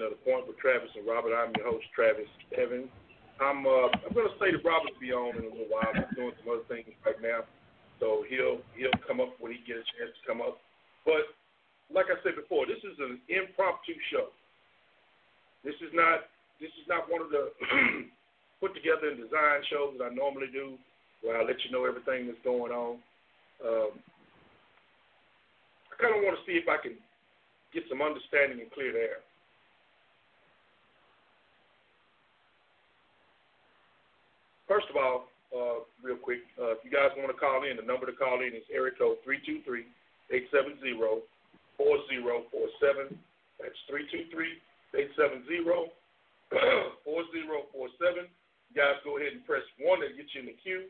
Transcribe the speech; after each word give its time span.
edition 0.00 0.12
of 0.12 0.16
The 0.16 0.24
Point 0.24 0.48
with 0.48 0.56
Travis 0.58 0.88
and 0.96 1.04
Robert. 1.06 1.36
I'm 1.36 1.52
your 1.56 1.68
host, 1.68 1.84
Travis 1.94 2.28
Evans. 2.56 2.88
I'm 3.40 3.64
uh, 3.64 3.88
I'm 3.92 4.12
to 4.12 4.32
say 4.40 4.52
that 4.52 4.64
Robert 4.64 4.92
will 4.92 5.00
be 5.00 5.12
on 5.12 5.36
in 5.36 5.44
a 5.44 5.52
little 5.52 5.68
while. 5.72 5.92
He's 5.92 6.16
doing 6.16 6.36
some 6.40 6.52
other 6.52 6.68
things 6.68 6.88
right 7.04 7.20
now, 7.20 7.44
so 8.00 8.24
he'll 8.28 8.60
he'll 8.76 8.96
come 9.08 9.20
up 9.20 9.36
when 9.40 9.52
he 9.52 9.60
gets 9.64 9.84
a 9.84 9.92
chance 9.96 10.12
to 10.12 10.22
come 10.28 10.40
up. 10.44 10.60
But 11.04 11.24
like 11.88 12.12
I 12.12 12.20
said 12.20 12.36
before, 12.36 12.68
this 12.68 12.80
is 12.84 12.96
an 13.00 13.20
impromptu 13.32 13.96
show. 14.12 14.28
This 15.64 15.76
is 15.80 15.92
not 15.96 16.28
this 16.60 16.72
is 16.76 16.84
not 16.84 17.08
one 17.08 17.24
of 17.24 17.32
the 17.32 17.52
put 18.60 18.76
together 18.76 19.08
and 19.08 19.20
design 19.20 19.64
shows 19.72 19.96
that 19.96 20.04
I 20.04 20.12
normally 20.12 20.52
do, 20.52 20.76
where 21.24 21.40
I 21.40 21.44
let 21.44 21.60
you 21.64 21.72
know 21.72 21.88
everything 21.88 22.28
that's 22.28 22.44
going 22.44 22.72
on. 22.72 23.00
Um, 23.64 23.92
I 25.88 25.94
kind 25.96 26.12
of 26.12 26.20
want 26.24 26.36
to 26.36 26.44
see 26.44 26.60
if 26.60 26.68
I 26.68 26.76
can 26.76 26.96
get 27.72 27.88
some 27.88 28.04
understanding 28.04 28.60
and 28.60 28.68
clear 28.72 28.92
the 28.92 29.00
air. 29.00 29.24
First 34.70 34.86
of 34.86 34.94
all, 34.94 35.26
uh, 35.50 35.82
real 35.98 36.14
quick, 36.14 36.46
uh, 36.54 36.78
if 36.78 36.86
you 36.86 36.94
guys 36.94 37.10
want 37.18 37.26
to 37.26 37.34
call 37.34 37.66
in, 37.66 37.74
the 37.74 37.82
number 37.82 38.06
to 38.06 38.14
call 38.14 38.38
in 38.38 38.54
is 38.54 38.62
area 38.70 38.94
code 38.94 39.18
323-870-4047. 40.30 41.26
That's 43.58 43.74
323-870-4047. 44.94 45.90
You 48.70 48.74
guys 48.78 48.94
go 49.02 49.18
ahead 49.18 49.34
and 49.34 49.42
press 49.42 49.66
1 49.82 50.06
to 50.06 50.14
get 50.14 50.30
you 50.38 50.46
in 50.46 50.54
the 50.54 50.58
queue, 50.62 50.86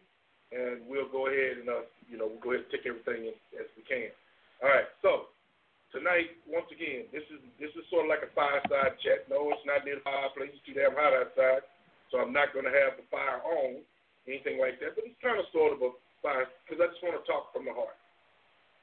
and 0.53 0.85
we'll 0.85 1.09
go 1.09 1.33
ahead 1.33 1.65
and, 1.65 1.73
uh, 1.73 1.89
you 2.05 2.21
know, 2.21 2.29
we'll 2.29 2.45
go 2.45 2.53
ahead 2.53 2.69
and 2.69 2.73
take 2.77 2.85
everything 2.85 3.33
in 3.33 3.37
as 3.57 3.65
we 3.81 3.83
can. 3.89 4.13
All 4.61 4.69
right, 4.69 4.93
so 5.01 5.33
tonight, 5.89 6.37
once 6.45 6.69
again, 6.69 7.09
this 7.17 7.25
is 7.33 7.41
this 7.57 7.73
is 7.81 7.89
sort 7.89 8.05
of 8.05 8.13
like 8.13 8.21
a 8.21 8.29
fireside 8.37 9.01
chat. 9.01 9.25
No, 9.33 9.49
it's 9.57 9.65
not 9.65 9.89
near 9.89 9.97
the 9.97 10.05
fireplace. 10.05 10.53
It's 10.53 10.61
too 10.69 10.77
damn 10.77 10.93
hot 10.93 11.17
outside. 11.17 11.65
So 12.11 12.19
I'm 12.19 12.35
not 12.35 12.51
going 12.51 12.67
to 12.67 12.75
have 12.75 12.99
the 12.99 13.07
fire 13.07 13.30
on, 13.51 13.83
anything 14.31 14.63
like 14.63 14.79
that. 14.81 14.95
But 14.95 15.11
it's 15.11 15.19
kind 15.19 15.39
of 15.39 15.47
sort 15.51 15.75
of 15.75 15.83
a 15.83 15.91
fire 16.23 16.47
because 16.65 16.79
I 16.79 16.89
just 16.91 17.03
want 17.03 17.19
to 17.19 17.25
talk 17.27 17.51
from 17.51 17.67
the 17.67 17.75
heart. 17.75 17.99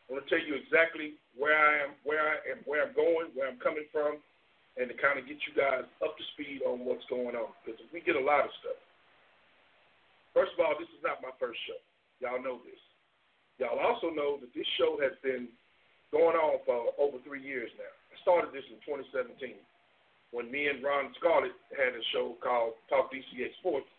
I 0.08 0.16
want 0.16 0.24
to 0.24 0.30
tell 0.32 0.44
you 0.44 0.56
exactly 0.56 1.20
where 1.36 1.56
I 1.56 1.88
am, 1.88 1.92
where 2.08 2.24
I 2.24 2.36
am, 2.52 2.64
where 2.64 2.88
I'm 2.88 2.96
going, 2.96 3.36
where 3.36 3.48
I'm 3.48 3.60
coming 3.60 3.88
from, 3.92 4.24
and 4.80 4.88
to 4.88 4.96
kind 4.96 5.20
of 5.20 5.28
get 5.28 5.42
you 5.44 5.54
guys 5.56 5.84
up 6.00 6.16
to 6.16 6.24
speed 6.36 6.64
on 6.64 6.88
what's 6.88 7.04
going 7.12 7.36
on. 7.36 7.52
Because 7.64 7.80
we 7.92 8.00
get 8.00 8.16
a 8.16 8.24
lot 8.24 8.48
of 8.48 8.52
stuff. 8.64 8.80
First 10.32 10.56
of 10.56 10.64
all, 10.64 10.78
this 10.78 10.92
is 10.94 11.02
not 11.02 11.20
my 11.20 11.34
first 11.42 11.60
show. 11.66 11.82
Y'all 12.24 12.40
know 12.42 12.62
this. 12.64 12.80
Y'all 13.58 13.82
also 13.82 14.14
know 14.14 14.38
that 14.38 14.54
this 14.54 14.70
show 14.78 15.02
has 15.02 15.18
been 15.26 15.50
going 16.14 16.38
on 16.38 16.62
for 16.64 16.94
over 17.02 17.18
three 17.26 17.42
years 17.42 17.74
now. 17.76 17.90
I 17.90 18.16
started 18.22 18.54
this 18.54 18.66
in 18.70 18.78
2017 18.86 19.58
when 20.32 20.52
me 20.52 20.68
and 20.68 20.84
Ron 20.84 21.10
Scarlett 21.18 21.56
had 21.74 21.96
a 21.96 22.04
show 22.14 22.36
called 22.44 22.78
Talk 22.90 23.12
DCA 23.12 23.50
Sports, 23.60 23.90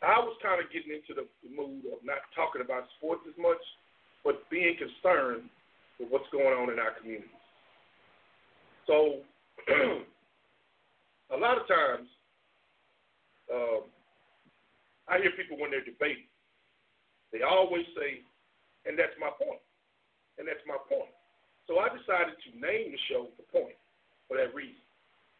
I 0.00 0.16
was 0.18 0.36
kind 0.40 0.60
of 0.60 0.72
getting 0.72 0.96
into 0.96 1.12
the 1.12 1.28
mood 1.48 1.84
of 1.92 2.00
not 2.04 2.24
talking 2.32 2.64
about 2.64 2.88
sports 2.96 3.20
as 3.28 3.36
much, 3.36 3.60
but 4.24 4.48
being 4.48 4.76
concerned 4.80 5.48
with 6.00 6.08
what's 6.08 6.28
going 6.32 6.56
on 6.56 6.72
in 6.72 6.80
our 6.80 6.96
communities. 6.96 7.28
So, 8.88 9.20
a 11.30 11.36
lot 11.36 11.60
of 11.60 11.68
times, 11.68 12.08
um, 13.52 13.82
I 15.08 15.18
hear 15.20 15.36
people 15.36 15.60
when 15.60 15.70
they're 15.70 15.84
debating, 15.84 16.30
they 17.32 17.42
always 17.42 17.84
say, 17.92 18.24
and 18.88 18.96
that's 18.96 19.14
my 19.20 19.28
point. 19.36 19.60
And 20.40 20.48
that's 20.48 20.64
my 20.64 20.80
point. 20.88 21.12
So 21.68 21.76
I 21.78 21.92
decided 21.92 22.40
to 22.40 22.50
name 22.56 22.96
the 22.96 23.00
show 23.12 23.28
The 23.36 23.44
Point 23.52 23.76
for 24.24 24.40
that 24.40 24.56
reason 24.56 24.80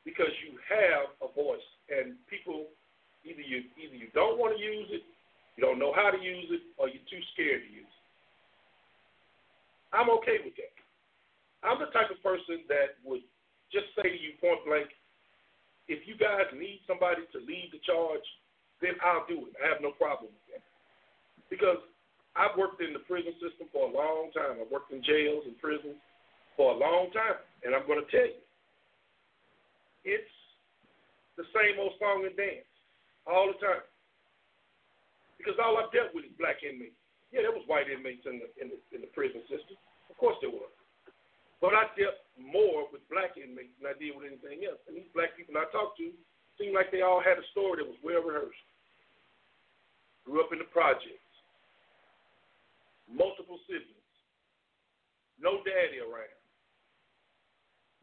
because 0.04 0.30
you 0.44 0.60
have 0.68 1.16
a 1.24 1.28
voice, 1.32 1.64
and 1.88 2.14
people 2.28 2.68
either 3.24 3.44
you 3.44 3.68
either 3.76 3.96
you 3.96 4.08
don't 4.14 4.38
want 4.38 4.56
to 4.56 4.60
use 4.60 4.88
it, 4.90 5.04
you 5.56 5.60
don't 5.60 5.78
know 5.78 5.92
how 5.92 6.10
to 6.10 6.20
use 6.20 6.48
it, 6.48 6.62
or 6.80 6.88
you're 6.88 7.04
too 7.10 7.20
scared 7.34 7.60
to 7.60 7.70
use 7.70 7.88
it. 7.88 8.00
I'm 9.92 10.08
okay 10.22 10.38
with 10.40 10.54
that. 10.56 10.74
I'm 11.66 11.76
the 11.82 11.92
type 11.92 12.08
of 12.08 12.22
person 12.24 12.64
that 12.72 12.96
would 13.04 13.20
just 13.68 13.92
say 13.98 14.08
to 14.08 14.20
you 14.20 14.38
point 14.40 14.64
blank, 14.64 14.88
if 15.90 16.06
you 16.06 16.14
guys 16.16 16.48
need 16.54 16.80
somebody 16.86 17.26
to 17.34 17.38
lead 17.42 17.74
the 17.74 17.82
charge, 17.84 18.24
then 18.80 18.96
I'll 19.04 19.26
do 19.26 19.50
it. 19.50 19.52
I 19.60 19.68
have 19.68 19.82
no 19.82 19.92
problem 19.92 20.30
with 20.32 20.46
that. 20.54 20.64
Because 21.50 21.82
I've 22.38 22.54
worked 22.54 22.80
in 22.80 22.94
the 22.94 23.02
prison 23.04 23.34
system 23.42 23.66
for 23.74 23.90
a 23.90 23.92
long 23.92 24.30
time. 24.32 24.62
I've 24.62 24.70
worked 24.70 24.94
in 24.94 25.02
jails 25.02 25.44
and 25.44 25.58
prisons 25.58 25.98
for 26.56 26.72
a 26.72 26.78
long 26.78 27.10
time. 27.10 27.42
And 27.66 27.74
I'm 27.74 27.84
going 27.90 28.00
to 28.00 28.08
tell 28.08 28.30
you, 28.30 28.40
it's 30.06 30.34
the 31.36 31.44
same 31.52 31.76
old 31.76 31.98
song 31.98 32.24
and 32.24 32.32
dance 32.38 32.69
all 33.30 33.48
the 33.48 33.58
time. 33.62 33.86
Because 35.38 35.56
all 35.56 35.78
I've 35.80 35.94
dealt 35.94 36.12
with 36.12 36.28
is 36.28 36.34
black 36.36 36.60
inmates. 36.60 36.98
Yeah, 37.32 37.46
there 37.46 37.54
was 37.54 37.64
white 37.70 37.88
inmates 37.88 38.26
in 38.26 38.42
the 38.42 38.48
in 38.58 38.74
the 38.74 38.78
in 38.92 39.00
the 39.00 39.10
prison 39.14 39.40
system. 39.46 39.78
Of 40.10 40.18
course 40.18 40.36
there 40.42 40.52
were. 40.52 40.68
But 41.62 41.78
I 41.78 41.88
dealt 41.94 42.18
more 42.36 42.90
with 42.90 43.04
black 43.08 43.38
inmates 43.38 43.72
than 43.78 43.88
I 43.88 43.96
did 43.96 44.16
with 44.16 44.26
anything 44.26 44.66
else. 44.66 44.80
And 44.88 44.96
these 44.96 45.08
black 45.14 45.36
people 45.38 45.56
I 45.56 45.68
talked 45.70 46.00
to 46.02 46.10
seemed 46.58 46.74
like 46.74 46.90
they 46.90 47.06
all 47.06 47.22
had 47.22 47.38
a 47.38 47.46
story 47.54 47.80
that 47.80 47.88
was 47.88 48.00
well 48.04 48.20
rehearsed. 48.24 48.66
Grew 50.26 50.42
up 50.42 50.52
in 50.52 50.60
the 50.60 50.68
projects. 50.68 51.24
Multiple 53.08 53.60
siblings. 53.68 54.16
No 55.40 55.64
daddy 55.64 56.02
around. 56.02 56.36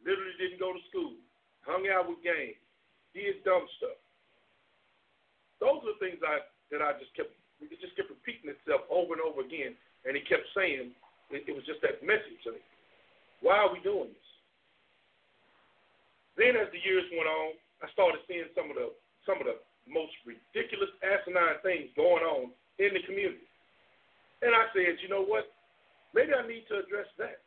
Literally 0.01 0.37
didn't 0.39 0.61
go 0.61 0.73
to 0.73 0.81
school 0.89 1.17
hung 1.67 1.83
out 1.91 2.07
with 2.07 2.23
gangs, 2.23 2.55
did 3.11 3.43
dumb 3.43 3.67
stuff. 3.77 3.99
Things 6.07 6.23
I 6.23 6.39
that 6.71 6.79
I 6.79 6.95
just 6.95 7.11
kept 7.19 7.35
it 7.59 7.67
just 7.83 7.99
kept 7.99 8.07
repeating 8.07 8.47
itself 8.47 8.87
over 8.87 9.11
and 9.11 9.19
over 9.19 9.43
again, 9.43 9.75
and 10.07 10.15
he 10.15 10.23
kept 10.23 10.47
saying 10.55 10.95
it, 11.35 11.43
it 11.43 11.51
was 11.51 11.67
just 11.67 11.83
that 11.83 11.99
message 11.99 12.39
to 12.47 12.55
me. 12.55 12.63
Why 13.43 13.59
are 13.59 13.73
we 13.75 13.83
doing 13.83 14.07
this? 14.15 14.29
Then 16.39 16.55
as 16.55 16.71
the 16.71 16.79
years 16.79 17.03
went 17.11 17.27
on, 17.27 17.59
I 17.83 17.91
started 17.91 18.23
seeing 18.23 18.47
some 18.55 18.71
of 18.71 18.79
the 18.79 18.95
some 19.27 19.43
of 19.43 19.51
the 19.51 19.59
most 19.83 20.15
ridiculous 20.23 20.95
asinine 21.03 21.59
things 21.59 21.91
going 21.99 22.23
on 22.23 22.55
in 22.79 22.95
the 22.95 23.03
community. 23.03 23.43
And 24.39 24.55
I 24.55 24.71
said, 24.71 25.03
you 25.03 25.11
know 25.11 25.27
what? 25.27 25.51
Maybe 26.15 26.31
I 26.31 26.47
need 26.47 26.63
to 26.71 26.79
address 26.79 27.09
that. 27.19 27.43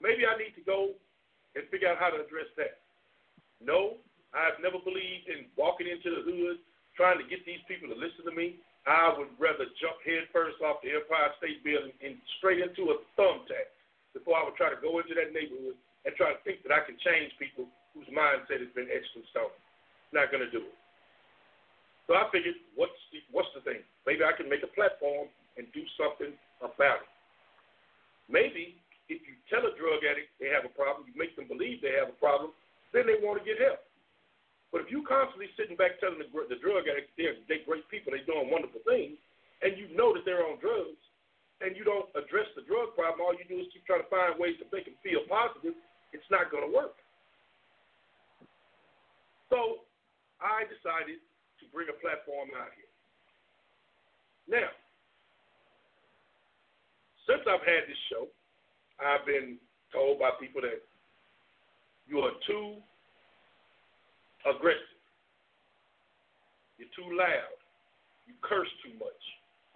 Maybe 0.00 0.24
I 0.24 0.32
need 0.40 0.56
to 0.56 0.64
go 0.64 0.96
and 1.56 1.64
figure 1.68 1.92
out 1.92 1.98
how 1.98 2.08
to 2.08 2.24
address 2.24 2.48
that. 2.56 2.80
No, 3.60 4.00
I've 4.34 4.58
never 4.58 4.82
believed 4.82 5.30
in 5.30 5.46
walking 5.54 5.86
into 5.86 6.10
the 6.10 6.22
hood 6.26 6.58
trying 6.98 7.18
to 7.18 7.26
get 7.26 7.46
these 7.46 7.62
people 7.70 7.90
to 7.90 7.98
listen 7.98 8.26
to 8.26 8.34
me. 8.34 8.58
I 8.84 9.14
would 9.16 9.32
rather 9.40 9.64
jump 9.80 9.96
head 10.04 10.28
first 10.34 10.60
off 10.60 10.84
the 10.84 10.92
Empire 10.92 11.32
State 11.40 11.64
Building 11.64 11.94
and 12.04 12.18
straight 12.38 12.60
into 12.60 12.92
a 12.92 13.00
thumbtack 13.16 13.72
before 14.12 14.36
I 14.36 14.44
would 14.44 14.58
try 14.58 14.68
to 14.70 14.78
go 14.78 15.00
into 15.00 15.16
that 15.16 15.32
neighborhood 15.32 15.78
and 16.04 16.12
try 16.14 16.36
to 16.36 16.40
think 16.44 16.60
that 16.68 16.74
I 16.74 16.84
can 16.84 17.00
change 17.00 17.32
people 17.40 17.64
whose 17.96 18.06
mindset 18.12 18.60
has 18.60 18.70
been 18.76 18.90
etched 18.92 19.14
in 19.16 19.24
stone. 19.32 19.54
Not 20.12 20.28
going 20.28 20.44
to 20.44 20.52
do 20.52 20.62
it. 20.68 20.76
So 22.06 22.12
I 22.12 22.28
figured, 22.28 22.60
what's 22.76 23.00
the, 23.08 23.24
what's 23.32 23.48
the 23.56 23.64
thing? 23.64 23.80
Maybe 24.04 24.20
I 24.20 24.36
can 24.36 24.52
make 24.52 24.60
a 24.60 24.70
platform 24.76 25.32
and 25.56 25.64
do 25.72 25.80
something 25.96 26.36
about 26.60 27.06
it. 27.06 27.10
Maybe 28.28 28.76
if 29.08 29.24
you 29.24 29.34
tell 29.48 29.64
a 29.64 29.72
drug 29.76 30.04
addict 30.04 30.28
they 30.36 30.52
have 30.52 30.68
a 30.68 30.72
problem, 30.72 31.08
you 31.08 31.16
make 31.16 31.32
them 31.36 31.48
believe 31.48 31.80
they 31.80 31.96
have 31.96 32.12
a 32.12 32.18
problem, 32.20 32.52
then 32.92 33.08
they 33.08 33.16
want 33.24 33.40
to 33.40 33.44
get 33.44 33.56
help. 33.60 33.80
But 34.74 34.82
if 34.82 34.90
you 34.90 35.06
constantly 35.06 35.46
sitting 35.54 35.78
back 35.78 36.02
telling 36.02 36.18
the, 36.18 36.26
the 36.50 36.58
drug 36.58 36.90
addict 36.90 37.14
they're, 37.14 37.38
they're 37.46 37.62
great 37.62 37.86
people, 37.86 38.10
they're 38.10 38.26
doing 38.26 38.50
wonderful 38.50 38.82
things, 38.82 39.14
and 39.62 39.78
you 39.78 39.86
know 39.94 40.10
that 40.10 40.26
they're 40.26 40.42
on 40.42 40.58
drugs, 40.58 40.98
and 41.62 41.78
you 41.78 41.86
don't 41.86 42.10
address 42.18 42.50
the 42.58 42.66
drug 42.66 42.90
problem, 42.98 43.22
all 43.22 43.38
you 43.38 43.46
do 43.46 43.62
is 43.62 43.70
keep 43.70 43.86
trying 43.86 44.02
to 44.02 44.10
find 44.10 44.34
ways 44.34 44.58
to 44.58 44.66
make 44.74 44.90
them 44.90 44.98
feel 45.06 45.22
positive, 45.30 45.78
it's 46.10 46.26
not 46.26 46.50
going 46.50 46.66
to 46.66 46.72
work. 46.74 46.98
So 49.46 49.86
I 50.42 50.66
decided 50.66 51.22
to 51.22 51.64
bring 51.70 51.86
a 51.86 51.94
platform 52.02 52.50
out 52.58 52.74
here. 52.74 52.90
Now, 54.50 54.74
since 57.30 57.46
I've 57.46 57.62
had 57.62 57.86
this 57.86 58.02
show, 58.10 58.26
I've 58.98 59.22
been 59.22 59.54
told 59.94 60.18
by 60.18 60.34
people 60.42 60.66
that 60.66 60.82
you 62.10 62.26
are 62.26 62.34
too 62.42 62.82
aggressive. 64.44 65.00
You're 66.78 66.92
too 66.96 67.16
loud. 67.16 67.56
You 68.26 68.34
curse 68.42 68.70
too 68.84 68.92
much. 68.98 69.22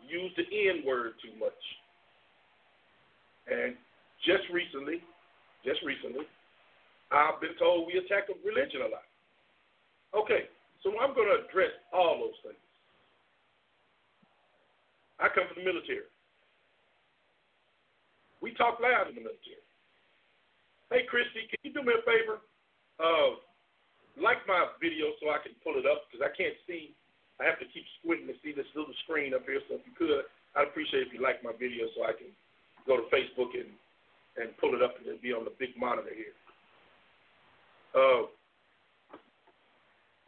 You 0.01 0.29
use 0.29 0.33
the 0.37 0.47
N 0.47 0.85
word 0.87 1.15
too 1.21 1.33
much. 1.39 1.63
And 3.49 3.77
just 4.25 4.45
recently, 4.53 5.01
just 5.65 5.81
recently, 5.83 6.27
I've 7.13 7.41
been 7.41 7.57
told 7.59 7.89
we 7.89 7.97
attack 7.99 8.29
religion 8.45 8.85
a 8.85 8.91
lot. 8.93 9.09
Okay, 10.13 10.49
so 10.85 10.93
I'm 11.01 11.15
going 11.15 11.29
to 11.29 11.45
address 11.49 11.73
all 11.93 12.21
those 12.21 12.37
things. 12.45 12.61
I 15.21 15.29
come 15.33 15.49
from 15.49 15.65
the 15.65 15.67
military. 15.67 16.09
We 18.41 18.55
talk 18.55 18.79
loud 18.79 19.09
in 19.11 19.19
the 19.19 19.25
military. 19.25 19.65
Hey, 20.93 21.05
Christy, 21.11 21.51
can 21.51 21.59
you 21.65 21.73
do 21.75 21.83
me 21.83 21.93
a 21.93 22.03
favor? 22.07 22.41
Uh, 22.97 23.43
like 24.21 24.43
my 24.47 24.67
video 24.83 25.15
so 25.19 25.31
I 25.31 25.39
can 25.43 25.55
pull 25.63 25.79
it 25.79 25.87
up 25.87 26.07
because 26.09 26.23
I 26.23 26.33
can't 26.35 26.55
see. 26.67 26.95
I 27.39 27.47
have 27.47 27.59
to 27.63 27.69
keep 27.71 27.87
squinting 28.03 28.27
to 28.27 28.37
see 28.43 28.51
this 28.51 28.67
little 28.75 28.95
screen 29.07 29.35
up 29.35 29.47
here. 29.47 29.63
So 29.71 29.79
if 29.79 29.85
you 29.87 29.95
could, 29.95 30.27
I'd 30.59 30.69
appreciate 30.69 31.07
if 31.07 31.15
you 31.15 31.23
like 31.23 31.43
my 31.47 31.55
video 31.55 31.87
so 31.95 32.03
I 32.03 32.15
can 32.15 32.31
go 32.87 32.99
to 32.99 33.07
Facebook 33.15 33.55
and 33.55 33.71
and 34.39 34.55
pull 34.59 34.75
it 34.75 34.83
up 34.83 34.95
and 34.99 35.07
it'll 35.07 35.23
be 35.23 35.35
on 35.35 35.43
the 35.43 35.55
big 35.59 35.75
monitor 35.75 36.15
here. 36.15 36.35
Uh, 37.91 38.31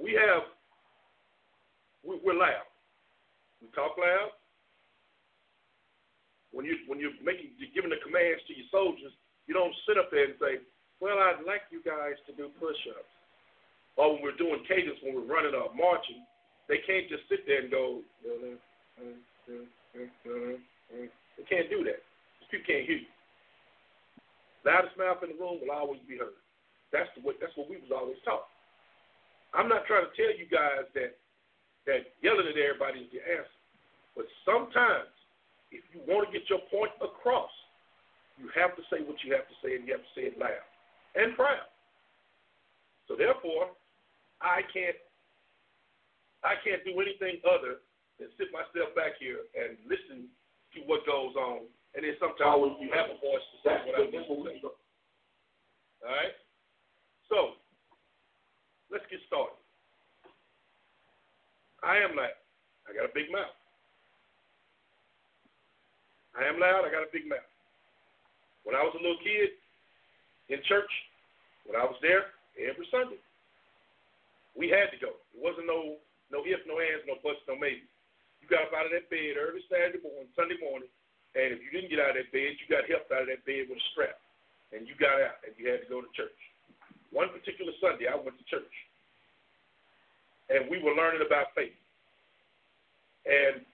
we 0.03 0.19
have 0.19 0.43
we, 2.03 2.19
we're 2.25 2.39
loud. 2.39 2.67
We 3.63 3.69
talk 3.71 3.95
loud. 3.99 4.35
When 6.51 6.67
you 6.67 6.83
when 6.89 6.99
you're 6.99 7.15
making 7.23 7.55
you're 7.59 7.75
giving 7.75 7.91
the 7.91 8.03
commands 8.03 8.43
to 8.49 8.53
your 8.57 8.67
soldiers, 8.71 9.15
you 9.47 9.55
don't 9.55 9.75
sit 9.87 9.99
up 9.99 10.11
there 10.11 10.25
and 10.25 10.35
say, 10.41 10.65
"Well, 10.99 11.19
I'd 11.19 11.47
like 11.47 11.71
you 11.71 11.83
guys 11.85 12.19
to 12.27 12.33
do 12.35 12.51
push-ups." 12.59 13.20
Or 14.01 14.17
when 14.17 14.25
we're 14.25 14.41
doing 14.41 14.65
cadence, 14.65 14.97
when 15.05 15.13
we're 15.13 15.29
running 15.29 15.53
or 15.53 15.69
marching, 15.77 16.25
they 16.73 16.81
can't 16.89 17.05
just 17.13 17.29
sit 17.29 17.45
there 17.45 17.61
and 17.61 17.69
go. 17.69 18.01
They 18.25 18.57
can't 21.45 21.69
do 21.69 21.85
that. 21.85 22.01
People 22.49 22.65
can't 22.65 22.89
hear 22.89 23.05
you. 23.05 23.13
Loudest 24.65 24.97
mouth 24.97 25.21
in 25.21 25.37
the 25.37 25.39
room 25.41 25.61
will 25.61 25.77
always 25.77 26.01
be 26.09 26.17
heard. 26.17 26.33
That's 26.97 27.13
the 27.13 27.21
way, 27.21 27.37
that's 27.45 27.53
what 27.61 27.69
we 27.69 27.77
was 27.77 27.93
always 27.93 28.17
taught. 28.25 28.49
I'm 29.53 29.69
not 29.69 29.85
trying 29.85 30.09
to 30.09 30.15
tell 30.17 30.33
you 30.33 30.49
guys 30.49 30.89
that 30.97 31.21
that 31.85 32.17
yelling 32.25 32.49
at 32.49 32.57
everybody 32.57 33.05
is 33.05 33.13
the 33.13 33.21
answer, 33.21 33.61
but 34.17 34.25
sometimes 34.45 35.13
if 35.73 35.81
you 35.93 36.01
want 36.09 36.29
to 36.29 36.33
get 36.33 36.49
your 36.49 36.61
point 36.73 36.93
across, 37.01 37.51
you 38.41 38.49
have 38.57 38.77
to 38.77 38.83
say 38.89 39.05
what 39.05 39.21
you 39.25 39.33
have 39.37 39.49
to 39.49 39.57
say, 39.61 39.77
and 39.77 39.85
you 39.85 39.93
have 39.93 40.05
to 40.05 40.13
say 40.17 40.25
it 40.29 40.39
loud 40.41 40.65
and 41.17 41.37
proud. 41.37 41.69
So 43.09 43.17
therefore, 43.17 43.69
I 44.41 44.65
can't 44.73 44.97
I 46.41 46.57
can't 46.65 46.81
do 46.85 46.97
anything 46.97 47.41
other 47.45 47.85
than 48.17 48.33
sit 48.41 48.49
myself 48.53 48.97
back 48.97 49.21
here 49.21 49.45
and 49.53 49.77
listen 49.85 50.29
to 50.77 50.79
what 50.89 51.05
goes 51.05 51.37
on, 51.37 51.69
and 51.93 52.01
then 52.01 52.17
sometimes 52.17 52.81
you 52.81 52.89
have 52.97 53.13
a 53.13 53.19
voice 53.21 53.45
to 53.53 53.57
say 53.61 53.77
what 53.85 54.01
I 54.01 54.09
need 54.09 54.25
to 54.25 54.37
say. 54.45 54.57
All 54.65 56.09
right. 56.09 56.37
So 57.29 57.61
let's 58.89 59.05
get 59.13 59.21
started. 59.29 59.57
I 61.85 62.01
am 62.01 62.17
loud. 62.17 62.37
I 62.89 62.97
got 62.97 63.09
a 63.09 63.15
big 63.15 63.33
mouth. 63.33 63.57
I 66.37 66.49
am 66.49 66.61
loud. 66.61 66.85
I 66.85 66.91
got 66.93 67.05
a 67.05 67.13
big 67.13 67.29
mouth. 67.29 67.45
When 68.65 68.77
I 68.77 68.83
was 68.85 68.95
a 68.97 69.03
little 69.03 69.21
kid 69.25 69.57
in 70.49 70.61
church, 70.69 70.91
when 71.65 71.77
I 71.77 71.85
was 71.85 71.97
there 72.01 72.33
every 72.57 72.87
Sunday, 72.91 73.21
we 74.55 74.69
had 74.71 74.91
to 74.91 74.99
go. 74.99 75.15
It 75.35 75.41
wasn't 75.41 75.71
no 75.71 76.01
no 76.31 76.47
ifs, 76.47 76.63
no 76.67 76.79
ands, 76.79 77.03
no 77.11 77.19
buts, 77.23 77.43
no 77.51 77.59
maybe. 77.59 77.87
You 78.39 78.47
got 78.47 78.71
up 78.71 78.75
out 78.75 78.87
of 78.87 78.95
that 78.95 79.11
bed 79.11 79.35
early 79.35 79.63
Saturday 79.67 79.99
morning, 80.01 80.31
Sunday 80.39 80.59
morning, 80.63 80.89
and 81.35 81.55
if 81.55 81.59
you 81.63 81.71
didn't 81.75 81.91
get 81.91 82.03
out 82.03 82.15
of 82.15 82.23
that 82.23 82.31
bed, 82.31 82.55
you 82.59 82.67
got 82.71 82.87
helped 82.87 83.11
out 83.11 83.27
of 83.27 83.31
that 83.31 83.43
bed 83.47 83.67
with 83.67 83.83
a 83.83 83.87
strap, 83.95 84.19
and 84.71 84.87
you 84.87 84.95
got 84.99 85.19
out 85.19 85.43
and 85.43 85.55
you 85.59 85.67
had 85.67 85.83
to 85.83 85.91
go 85.91 86.03
to 86.03 86.11
church. 86.15 86.39
One 87.11 87.31
particular 87.35 87.75
Sunday, 87.83 88.07
I 88.07 88.15
went 88.15 88.39
to 88.39 88.47
church, 88.47 88.75
and 90.51 90.71
we 90.71 90.79
were 90.79 90.95
learning 90.95 91.27
about 91.27 91.51
faith. 91.59 91.75
And 93.27 93.67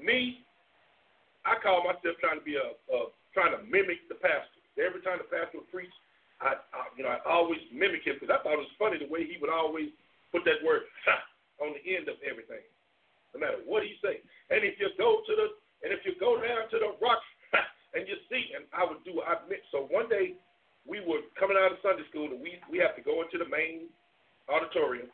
me, 0.00 0.44
I 1.44 1.60
call 1.60 1.84
myself 1.84 2.16
trying 2.20 2.40
to 2.40 2.44
be 2.44 2.56
a, 2.56 2.72
a 2.72 2.98
trying 3.36 3.52
to 3.52 3.60
mimic 3.68 4.08
the 4.08 4.16
pastor. 4.16 4.60
Every 4.80 5.04
time 5.04 5.20
the 5.20 5.28
pastor 5.28 5.60
would 5.60 5.70
preach, 5.70 5.92
I, 6.40 6.58
I 6.74 6.80
you 6.96 7.02
know 7.04 7.12
I 7.14 7.20
always 7.26 7.60
mimic 7.70 8.06
him 8.06 8.18
because 8.18 8.32
I 8.32 8.42
thought 8.42 8.58
it 8.58 8.64
was 8.64 8.78
funny 8.78 8.98
the 8.98 9.10
way 9.10 9.26
he 9.26 9.38
would 9.38 9.52
always 9.52 9.90
put 10.34 10.42
that 10.46 10.62
word 10.66 10.86
on 11.62 11.74
the 11.78 11.82
end 11.84 12.10
of 12.10 12.18
everything, 12.26 12.62
no 13.34 13.38
matter 13.38 13.62
what 13.62 13.86
he 13.86 13.94
say. 14.02 14.18
And 14.50 14.66
if 14.66 14.78
you 14.82 14.90
go 14.98 15.22
to 15.22 15.32
the 15.34 15.46
and 15.86 15.92
if 15.92 16.02
you 16.02 16.16
go 16.18 16.40
down 16.40 16.66
to 16.72 16.78
the 16.80 16.90
rock 16.98 17.22
and 17.94 18.08
you 18.08 18.16
see, 18.26 18.56
and 18.56 18.66
I 18.74 18.82
would 18.82 19.02
do 19.06 19.22
I 19.22 19.38
admit. 19.42 19.62
So 19.70 19.86
one 19.90 20.08
day 20.08 20.34
we 20.84 21.00
were 21.00 21.22
coming 21.38 21.56
out 21.56 21.72
of 21.72 21.78
Sunday 21.82 22.04
school 22.10 22.32
and 22.32 22.40
we 22.40 22.58
we 22.70 22.78
have 22.82 22.96
to 22.98 23.02
go 23.04 23.22
into 23.22 23.38
the 23.38 23.48
main 23.48 23.90
auditorium 24.50 25.08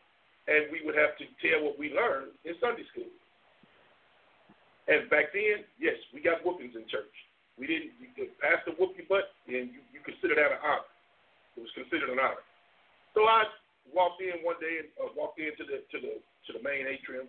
and 0.50 0.66
we 0.72 0.82
would 0.82 0.98
have 0.98 1.14
to 1.20 1.24
tell 1.38 1.62
what 1.62 1.78
we 1.78 1.94
learned 1.94 2.34
in 2.42 2.58
Sunday 2.58 2.82
school. 2.90 3.10
And 4.90 5.06
back 5.06 5.30
then, 5.30 5.62
yes, 5.78 5.94
we 6.10 6.18
got 6.18 6.42
whoopings 6.42 6.74
in 6.74 6.82
church. 6.90 7.14
We 7.54 7.70
didn't. 7.70 7.94
You, 8.02 8.10
the 8.18 8.26
pastor 8.42 8.74
whoop 8.74 8.98
your 8.98 9.06
butt, 9.06 9.30
and 9.46 9.70
you, 9.70 9.84
you 9.94 10.02
consider 10.02 10.34
that 10.34 10.50
an 10.50 10.60
honor. 10.64 10.89
It 11.60 11.68
was 11.68 11.76
considered 11.76 12.08
an 12.08 12.16
honor. 12.16 12.40
So 13.12 13.28
I 13.28 13.44
walked 13.92 14.24
in 14.24 14.40
one 14.40 14.56
day 14.64 14.80
and 14.80 14.88
uh, 14.96 15.12
walked 15.12 15.36
into 15.36 15.60
the 15.68 15.84
to 15.92 15.96
the 16.00 16.14
to 16.16 16.50
the 16.56 16.62
main 16.64 16.88
atrium, 16.88 17.28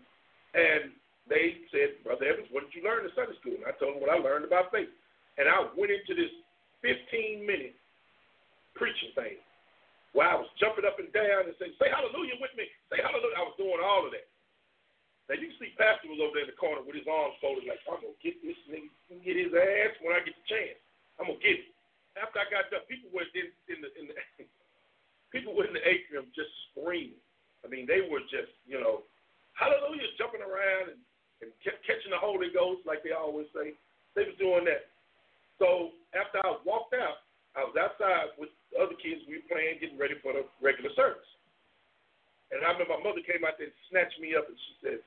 and 0.55 0.95
they 1.27 1.67
said, 1.67 1.99
Brother 2.07 2.31
Evans, 2.31 2.47
what 2.55 2.63
did 2.63 2.71
you 2.71 2.87
learn 2.87 3.03
in 3.03 3.11
Sunday 3.11 3.35
school? 3.43 3.59
And 3.59 3.67
I 3.67 3.75
told 3.75 3.99
them 3.99 4.01
what 4.01 4.07
I 4.07 4.17
learned 4.23 4.47
about 4.47 4.71
faith, 4.71 4.89
and 5.35 5.51
I 5.51 5.67
went 5.75 5.91
into 5.91 6.15
this 6.15 6.31
15 6.79 7.43
minute 7.43 7.75
preaching 8.79 9.11
thing 9.19 9.35
where 10.15 10.31
I 10.31 10.39
was 10.39 10.47
jumping 10.63 10.87
up 10.87 10.95
and 10.95 11.11
down 11.11 11.51
and 11.51 11.55
saying, 11.59 11.75
"Say 11.75 11.91
Hallelujah 11.91 12.39
with 12.39 12.55
me, 12.55 12.71
say 12.87 13.03
Hallelujah." 13.03 13.35
I 13.35 13.47
was 13.51 13.59
doing 13.59 13.83
all 13.83 14.07
of 14.07 14.15
that. 14.15 14.31
Now 15.27 15.39
you 15.39 15.51
see 15.59 15.75
Pastor 15.75 16.07
was 16.07 16.23
over 16.23 16.39
there 16.39 16.47
in 16.47 16.51
the 16.51 16.59
corner 16.59 16.83
with 16.87 16.95
his 16.95 17.07
arms 17.07 17.35
folded, 17.43 17.67
like 17.67 17.83
I'm 17.83 17.99
gonna 17.99 18.15
get 18.23 18.39
this 18.39 18.59
nigga, 18.71 18.87
get 19.27 19.35
his 19.35 19.51
ass 19.51 19.95
when 19.99 20.15
I 20.15 20.23
get 20.23 20.39
the 20.39 20.47
chance. 20.47 20.79
I'm 21.19 21.27
gonna 21.27 21.43
get 21.43 21.67
it. 21.67 21.70
After 22.19 22.43
I 22.43 22.47
got 22.51 22.67
done, 22.71 22.83
people 22.91 23.11
were 23.11 23.27
in, 23.31 23.47
in 23.71 23.79
the 23.79 23.89
in 23.95 24.05
the 24.11 24.15
people 25.33 25.55
were 25.55 25.67
in 25.67 25.75
the 25.75 25.83
atrium 25.83 26.27
just 26.35 26.51
screaming. 26.71 27.21
I 27.63 27.69
mean, 27.69 27.85
they 27.85 28.03
were 28.03 28.23
just 28.27 28.51
you 28.67 28.79
know, 28.79 29.07
hallelujah, 29.55 30.11
jumping 30.19 30.43
around 30.43 30.95
and, 30.95 31.01
and 31.45 31.49
catching 31.63 32.11
the 32.11 32.19
Holy 32.19 32.51
Ghost 32.51 32.83
like 32.83 33.05
they 33.05 33.15
always 33.15 33.47
say. 33.55 33.77
They 34.15 34.27
was 34.27 34.35
doing 34.35 34.67
that. 34.67 34.91
So 35.55 35.95
after 36.11 36.43
I 36.43 36.59
walked 36.67 36.97
out, 36.97 37.23
I 37.55 37.63
was 37.63 37.75
outside 37.75 38.35
with 38.35 38.51
the 38.71 38.83
other 38.83 38.97
kids. 38.99 39.23
We 39.27 39.39
were 39.39 39.51
playing, 39.51 39.79
getting 39.79 39.99
ready 39.99 40.19
for 40.19 40.35
the 40.35 40.47
regular 40.59 40.91
service. 40.95 41.27
And 42.51 42.63
I 42.63 42.75
remember 42.75 42.99
my 42.99 43.03
mother 43.03 43.23
came 43.23 43.47
out 43.47 43.55
there 43.55 43.71
and 43.71 43.79
snatched 43.87 44.19
me 44.19 44.35
up 44.35 44.43
and 44.47 44.59
she 44.59 44.71
said, 44.83 44.99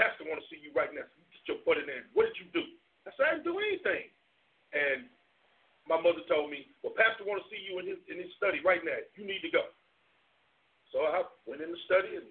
Pastor 0.00 0.24
want 0.24 0.40
to 0.40 0.48
see 0.48 0.56
you 0.56 0.72
right 0.72 0.88
now. 0.88 1.04
Get 1.04 1.44
your 1.44 1.60
butt 1.68 1.76
in 1.76 1.84
there. 1.84 2.08
What 2.16 2.32
did 2.32 2.40
you 2.40 2.48
do? 2.56 2.64
I 3.04 3.12
said, 3.16 3.26
I 3.28 3.30
didn't 3.36 3.48
do 3.48 3.60
anything. 3.60 4.08
And 4.72 5.04
my 5.88 5.98
mother 6.00 6.24
told 6.28 6.50
me, 6.50 6.68
Well, 6.82 6.96
Pastor 6.96 7.24
want 7.24 7.42
to 7.44 7.48
see 7.48 7.60
you 7.60 7.80
in 7.80 7.86
his 7.88 8.00
in 8.08 8.18
his 8.20 8.32
study 8.36 8.60
right 8.64 8.84
now. 8.84 8.98
You 9.16 9.24
need 9.24 9.44
to 9.44 9.52
go. 9.52 9.70
So 10.92 11.06
I 11.06 11.22
went 11.46 11.62
in 11.62 11.70
the 11.70 11.82
study 11.86 12.18
and 12.18 12.26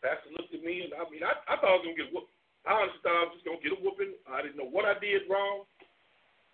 Pastor 0.00 0.32
looked 0.32 0.56
at 0.56 0.64
me 0.64 0.86
and 0.88 0.92
I 0.96 1.04
mean 1.12 1.22
I, 1.22 1.36
I 1.46 1.60
thought 1.60 1.74
I 1.74 1.78
was 1.80 1.86
gonna 1.86 1.98
get 1.98 2.12
whooped. 2.12 2.32
I 2.64 2.76
honestly 2.76 3.00
thought 3.04 3.20
I 3.20 3.24
was 3.28 3.34
just 3.36 3.46
gonna 3.46 3.64
get 3.64 3.76
a 3.76 3.80
whooping. 3.80 4.16
I 4.28 4.40
didn't 4.40 4.60
know 4.60 4.68
what 4.68 4.88
I 4.88 4.96
did 4.98 5.28
wrong. 5.28 5.68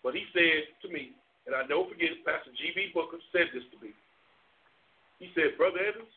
But 0.06 0.14
he 0.14 0.22
said 0.30 0.70
to 0.86 0.88
me, 0.88 1.18
and 1.46 1.54
I 1.54 1.66
never 1.66 1.86
forget 1.90 2.14
Pastor 2.22 2.54
G. 2.54 2.70
B. 2.74 2.94
Booker 2.94 3.18
said 3.34 3.50
this 3.54 3.66
to 3.74 3.78
me. 3.82 3.90
He 5.18 5.34
said, 5.34 5.58
Brother 5.58 5.82
Evans, 5.82 6.12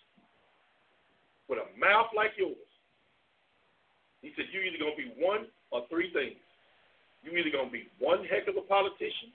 with 1.48 1.62
a 1.62 1.69
mouth 1.74 2.13
like 2.13 2.38
yours, 2.38 2.69
he 4.21 4.33
said, 4.36 4.51
You're 4.51 4.65
either 4.65 4.81
going 4.81 4.93
to 4.98 5.01
be 5.01 5.13
one 5.17 5.48
or 5.71 5.86
three 5.88 6.12
things. 6.12 6.38
You're 7.24 7.38
either 7.38 7.53
going 7.53 7.69
to 7.69 7.75
be 7.75 7.88
one 7.98 8.25
heck 8.25 8.50
of 8.50 8.57
a 8.57 8.65
politician, 8.65 9.31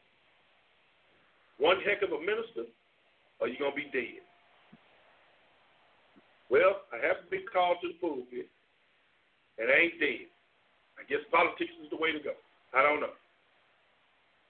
one 1.59 1.79
heck 1.83 2.03
of 2.03 2.13
a 2.13 2.21
minister, 2.21 2.67
or 3.41 3.49
you're 3.49 3.61
going 3.61 3.75
to 3.75 3.83
be 3.83 3.91
dead. 3.93 4.23
Well, 6.51 6.87
I 6.93 7.01
haven't 7.01 7.31
been 7.31 7.47
called 7.51 7.79
to 7.83 7.89
the 7.89 7.99
pulpit, 7.99 8.51
and 9.59 9.67
I 9.71 9.89
ain't 9.89 9.99
dead. 9.99 10.29
I 10.99 11.03
guess 11.09 11.23
politics 11.31 11.73
is 11.83 11.91
the 11.91 11.99
way 11.99 12.13
to 12.13 12.23
go. 12.23 12.35
I 12.75 12.83
don't 12.83 13.01
know. 13.01 13.15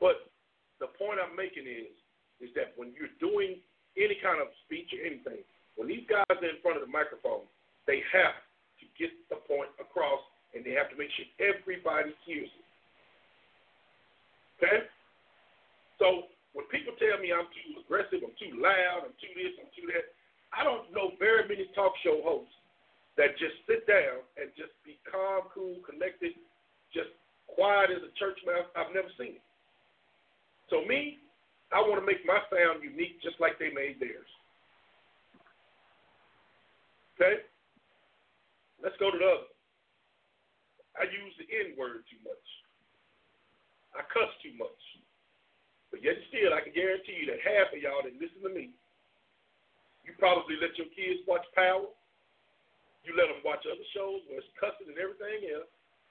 But 0.00 0.28
the 0.80 0.92
point 1.00 1.22
I'm 1.22 1.36
making 1.36 1.64
is, 1.64 1.92
is 2.42 2.50
that 2.58 2.76
when 2.76 2.92
you're 2.92 3.12
doing 3.22 3.62
any 3.96 4.18
kind 4.20 4.42
of 4.42 4.52
speech 4.66 4.90
or 4.92 5.00
anything, 5.00 5.40
when 5.76 5.88
these 5.88 6.04
guys 6.04 6.26
are 6.28 6.44
in 6.44 6.60
front 6.60 6.76
of 6.76 6.84
the 6.84 6.92
microphone, 6.92 7.46
they 7.86 8.02
have 8.12 8.36
to 8.80 8.84
get 8.98 9.12
the 9.30 9.40
point 9.48 9.70
across, 9.80 10.20
and 10.52 10.64
they 10.64 10.74
have 10.76 10.90
to 10.90 10.96
make 10.98 11.08
sure 11.14 11.26
everybody 11.40 12.12
hears 12.26 12.50
it. 12.50 12.66
Okay? 14.60 14.78
So 15.98 16.28
when 16.54 16.66
people 16.70 16.94
tell 16.96 17.18
me 17.18 17.34
I'm 17.34 17.50
too 17.50 17.82
aggressive, 17.82 18.22
I'm 18.22 18.34
too 18.38 18.54
loud, 18.56 19.10
I'm 19.10 19.16
too 19.18 19.34
this, 19.34 19.58
I'm 19.58 19.70
too 19.74 19.90
that, 19.90 20.14
I 20.54 20.62
don't 20.62 20.88
know 20.94 21.18
very 21.18 21.46
many 21.50 21.66
talk 21.74 21.92
show 22.06 22.22
hosts 22.22 22.54
that 23.18 23.34
just 23.38 23.58
sit 23.66 23.86
down 23.90 24.22
and 24.38 24.54
just 24.54 24.74
be 24.86 24.98
calm, 25.06 25.50
cool, 25.50 25.82
connected, 25.82 26.34
just 26.94 27.10
quiet 27.50 27.90
as 27.90 28.02
a 28.06 28.12
church 28.18 28.38
mouse. 28.46 28.70
I've 28.78 28.94
never 28.94 29.10
seen 29.18 29.38
it. 29.38 29.46
So 30.70 30.86
me, 30.86 31.18
I 31.74 31.82
want 31.82 31.98
to 31.98 32.06
make 32.06 32.22
my 32.22 32.38
sound 32.50 32.86
unique 32.86 33.18
just 33.22 33.38
like 33.42 33.58
they 33.58 33.74
made 33.74 33.98
theirs. 33.98 34.30
Okay? 37.18 37.42
Let's 38.82 38.98
go 39.02 39.10
to 39.10 39.18
the 39.18 39.26
other. 39.26 39.50
I 40.94 41.10
use 41.10 41.34
the 41.38 41.46
N 41.50 41.74
word 41.74 42.06
too 42.06 42.22
much. 42.22 42.46
I 43.94 44.02
cuss 44.10 44.30
too 44.42 44.54
much. 44.58 44.82
But 45.93 45.93
yet 46.04 46.20
still, 46.28 46.52
I 46.52 46.60
can 46.60 46.76
guarantee 46.76 47.16
you 47.16 47.26
that 47.32 47.40
half 47.40 47.72
of 47.72 47.80
y'all 47.80 48.04
that 48.04 48.12
listen 48.20 48.44
to 48.44 48.52
me, 48.52 48.68
you 50.04 50.12
probably 50.20 50.60
let 50.60 50.76
your 50.76 50.92
kids 50.92 51.24
watch 51.24 51.48
Power. 51.56 51.88
You 53.08 53.16
let 53.16 53.32
them 53.32 53.40
watch 53.40 53.64
other 53.64 53.88
shows 53.96 54.20
where 54.28 54.40
it's 54.40 54.52
cussing 54.60 54.92
and 54.92 55.00
everything 55.00 55.48
else. 55.48 55.68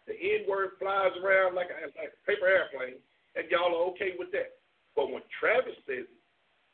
The 0.09 0.17
N 0.17 0.49
word 0.49 0.81
flies 0.81 1.13
around 1.21 1.53
like 1.53 1.69
a, 1.69 1.89
like 1.97 2.13
a 2.13 2.21
paper 2.25 2.49
airplane, 2.49 2.97
and 3.37 3.45
y'all 3.53 3.73
are 3.73 3.85
okay 3.93 4.17
with 4.17 4.33
that. 4.33 4.57
But 4.97 5.13
when 5.13 5.25
Travis 5.37 5.77
says 5.85 6.09
it, 6.09 6.21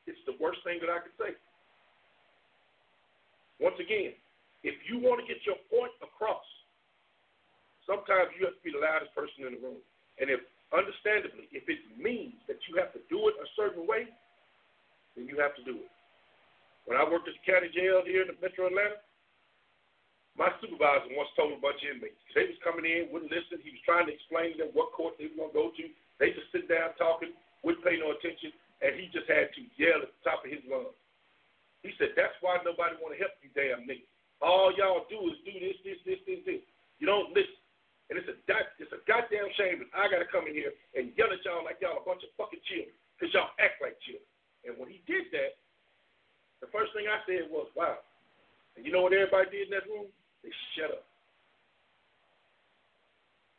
it's 0.07 0.23
the 0.25 0.39
worst 0.39 0.63
thing 0.63 0.79
that 0.83 0.91
I 0.91 1.03
could 1.03 1.15
say. 1.19 1.31
Once 3.59 3.75
again, 3.79 4.15
if 4.63 4.75
you 4.87 4.99
want 4.99 5.19
to 5.23 5.27
get 5.27 5.39
your 5.47 5.59
point 5.71 5.91
across, 6.03 6.43
sometimes 7.87 8.31
you 8.35 8.47
have 8.47 8.55
to 8.55 8.63
be 8.63 8.75
the 8.75 8.83
loudest 8.83 9.11
person 9.15 9.47
in 9.47 9.55
the 9.55 9.61
room. 9.63 9.79
And 10.19 10.27
if, 10.27 10.43
understandably, 10.69 11.49
if 11.51 11.65
it 11.65 11.81
means 11.97 12.37
that 12.45 12.61
you 12.69 12.77
have 12.77 12.93
to 12.93 13.01
do 13.09 13.29
it 13.29 13.35
a 13.41 13.47
certain 13.57 13.85
way, 13.89 14.09
then 15.17 15.25
you 15.25 15.37
have 15.41 15.55
to 15.57 15.63
do 15.65 15.81
it. 15.81 15.91
When 16.85 16.97
I 16.97 17.05
worked 17.05 17.29
at 17.29 17.37
the 17.37 17.45
county 17.45 17.69
jail 17.69 18.01
here 18.05 18.25
in 18.25 18.29
the 18.33 18.37
Metro 18.41 18.69
Atlanta, 18.69 19.01
my 20.37 20.49
supervisor 20.63 21.11
once 21.13 21.29
told 21.35 21.51
a 21.51 21.59
bunch 21.59 21.83
of 21.83 21.99
inmates, 21.99 22.17
they 22.31 22.47
was 22.47 22.57
coming 22.63 22.87
in, 22.87 23.11
wouldn't 23.11 23.33
listen. 23.33 23.59
He 23.59 23.75
was 23.75 23.83
trying 23.83 24.07
to 24.07 24.15
explain 24.15 24.55
to 24.55 24.69
them 24.69 24.71
what 24.71 24.95
court 24.95 25.19
they 25.19 25.27
were 25.35 25.51
to 25.51 25.53
go 25.53 25.65
to. 25.75 25.85
They 26.21 26.31
just 26.31 26.47
sit 26.55 26.71
down 26.71 26.95
talking, 26.95 27.35
wouldn't 27.65 27.83
pay 27.83 27.99
no 27.99 28.15
attention, 28.15 28.55
and 28.79 28.95
he 28.95 29.11
just 29.11 29.27
had 29.27 29.51
to 29.51 29.61
yell 29.75 29.99
at 29.99 30.09
the 30.09 30.21
top 30.23 30.45
of 30.45 30.49
his 30.49 30.63
lungs. 30.69 30.95
He 31.83 31.91
said, 31.99 32.15
that's 32.15 32.35
why 32.39 32.59
nobody 32.63 32.95
want 32.99 33.15
to 33.15 33.19
help 33.19 33.35
you 33.43 33.51
damn 33.55 33.83
niggas. 33.83 34.07
All 34.39 34.71
y'all 34.75 35.07
do 35.11 35.19
is 35.27 35.39
do 35.43 35.51
this, 35.59 35.75
this, 35.83 35.99
this, 36.07 36.21
this, 36.23 36.41
this. 36.47 36.63
You 36.99 37.07
don't 37.07 37.35
listen. 37.35 37.59
And 38.09 38.17
it's 38.17 38.25
a 38.25 38.35
it's 38.81 38.89
a 38.89 39.01
goddamn 39.05 39.53
shame 39.53 39.85
that 39.85 39.93
I 39.93 40.09
got 40.09 40.17
to 40.17 40.29
come 40.33 40.49
in 40.49 40.57
here 40.57 40.73
and 40.97 41.13
yell 41.13 41.29
at 41.29 41.45
y'all 41.45 41.61
like 41.61 41.77
y'all 41.77 42.01
a 42.01 42.05
bunch 42.05 42.25
of 42.25 42.33
fucking 42.41 42.61
children 42.65 42.93
because 43.13 43.29
y'all 43.37 43.53
act 43.61 43.77
like 43.85 44.01
children. 44.01 44.25
And 44.65 44.73
when 44.81 44.89
he 44.89 45.05
did 45.05 45.29
that, 45.29 45.61
the 46.59 46.67
first 46.73 46.91
thing 46.97 47.05
I 47.07 47.21
said 47.23 47.47
was, 47.47 47.69
wow. 47.77 48.01
And 48.75 48.83
you 48.83 48.91
know 48.91 49.05
what 49.05 49.13
everybody 49.13 49.53
did 49.53 49.69
in 49.69 49.73
that 49.77 49.87
room? 49.87 50.09
They 50.41 50.51
shut 50.75 50.91
up. 50.91 51.05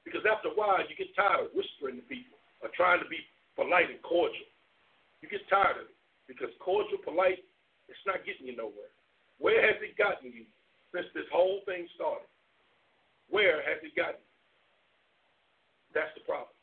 Because 0.04 0.26
after 0.26 0.50
a 0.50 0.56
while, 0.56 0.82
you 0.82 0.98
get 0.98 1.14
tired 1.14 1.46
of 1.46 1.54
whispering 1.54 2.02
to 2.02 2.04
people 2.10 2.36
or 2.60 2.68
trying 2.74 2.98
to 2.98 3.08
be 3.08 3.22
polite 3.54 3.88
and 3.88 4.02
cordial. 4.02 4.48
You 5.22 5.28
get 5.28 5.46
tired 5.46 5.78
of 5.78 5.86
it 5.86 5.98
because 6.26 6.50
cordial, 6.58 6.98
polite, 7.04 7.44
it's 7.86 8.04
not 8.08 8.26
getting 8.26 8.48
you 8.48 8.56
nowhere. 8.56 8.90
Where 9.38 9.60
has 9.62 9.78
it 9.80 9.96
gotten 9.96 10.32
you 10.32 10.44
since 10.92 11.06
this 11.14 11.28
whole 11.32 11.62
thing 11.64 11.86
started? 11.94 12.28
Where 13.28 13.62
has 13.62 13.78
it 13.86 13.94
gotten? 13.94 14.20
That's 15.94 16.12
the 16.14 16.22
problem. 16.22 16.54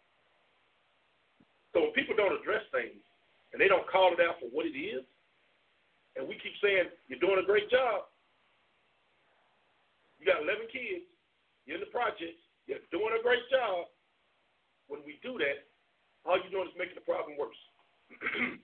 So 1.74 1.84
when 1.84 1.94
people 1.94 2.16
don't 2.16 2.34
address 2.34 2.64
things 2.72 3.00
and 3.52 3.62
they 3.62 3.68
don't 3.68 3.86
call 3.88 4.14
it 4.16 4.24
out 4.24 4.40
for 4.40 4.50
what 4.50 4.66
it 4.66 4.76
is, 4.76 5.04
and 6.18 6.26
we 6.26 6.34
keep 6.42 6.58
saying, 6.64 6.90
you're 7.08 7.22
doing 7.22 7.38
a 7.38 7.46
great 7.46 7.70
job. 7.70 8.10
You 10.18 10.26
got 10.26 10.42
11 10.42 10.66
kids, 10.74 11.06
you're 11.70 11.78
in 11.78 11.86
the 11.86 11.94
projects, 11.94 12.42
you're 12.66 12.82
doing 12.90 13.14
a 13.14 13.22
great 13.22 13.46
job. 13.54 13.86
When 14.90 15.06
we 15.06 15.22
do 15.22 15.38
that, 15.38 15.68
all 16.26 16.42
you're 16.42 16.50
doing 16.50 16.74
is 16.74 16.78
making 16.80 16.98
the 16.98 17.06
problem 17.06 17.38
worse. 17.38 17.62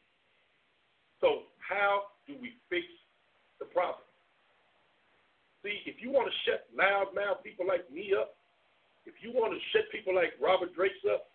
so 1.22 1.54
how 1.62 2.10
do 2.26 2.34
we 2.42 2.58
fix 2.72 2.88
the 3.60 3.70
problem? 3.70 4.08
See, 5.62 5.80
if 5.86 6.02
you 6.02 6.12
want 6.12 6.28
to 6.28 6.36
shut 6.44 6.68
loudmouth 6.76 7.44
people 7.44 7.68
like 7.68 7.88
me 7.92 8.12
up, 8.18 8.36
if 9.06 9.16
you 9.22 9.32
want 9.32 9.52
to 9.54 9.60
shut 9.72 9.90
people 9.92 10.16
like 10.16 10.34
Robert 10.40 10.76
Drake's 10.76 11.04
up, 11.12 11.28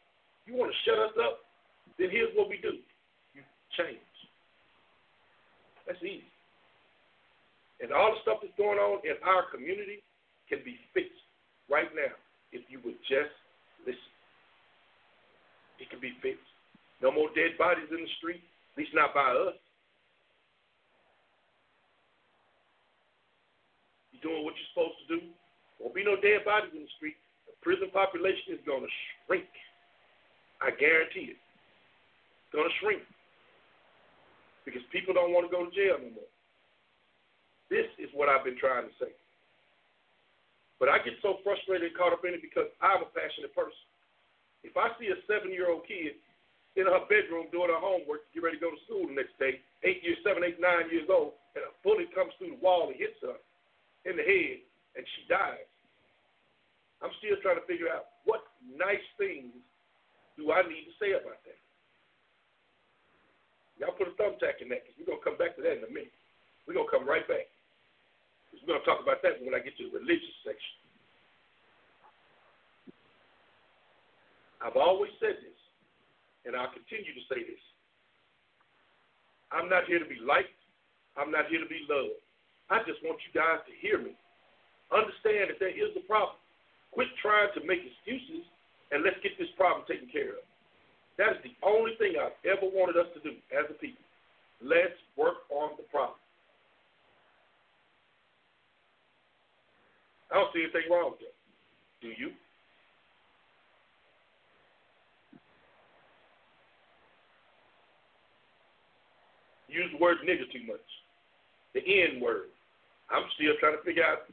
you 0.46 0.56
want 0.56 0.72
to 0.72 0.78
shut 0.88 0.98
us 0.98 1.14
up, 1.20 1.44
then 1.98 2.08
here's 2.10 2.32
what 2.34 2.48
we 2.48 2.56
do. 2.58 2.80
Change. 3.76 4.00
That's 5.86 6.00
easy. 6.02 6.24
And 7.80 7.92
all 7.92 8.10
the 8.16 8.20
stuff 8.24 8.40
that's 8.42 8.56
going 8.56 8.80
on 8.80 9.04
in 9.04 9.14
our 9.22 9.46
community 9.52 10.02
can 10.48 10.64
be 10.64 10.80
fixed 10.92 11.22
right 11.70 11.88
now 11.94 12.16
if 12.50 12.64
you 12.72 12.80
would 12.84 12.98
just 13.06 13.32
listen. 13.84 14.12
It 15.78 15.88
can 15.92 16.00
be 16.00 16.16
fixed. 16.24 16.48
No 17.00 17.12
more 17.12 17.28
dead 17.36 17.54
bodies 17.60 17.86
in 17.92 18.02
the 18.02 18.12
street, 18.18 18.42
at 18.42 18.74
least 18.80 18.96
not 18.96 19.14
by 19.14 19.30
us. 19.30 19.54
You're 24.10 24.32
doing 24.32 24.42
what 24.42 24.58
you're 24.58 24.72
supposed 24.74 24.98
to 25.06 25.08
do. 25.14 25.20
Won't 25.78 25.94
be 25.94 26.02
no 26.02 26.18
dead 26.18 26.42
bodies 26.42 26.74
in 26.74 26.82
the 26.82 26.94
street. 26.98 27.14
Prison 27.62 27.90
population 27.92 28.54
is 28.54 28.62
going 28.64 28.82
to 28.82 28.92
shrink. 29.26 29.50
I 30.62 30.70
guarantee 30.74 31.34
it. 31.34 31.38
It's 31.38 32.54
going 32.54 32.66
to 32.66 32.76
shrink 32.80 33.02
because 34.64 34.82
people 34.92 35.14
don't 35.14 35.32
want 35.32 35.46
to 35.46 35.52
go 35.52 35.64
to 35.64 35.72
jail 35.72 35.98
no 36.00 36.10
more. 36.12 36.32
This 37.68 37.88
is 38.00 38.08
what 38.16 38.28
I've 38.28 38.44
been 38.44 38.56
trying 38.56 38.88
to 38.88 38.94
say. 38.96 39.12
But 40.80 40.88
I 40.88 41.02
get 41.02 41.18
so 41.20 41.42
frustrated 41.42 41.90
and 41.90 41.96
caught 41.98 42.14
up 42.14 42.24
in 42.24 42.32
it 42.32 42.42
because 42.42 42.70
I'm 42.80 43.02
a 43.02 43.10
passionate 43.10 43.52
person. 43.52 43.84
If 44.62 44.78
I 44.78 44.94
see 44.96 45.10
a 45.10 45.18
seven 45.26 45.50
year 45.50 45.68
old 45.68 45.84
kid 45.86 46.16
in 46.78 46.86
her 46.86 47.02
bedroom 47.10 47.50
doing 47.50 47.68
her 47.70 47.82
homework 47.82 48.24
to 48.24 48.30
get 48.32 48.42
ready 48.46 48.56
to 48.58 48.64
go 48.64 48.72
to 48.72 48.84
school 48.86 49.10
the 49.10 49.18
next 49.18 49.34
day, 49.42 49.60
eight 49.82 50.00
years, 50.06 50.18
seven, 50.22 50.46
eight, 50.46 50.62
nine 50.62 50.86
years 50.88 51.10
old, 51.10 51.34
and 51.58 51.66
a 51.66 51.72
bullet 51.82 52.08
comes 52.14 52.30
through 52.38 52.54
the 52.54 52.62
wall 52.62 52.88
and 52.88 52.96
hits 52.96 53.18
her, 53.20 53.36
in 54.06 54.16
the 54.16 54.22
head 54.22 54.62
and 54.96 55.04
she 55.04 55.28
dies. 55.28 55.66
I'm 57.02 57.14
still 57.22 57.38
trying 57.42 57.60
to 57.60 57.66
figure 57.70 57.86
out 57.86 58.18
what 58.26 58.42
nice 58.66 59.04
things 59.16 59.54
do 60.34 60.50
I 60.50 60.62
need 60.66 60.86
to 60.86 60.94
say 60.98 61.14
about 61.14 61.38
that. 61.46 61.60
Y'all 63.78 63.94
put 63.94 64.10
a 64.10 64.14
thumbtack 64.18 64.58
in 64.58 64.70
that 64.74 64.82
because 64.82 64.98
we're 64.98 65.06
going 65.06 65.22
to 65.22 65.26
come 65.26 65.38
back 65.38 65.54
to 65.54 65.62
that 65.62 65.78
in 65.78 65.86
a 65.86 65.92
minute. 65.94 66.14
We're 66.66 66.74
going 66.74 66.90
to 66.90 66.94
come 66.94 67.06
right 67.06 67.22
back. 67.30 67.46
We're 68.50 68.74
going 68.74 68.82
to 68.82 68.88
talk 68.88 68.98
about 68.98 69.22
that 69.22 69.38
when 69.38 69.54
I 69.54 69.62
get 69.62 69.78
to 69.78 69.86
the 69.86 69.94
religious 70.02 70.34
section. 70.42 70.74
I've 74.58 74.74
always 74.74 75.14
said 75.22 75.38
this, 75.38 75.58
and 76.42 76.58
I'll 76.58 76.74
continue 76.74 77.14
to 77.14 77.24
say 77.30 77.46
this. 77.46 77.62
I'm 79.54 79.70
not 79.70 79.86
here 79.86 80.02
to 80.02 80.10
be 80.10 80.18
liked. 80.18 80.50
I'm 81.14 81.30
not 81.30 81.46
here 81.46 81.62
to 81.62 81.70
be 81.70 81.86
loved. 81.86 82.18
I 82.66 82.82
just 82.82 82.98
want 83.06 83.22
you 83.22 83.30
guys 83.30 83.62
to 83.64 83.72
hear 83.78 84.02
me. 84.02 84.18
Understand 84.90 85.54
that 85.54 85.62
there 85.62 85.72
is 85.72 85.94
a 85.94 86.04
problem. 86.04 86.42
Quit 86.92 87.08
trying 87.22 87.48
to 87.54 87.60
make 87.66 87.80
excuses 87.84 88.44
and 88.90 89.04
let's 89.04 89.20
get 89.22 89.36
this 89.38 89.52
problem 89.56 89.84
taken 89.86 90.08
care 90.08 90.40
of. 90.40 90.44
That 91.18 91.36
is 91.36 91.42
the 91.42 91.54
only 91.66 91.92
thing 91.98 92.14
I've 92.16 92.38
ever 92.46 92.70
wanted 92.70 92.96
us 92.96 93.10
to 93.14 93.20
do 93.20 93.36
as 93.50 93.66
a 93.68 93.74
people. 93.74 94.04
Let's 94.62 94.96
work 95.16 95.46
on 95.50 95.76
the 95.76 95.84
problem. 95.90 96.18
I 100.30 100.34
don't 100.34 100.52
see 100.52 100.62
anything 100.62 100.90
wrong 100.90 101.12
with 101.12 101.20
that. 101.20 101.34
Do 102.00 102.08
you? 102.08 102.30
Use 109.68 109.90
the 109.92 109.98
word 109.98 110.18
nigger 110.24 110.50
too 110.52 110.66
much. 110.66 110.80
The 111.74 111.80
N 111.80 112.20
word. 112.20 112.48
I'm 113.10 113.24
still 113.36 113.52
trying 113.60 113.76
to 113.76 113.82
figure 113.84 114.04
out. 114.04 114.28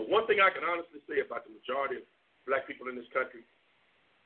The 0.00 0.08
one 0.08 0.24
thing 0.24 0.40
I 0.40 0.48
can 0.48 0.64
honestly 0.64 1.04
say 1.04 1.20
about 1.20 1.44
the 1.44 1.52
majority 1.52 2.00
of 2.00 2.08
black 2.48 2.64
people 2.64 2.88
in 2.88 2.96
this 2.96 3.04
country 3.12 3.44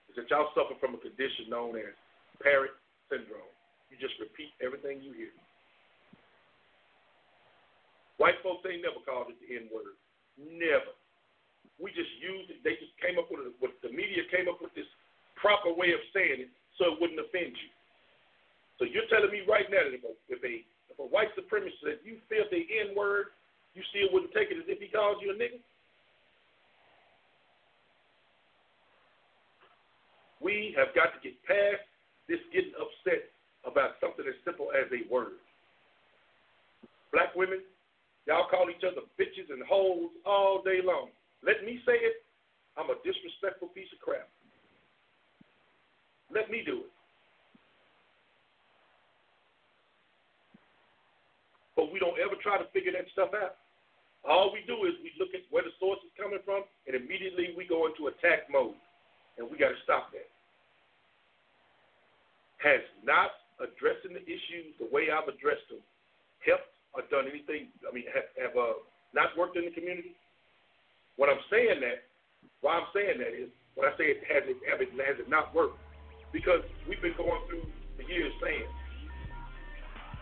is 0.06 0.14
that 0.14 0.30
y'all 0.30 0.54
suffer 0.54 0.78
from 0.78 0.94
a 0.94 1.00
condition 1.02 1.50
known 1.50 1.74
as 1.74 1.90
parrot 2.38 2.78
syndrome. 3.10 3.50
You 3.90 3.98
just 3.98 4.14
repeat 4.22 4.54
everything 4.62 5.02
you 5.02 5.10
hear. 5.18 5.34
White 8.22 8.38
folks 8.46 8.62
ain't 8.70 8.86
never 8.86 9.02
called 9.02 9.34
it 9.34 9.38
the 9.42 9.58
N 9.58 9.66
word. 9.74 9.98
Never. 10.38 10.94
We 11.82 11.90
just 11.90 12.14
used 12.22 12.54
it. 12.54 12.62
They 12.62 12.78
just 12.78 12.94
came 13.02 13.18
up 13.18 13.26
with 13.26 13.50
it. 13.50 13.58
With 13.58 13.74
the 13.82 13.90
media 13.90 14.22
came 14.30 14.46
up 14.46 14.62
with 14.62 14.70
this 14.78 14.86
proper 15.34 15.74
way 15.74 15.90
of 15.90 15.98
saying 16.14 16.46
it 16.46 16.54
so 16.78 16.94
it 16.94 17.02
wouldn't 17.02 17.18
offend 17.18 17.50
you. 17.50 17.70
So 18.78 18.86
you're 18.86 19.10
telling 19.10 19.34
me 19.34 19.42
right 19.42 19.66
now 19.66 19.82
that 19.82 19.90
if 19.90 20.06
a, 20.06 20.14
if 20.30 20.38
a 20.38 20.54
if 20.86 21.02
a 21.02 21.06
white 21.10 21.34
supremacist 21.34 21.82
said 21.82 21.98
you 22.06 22.22
feel 22.30 22.46
the 22.54 22.62
N 22.62 22.94
word, 22.94 23.34
you 23.74 23.82
still 23.90 24.08
wouldn't 24.14 24.32
take 24.32 24.50
it 24.50 24.58
as 24.58 24.66
if 24.66 24.78
he 24.78 24.88
calls 24.88 25.18
you 25.20 25.30
a 25.30 25.36
nigga? 25.36 25.58
We 30.40 30.74
have 30.78 30.94
got 30.94 31.14
to 31.14 31.20
get 31.22 31.34
past 31.44 31.82
this 32.28 32.40
getting 32.52 32.74
upset 32.78 33.30
about 33.66 33.98
something 34.00 34.24
as 34.28 34.36
simple 34.44 34.70
as 34.70 34.86
a 34.92 35.02
word. 35.12 35.40
Black 37.12 37.34
women, 37.34 37.62
y'all 38.26 38.48
call 38.50 38.70
each 38.70 38.84
other 38.84 39.02
bitches 39.18 39.50
and 39.50 39.62
hoes 39.66 40.10
all 40.26 40.62
day 40.62 40.78
long. 40.84 41.10
Let 41.42 41.64
me 41.64 41.80
say 41.86 41.98
it, 41.98 42.22
I'm 42.76 42.90
a 42.90 42.98
disrespectful 43.02 43.68
piece 43.74 43.90
of 43.92 44.00
crap. 44.00 44.28
Let 46.32 46.50
me 46.50 46.62
do 46.64 46.88
it. 46.88 46.94
but 51.76 51.92
we 51.92 51.98
don't 51.98 52.16
ever 52.18 52.38
try 52.40 52.58
to 52.58 52.64
figure 52.72 52.92
that 52.92 53.10
stuff 53.12 53.30
out. 53.34 53.56
All 54.28 54.52
we 54.52 54.64
do 54.66 54.88
is 54.88 54.96
we 55.04 55.12
look 55.20 55.36
at 55.36 55.44
where 55.52 55.62
the 55.62 55.76
source 55.78 56.00
is 56.00 56.12
coming 56.16 56.40
from, 56.44 56.64
and 56.88 56.96
immediately 56.96 57.52
we 57.56 57.68
go 57.68 57.86
into 57.86 58.08
attack 58.08 58.48
mode, 58.50 58.74
and 59.36 59.44
we 59.50 59.58
got 59.58 59.68
to 59.70 59.80
stop 59.84 60.12
that. 60.12 60.28
has 62.64 62.80
not 63.04 63.44
addressing 63.60 64.16
the 64.16 64.24
issues 64.24 64.72
the 64.80 64.88
way 64.88 65.12
I've 65.12 65.28
addressed 65.28 65.68
them 65.68 65.84
helped 66.40 66.72
or 66.96 67.04
done 67.12 67.28
anything. 67.28 67.68
I 67.84 67.92
mean, 67.92 68.08
have, 68.08 68.28
have 68.40 68.54
uh, 68.56 68.80
not 69.12 69.36
worked 69.36 69.60
in 69.60 69.68
the 69.68 69.74
community. 69.76 70.16
When 71.20 71.28
I'm 71.28 71.44
saying 71.52 71.84
that, 71.84 72.08
why 72.64 72.80
I'm 72.80 72.88
saying 72.96 73.20
that 73.20 73.36
is 73.36 73.52
when 73.76 73.86
I 73.86 73.92
say 74.00 74.16
it 74.16 74.24
has 74.32 74.48
it, 74.48 74.56
have 74.64 74.80
it 74.80 74.90
has 75.04 75.20
it 75.20 75.28
not 75.28 75.54
worked, 75.54 75.78
because 76.32 76.64
we've 76.88 77.00
been 77.04 77.16
going 77.20 77.40
through 77.48 77.68
the 78.00 78.04
years 78.08 78.32
saying, 78.42 78.66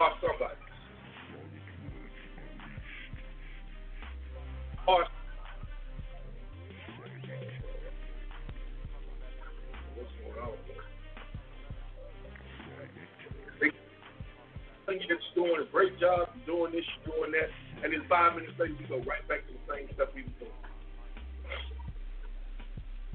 "Are 0.01 0.15
somebody." 0.21 0.62
Or 4.89 5.07
that's 15.13 15.35
doing 15.35 15.61
a 15.61 15.71
great 15.71 15.99
job, 16.01 16.29
doing 16.47 16.73
this, 16.73 16.85
doing 17.05 17.33
that, 17.33 17.51
and 17.85 17.93
then 17.93 18.03
five 18.09 18.35
minutes 18.35 18.53
later 18.59 18.75
you 18.81 18.87
go 18.89 18.99
right 19.09 19.27
back 19.29 19.47
to 19.47 19.53
the 19.53 19.65
same 19.69 19.89
stuff 19.95 20.09
we 20.15 20.23
were 20.23 20.37
doing. 20.41 20.61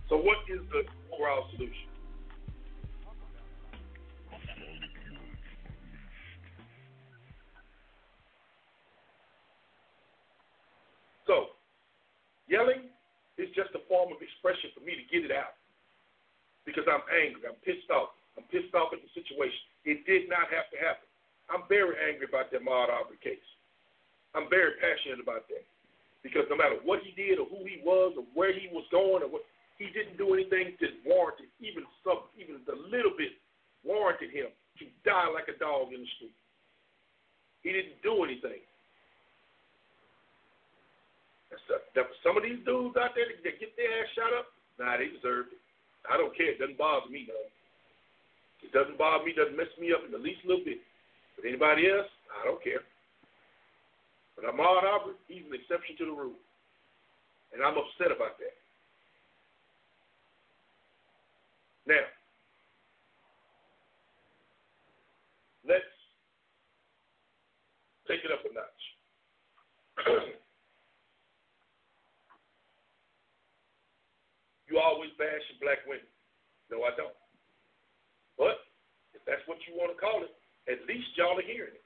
So 0.10 0.18
what 0.18 0.38
is 0.48 0.62
the 0.72 0.86
overall 1.14 1.50
solution? 1.56 1.87
Yelling 12.48 12.90
is 13.38 13.52
just 13.54 13.76
a 13.78 13.82
form 13.86 14.12
of 14.12 14.20
expression 14.24 14.74
for 14.74 14.82
me 14.82 14.98
to 14.98 15.06
get 15.08 15.24
it 15.24 15.32
out 15.32 15.56
because 16.66 16.84
I'm 16.90 17.06
angry, 17.14 17.48
I'm 17.48 17.60
pissed 17.64 17.88
off, 17.94 18.18
I'm 18.36 18.44
pissed 18.52 18.74
off 18.76 18.92
at 18.92 19.00
the 19.00 19.12
situation. 19.16 19.64
It 19.88 20.04
did 20.04 20.28
not 20.28 20.52
have 20.52 20.68
to 20.76 20.78
happen. 20.80 21.08
I'm 21.48 21.64
very 21.72 21.96
angry 21.96 22.28
about 22.28 22.52
that 22.52 22.60
Ahmaud 22.60 22.92
Arbery 22.92 23.22
case. 23.24 23.48
I'm 24.36 24.52
very 24.52 24.76
passionate 24.84 25.24
about 25.24 25.48
that 25.48 25.64
because 26.28 26.44
no 26.52 26.60
matter 26.60 26.76
what 26.84 27.00
he 27.08 27.16
did 27.16 27.40
or 27.40 27.48
who 27.48 27.64
he 27.64 27.80
was 27.80 28.20
or 28.20 28.28
where 28.36 28.52
he 28.52 28.68
was 28.68 28.84
going 28.92 29.24
or 29.24 29.32
what, 29.32 29.48
he 29.80 29.88
didn't 29.96 30.20
do 30.20 30.34
anything 30.34 30.76
that 30.84 30.92
warranted 31.08 31.48
even 31.64 31.88
some, 32.04 32.28
even 32.36 32.60
a 32.68 32.80
little 32.92 33.16
bit 33.16 33.32
warranted 33.86 34.34
him 34.36 34.52
to 34.82 34.86
die 35.06 35.30
like 35.32 35.48
a 35.48 35.58
dog 35.58 35.94
in 35.96 36.04
the 36.04 36.12
street. 36.20 36.36
He 37.64 37.72
didn't 37.72 38.02
do 38.04 38.24
anything. 38.28 38.62
Some 42.24 42.36
of 42.36 42.44
these 42.44 42.60
dudes 42.68 43.00
out 43.00 43.16
there 43.16 43.32
that 43.32 43.60
get 43.60 43.72
their 43.80 44.04
ass 44.04 44.12
shot 44.14 44.32
up, 44.36 44.52
nah, 44.80 45.00
they 45.00 45.08
deserve 45.08 45.48
it. 45.52 45.62
I 46.08 46.20
don't 46.20 46.36
care. 46.36 46.52
It 46.52 46.60
doesn't 46.60 46.78
bother 46.78 47.10
me, 47.10 47.28
though. 47.28 47.48
It 48.64 48.72
doesn't 48.72 48.98
bother 48.98 49.24
me. 49.24 49.34
Doesn't 49.36 49.56
mess 49.56 49.72
me 49.80 49.92
up 49.96 50.04
in 50.06 50.12
the 50.12 50.20
least 50.20 50.44
little 50.46 50.64
bit. 50.64 50.80
But 51.36 51.48
anybody 51.48 51.90
else, 51.90 52.08
I 52.32 52.46
don't 52.46 52.64
care. 52.64 52.84
But 54.36 54.46
Ahmaud 54.46 54.84
Arbery, 54.84 55.16
he's 55.28 55.44
an 55.48 55.56
exception 55.56 55.98
to 55.98 56.06
the 56.06 56.12
rule. 56.12 56.40
And 57.54 57.64
I'm 57.64 57.78
upset 57.78 58.12
about 58.12 58.38
that. 58.40 58.56
Now, 61.88 62.06
let's 65.68 65.88
take 68.08 68.20
it 68.24 68.32
up 68.32 68.44
a 68.44 68.54
notch. 68.54 68.84
you 74.78 74.86
always 74.86 75.10
bash 75.18 75.42
black 75.58 75.82
women. 75.90 76.06
No, 76.70 76.86
I 76.86 76.94
don't. 76.94 77.18
But 78.38 78.62
if 79.18 79.26
that's 79.26 79.42
what 79.50 79.58
you 79.66 79.74
want 79.74 79.90
to 79.90 79.98
call 79.98 80.22
it, 80.22 80.30
at 80.70 80.86
least 80.86 81.18
y'all 81.18 81.34
are 81.34 81.42
hearing 81.42 81.74
it. 81.74 81.82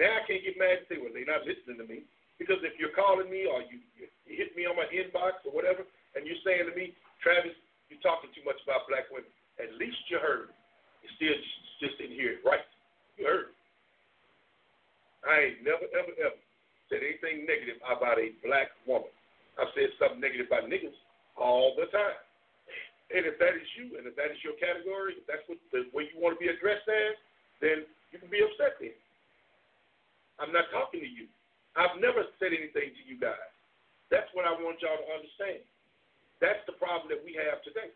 Now 0.00 0.08
I 0.08 0.24
can't 0.24 0.40
get 0.40 0.56
mad 0.56 0.80
and 0.80 0.88
say, 0.88 0.96
well, 0.96 1.12
they're 1.12 1.28
not 1.28 1.44
listening 1.44 1.76
to 1.76 1.84
me. 1.84 2.08
Because 2.40 2.64
if 2.64 2.80
you're 2.80 2.96
calling 2.96 3.28
me 3.28 3.44
or 3.44 3.60
you, 3.68 3.84
you 4.00 4.08
hit 4.24 4.56
me 4.56 4.64
on 4.64 4.72
my 4.72 4.88
inbox 4.88 5.44
or 5.44 5.52
whatever, 5.52 5.84
and 6.16 6.24
you're 6.24 6.40
saying 6.40 6.64
to 6.64 6.72
me, 6.72 6.96
Travis, 7.20 7.52
you're 7.92 8.00
talking 8.00 8.32
too 8.32 8.40
much 8.48 8.56
about 8.64 8.88
black 8.88 9.12
women, 9.12 9.28
at 9.60 9.76
least 9.76 10.00
you 10.08 10.16
heard. 10.16 10.48
You 11.04 11.12
still 11.20 11.36
just 11.84 12.00
didn't 12.00 12.16
hear 12.16 12.40
it 12.40 12.42
right. 12.48 12.64
You 13.20 13.28
heard. 13.28 13.52
I 15.28 15.52
ain't 15.52 15.60
never, 15.60 15.84
ever, 15.92 16.16
ever 16.16 16.40
said 16.88 17.04
anything 17.04 17.44
negative 17.44 17.76
about 17.84 18.16
a 18.16 18.32
black 18.40 18.72
woman. 18.88 19.12
I've 19.60 19.68
said 19.76 19.92
something 20.00 20.24
negative 20.24 20.48
about 20.48 20.72
niggas 20.72 20.96
all 21.36 21.76
the 21.76 21.92
time. 21.92 22.16
And 23.10 23.26
if 23.26 23.42
that 23.42 23.58
is 23.58 23.66
you, 23.74 23.98
and 23.98 24.06
if 24.06 24.14
that 24.14 24.30
is 24.30 24.38
your 24.46 24.54
category, 24.62 25.18
if 25.18 25.26
that's 25.26 25.42
what 25.50 25.58
the 25.74 25.90
way 25.90 26.06
you 26.06 26.16
want 26.18 26.38
to 26.38 26.40
be 26.40 26.46
addressed 26.46 26.86
as, 26.86 27.18
then 27.58 27.82
you 28.14 28.22
can 28.22 28.30
be 28.30 28.38
upset 28.42 28.78
then. 28.78 28.94
I'm 30.38 30.54
not 30.54 30.70
talking 30.70 31.02
to 31.02 31.10
you. 31.10 31.26
I've 31.74 31.98
never 31.98 32.26
said 32.38 32.54
anything 32.54 32.94
to 32.94 33.02
you 33.06 33.18
guys. 33.18 33.50
That's 34.10 34.30
what 34.34 34.46
I 34.46 34.54
want 34.54 34.82
y'all 34.82 34.98
to 34.98 35.08
understand. 35.10 35.62
That's 36.42 36.62
the 36.66 36.74
problem 36.78 37.12
that 37.12 37.22
we 37.22 37.36
have 37.36 37.62
today. 37.62 37.92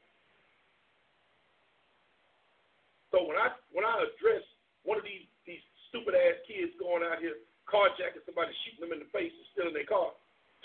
So 3.10 3.22
when 3.22 3.38
I 3.38 3.54
when 3.70 3.86
I 3.86 3.94
address 4.02 4.42
one 4.82 4.98
of 4.98 5.06
these 5.06 5.26
these 5.46 5.62
stupid 5.90 6.18
ass 6.18 6.42
kids 6.46 6.74
going 6.82 7.06
out 7.06 7.22
here 7.22 7.38
carjacking 7.70 8.26
somebody, 8.26 8.50
shooting 8.66 8.82
them 8.82 8.94
in 8.94 9.00
the 9.06 9.10
face 9.14 9.30
and 9.30 9.46
stealing 9.54 9.74
their 9.74 9.86
car, 9.86 10.10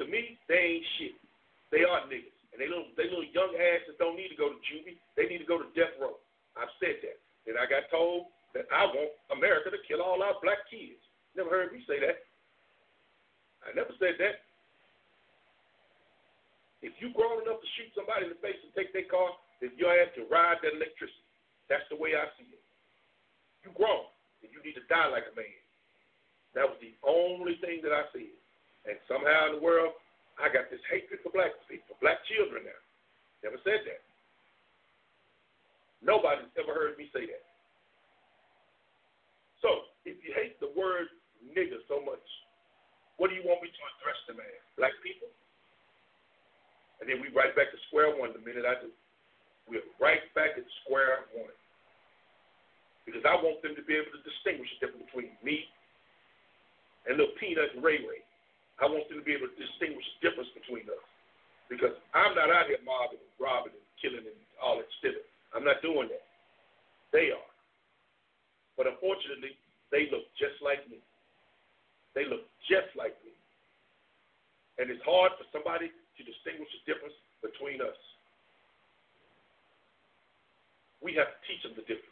to 0.02 0.04
me 0.10 0.38
they 0.50 0.82
ain't 0.82 0.88
shit. 0.98 1.16
They 1.70 1.86
are 1.86 2.02
niggas, 2.10 2.39
and 2.52 2.58
they 2.58 2.68
little 2.68 2.90
they 2.98 3.06
little 3.06 3.28
young 3.30 3.54
asses 3.56 3.98
don't 4.02 4.18
need 4.18 4.34
to 4.34 4.40
go 4.40 4.50
to 4.50 4.60
juvie. 4.66 4.98
They 5.14 5.30
need 5.30 5.40
to 5.40 5.50
go 5.50 5.62
to 5.62 5.70
death 5.78 5.94
row. 6.02 6.18
I've 6.58 6.74
said 6.82 7.00
that. 7.06 7.18
And 7.48 7.56
I 7.56 7.70
got 7.70 7.90
told 7.94 8.30
that 8.58 8.66
I 8.74 8.90
want 8.90 9.14
America 9.34 9.70
to 9.70 9.82
kill 9.86 10.02
all 10.02 10.22
our 10.22 10.38
black 10.42 10.66
kids. 10.70 11.00
Never 11.38 11.50
heard 11.50 11.72
me 11.72 11.86
say 11.86 12.02
that. 12.02 12.26
I 13.66 13.76
never 13.78 13.94
said 14.02 14.18
that. 14.18 14.44
If 16.82 16.96
you 17.04 17.12
grown 17.12 17.44
enough 17.44 17.60
to 17.60 17.70
shoot 17.76 17.92
somebody 17.92 18.28
in 18.28 18.32
the 18.32 18.40
face 18.40 18.58
and 18.64 18.72
take 18.72 18.96
their 18.96 19.08
car, 19.12 19.36
then 19.60 19.76
you 19.76 19.84
have 19.92 20.16
to 20.16 20.24
ride 20.32 20.64
that 20.64 20.80
electricity. 20.80 21.28
That's 21.68 21.86
the 21.92 22.00
way 22.00 22.16
I 22.16 22.26
see 22.40 22.48
it. 22.48 22.64
You 23.68 23.76
grown, 23.76 24.08
and 24.42 24.50
you 24.50 24.64
need 24.64 24.80
to 24.80 24.86
die 24.88 25.12
like 25.12 25.28
a 25.28 25.36
man. 25.36 25.60
That 26.56 26.66
was 26.66 26.80
the 26.80 26.96
only 27.04 27.60
thing 27.60 27.84
that 27.84 27.92
I 27.92 28.08
said. 28.16 28.32
And 28.88 28.96
somehow 29.06 29.52
in 29.52 29.60
the 29.60 29.64
world, 29.64 29.94
I 30.40 30.48
got 30.48 30.72
this 30.72 30.82
hatred 30.88 31.20
for 31.20 31.36
black 31.36 31.52
people, 31.68 32.00
black 32.00 32.24
children 32.32 32.64
now. 32.64 32.82
Never 33.44 33.60
said 33.64 33.84
that. 33.88 34.02
Nobody's 36.00 36.52
ever 36.56 36.72
heard 36.72 36.96
me 36.96 37.12
say 37.12 37.28
that. 37.28 37.44
So, 39.60 39.92
if 40.08 40.16
you 40.24 40.32
hate 40.32 40.56
the 40.64 40.72
word 40.72 41.12
nigger 41.44 41.84
so 41.92 42.00
much, 42.00 42.24
what 43.20 43.28
do 43.28 43.36
you 43.36 43.44
want 43.44 43.60
me 43.60 43.68
to 43.68 43.84
address 44.00 44.20
them 44.32 44.40
as? 44.40 44.64
Black 44.80 44.96
people? 45.04 45.28
And 47.04 47.08
then 47.08 47.20
we 47.20 47.28
right 47.36 47.52
back 47.52 47.72
to 47.76 47.80
square 47.92 48.16
one 48.16 48.32
the 48.32 48.44
minute 48.44 48.64
I 48.64 48.80
do. 48.80 48.92
We're 49.68 49.84
right 50.00 50.24
back 50.36 50.56
at 50.56 50.64
square 50.84 51.28
one. 51.36 51.52
Because 53.04 53.24
I 53.28 53.36
want 53.36 53.60
them 53.60 53.76
to 53.76 53.84
be 53.84 53.96
able 54.00 54.12
to 54.16 54.24
distinguish 54.24 54.72
the 54.80 54.88
difference 54.88 55.08
between 55.12 55.36
me 55.44 55.68
and 57.08 57.20
little 57.20 57.36
Peanut 57.40 57.76
and 57.76 57.84
Ray 57.84 58.00
Ray. 58.04 58.24
I 58.80 58.88
want 58.88 59.08
them 59.12 59.20
to 59.20 59.26
be 59.28 59.36
able 59.36 59.52
to 59.52 59.60
distinguish 59.60 60.08
the 60.18 60.30
difference 60.30 60.50
between 60.56 60.88
us. 60.88 61.04
Because 61.68 61.94
I'm 62.16 62.34
not 62.34 62.50
out 62.50 62.66
here 62.72 62.82
mobbing 62.82 63.22
and 63.22 63.36
robbing 63.38 63.76
and 63.76 63.88
killing 64.02 64.26
and 64.26 64.40
all 64.58 64.80
that 64.82 64.90
stuff. 64.98 65.20
I'm 65.54 65.68
not 65.68 65.84
doing 65.86 66.10
that. 66.10 66.26
They 67.14 67.30
are. 67.30 67.52
But 68.80 68.88
unfortunately, 68.88 69.54
they 69.92 70.08
look 70.10 70.26
just 70.40 70.58
like 70.64 70.82
me. 70.90 70.98
They 72.16 72.26
look 72.26 72.48
just 72.66 72.90
like 72.98 73.14
me. 73.22 73.36
And 74.80 74.88
it's 74.88 75.04
hard 75.04 75.36
for 75.36 75.46
somebody 75.52 75.92
to 75.92 76.22
distinguish 76.24 76.72
the 76.72 76.82
difference 76.88 77.18
between 77.44 77.84
us. 77.84 78.00
We 81.04 81.14
have 81.20 81.28
to 81.28 81.40
teach 81.46 81.64
them 81.68 81.76
the 81.76 81.84
difference. 81.84 82.08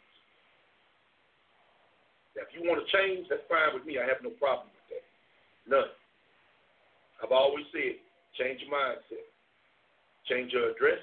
Now, 2.36 2.44
if 2.44 2.52
you 2.52 2.62
want 2.68 2.84
to 2.84 2.88
change, 2.92 3.26
that's 3.32 3.44
fine 3.48 3.72
with 3.72 3.88
me. 3.88 3.98
I 3.98 4.06
have 4.06 4.20
no 4.20 4.30
problem 4.36 4.68
with 4.70 4.86
that. 4.92 5.04
None. 5.66 5.90
I've 7.22 7.34
always 7.34 7.66
said, 7.74 7.98
change 8.38 8.62
your 8.62 8.70
mindset, 8.70 9.26
change 10.30 10.52
your 10.54 10.70
address, 10.70 11.02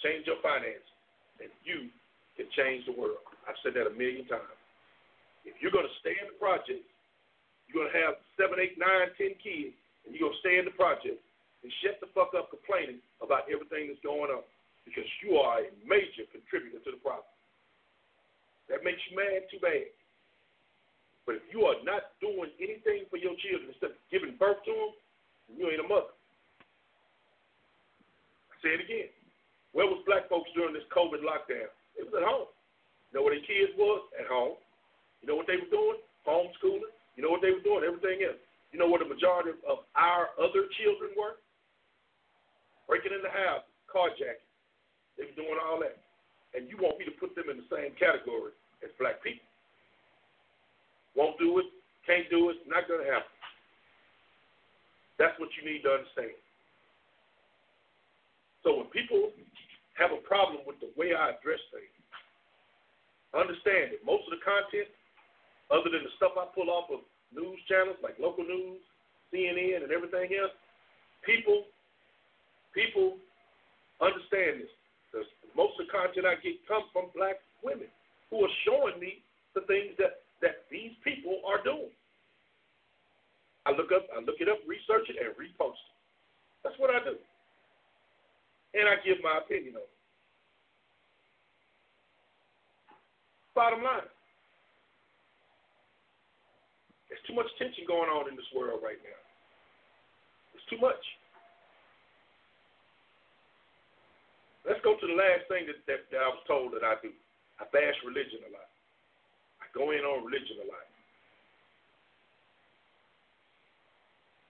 change 0.00 0.24
your 0.24 0.40
finances, 0.40 0.84
and 1.40 1.50
you 1.64 1.92
can 2.36 2.48
change 2.56 2.86
the 2.88 2.96
world. 2.96 3.20
I've 3.44 3.58
said 3.60 3.76
that 3.76 3.90
a 3.90 3.94
million 3.94 4.24
times. 4.26 4.58
If 5.44 5.60
you're 5.60 5.74
going 5.74 5.86
to 5.88 5.98
stay 6.00 6.16
in 6.16 6.32
the 6.32 6.38
project, 6.40 6.80
you're 7.68 7.84
going 7.84 7.92
to 7.92 8.00
have 8.00 8.16
seven, 8.40 8.56
eight, 8.60 8.80
nine, 8.80 9.12
ten 9.20 9.36
kids, 9.40 9.76
and 10.04 10.16
you're 10.16 10.28
going 10.28 10.36
to 10.36 10.44
stay 10.44 10.56
in 10.56 10.64
the 10.64 10.76
project 10.76 11.20
and 11.64 11.68
shut 11.84 12.00
the 12.00 12.08
fuck 12.16 12.32
up 12.36 12.48
complaining 12.48 13.00
about 13.20 13.48
everything 13.48 13.88
that's 13.92 14.00
going 14.04 14.32
on 14.32 14.44
because 14.84 15.08
you 15.24 15.40
are 15.40 15.64
a 15.64 15.68
major 15.84 16.28
contributor 16.28 16.80
to 16.84 16.92
the 16.92 17.00
problem. 17.00 17.28
That 18.68 18.84
makes 18.84 19.00
you 19.08 19.16
mad, 19.16 19.48
too 19.52 19.60
bad. 19.60 19.88
But 21.24 21.40
if 21.40 21.44
you 21.48 21.64
are 21.64 21.80
not 21.84 22.12
doing 22.20 22.52
anything 22.60 23.08
for 23.08 23.16
your 23.16 23.32
children 23.40 23.72
instead 23.72 23.96
of 23.96 24.00
giving 24.12 24.36
birth 24.36 24.60
to 24.68 24.72
them, 24.72 24.92
you 25.56 25.68
ain't 25.72 25.80
a 25.80 25.88
mother. 25.88 26.12
I 28.52 28.54
say 28.60 28.76
it 28.76 28.84
again. 28.84 29.08
Where 29.72 29.88
was 29.88 30.04
black 30.06 30.28
folks 30.28 30.52
during 30.52 30.76
this 30.76 30.86
COVID 30.92 31.24
lockdown? 31.24 31.72
It 31.96 32.06
was 32.06 32.14
at 32.14 32.22
home. 32.28 32.48
You 33.10 33.18
know 33.18 33.22
where 33.24 33.34
their 33.34 33.46
kids 33.46 33.72
was 33.74 34.04
at 34.20 34.28
home. 34.28 34.60
You 35.24 35.26
know 35.32 35.36
what 35.36 35.48
they 35.48 35.56
were 35.56 35.72
doing? 35.72 35.98
Homeschooling. 36.28 36.92
You 37.16 37.24
know 37.24 37.32
what 37.32 37.40
they 37.40 37.56
were 37.56 37.64
doing? 37.64 37.82
Everything 37.86 38.20
else. 38.26 38.38
You 38.74 38.78
know 38.82 38.90
what 38.90 39.00
the 39.00 39.08
majority 39.08 39.56
of 39.64 39.86
our 39.96 40.34
other 40.36 40.66
children 40.76 41.14
were? 41.16 41.38
Breaking 42.90 43.14
in 43.16 43.22
the 43.24 43.30
house, 43.32 43.64
carjacking. 43.88 44.42
They 45.16 45.30
were 45.30 45.38
doing 45.38 45.56
all 45.62 45.80
that. 45.80 45.96
And 46.52 46.68
you 46.68 46.76
want 46.76 46.98
me 46.98 47.06
to 47.06 47.14
put 47.16 47.34
them 47.34 47.48
in 47.48 47.62
the 47.62 47.68
same 47.70 47.94
category 47.96 48.52
as 48.82 48.90
black 48.98 49.22
people. 49.22 49.46
Won't 51.16 51.38
do 51.38 51.58
it, 51.58 51.66
can't 52.06 52.28
do 52.30 52.50
it, 52.50 52.58
not 52.66 52.86
going 52.86 53.04
to 53.04 53.10
happen. 53.10 53.30
That's 55.18 55.38
what 55.38 55.48
you 55.54 55.62
need 55.62 55.82
to 55.86 55.94
understand. 55.94 56.34
So 58.66 58.82
when 58.82 58.90
people 58.90 59.30
have 59.94 60.10
a 60.10 60.20
problem 60.26 60.66
with 60.66 60.80
the 60.82 60.90
way 60.98 61.14
I 61.14 61.38
address 61.38 61.62
things, 61.70 61.94
understand 63.30 63.94
that 63.94 64.02
most 64.02 64.26
of 64.26 64.34
the 64.34 64.42
content, 64.42 64.90
other 65.70 65.90
than 65.90 66.02
the 66.02 66.14
stuff 66.18 66.34
I 66.34 66.50
pull 66.50 66.70
off 66.70 66.90
of 66.90 67.06
news 67.30 67.60
channels 67.70 67.98
like 68.02 68.18
local 68.18 68.42
news, 68.42 68.82
CNN, 69.30 69.86
and 69.86 69.92
everything 69.92 70.34
else, 70.34 70.54
people 71.22 71.66
people 72.74 73.16
understand 74.02 74.66
this. 74.66 74.72
Because 75.08 75.30
most 75.54 75.78
of 75.78 75.86
the 75.86 75.94
content 75.94 76.26
I 76.26 76.34
get 76.42 76.58
comes 76.66 76.90
from 76.90 77.14
black 77.14 77.38
women 77.62 77.86
who 78.28 78.42
are 78.42 78.54
showing 78.66 78.98
me 78.98 79.22
the 79.54 79.62
things 79.70 79.94
that, 80.02 80.23
that 80.44 80.68
these 80.68 80.92
people 81.00 81.40
are 81.48 81.64
doing. 81.64 81.88
I 83.64 83.72
look 83.72 83.88
up, 83.96 84.04
I 84.12 84.20
look 84.20 84.44
it 84.44 84.48
up, 84.52 84.60
research 84.68 85.08
it, 85.08 85.16
and 85.16 85.32
repost 85.40 85.80
it. 85.80 85.94
That's 86.60 86.76
what 86.76 86.92
I 86.92 87.00
do. 87.00 87.16
And 88.76 88.84
I 88.84 89.00
give 89.00 89.24
my 89.24 89.40
opinion 89.40 89.80
on 89.80 89.88
it. 89.88 89.96
Bottom 93.56 93.80
line. 93.80 94.04
There's 97.08 97.24
too 97.24 97.32
much 97.32 97.48
tension 97.56 97.88
going 97.88 98.12
on 98.12 98.28
in 98.28 98.36
this 98.36 98.50
world 98.52 98.84
right 98.84 99.00
now. 99.00 99.20
It's 100.52 100.66
too 100.68 100.76
much. 100.76 101.00
Let's 104.68 104.82
go 104.84 104.98
to 104.98 105.06
the 105.06 105.16
last 105.16 105.48
thing 105.48 105.64
that, 105.72 105.80
that, 105.88 106.04
that 106.12 106.20
I 106.20 106.28
was 106.28 106.44
told 106.44 106.76
that 106.76 106.84
I 106.84 107.00
do. 107.00 107.14
I 107.60 107.64
bash 107.72 107.96
religion 108.04 108.44
a 108.44 108.52
lot. 108.52 108.73
Go 109.74 109.90
in 109.90 110.06
on 110.06 110.24
religion 110.24 110.62
a 110.62 110.66
lot. 110.70 110.86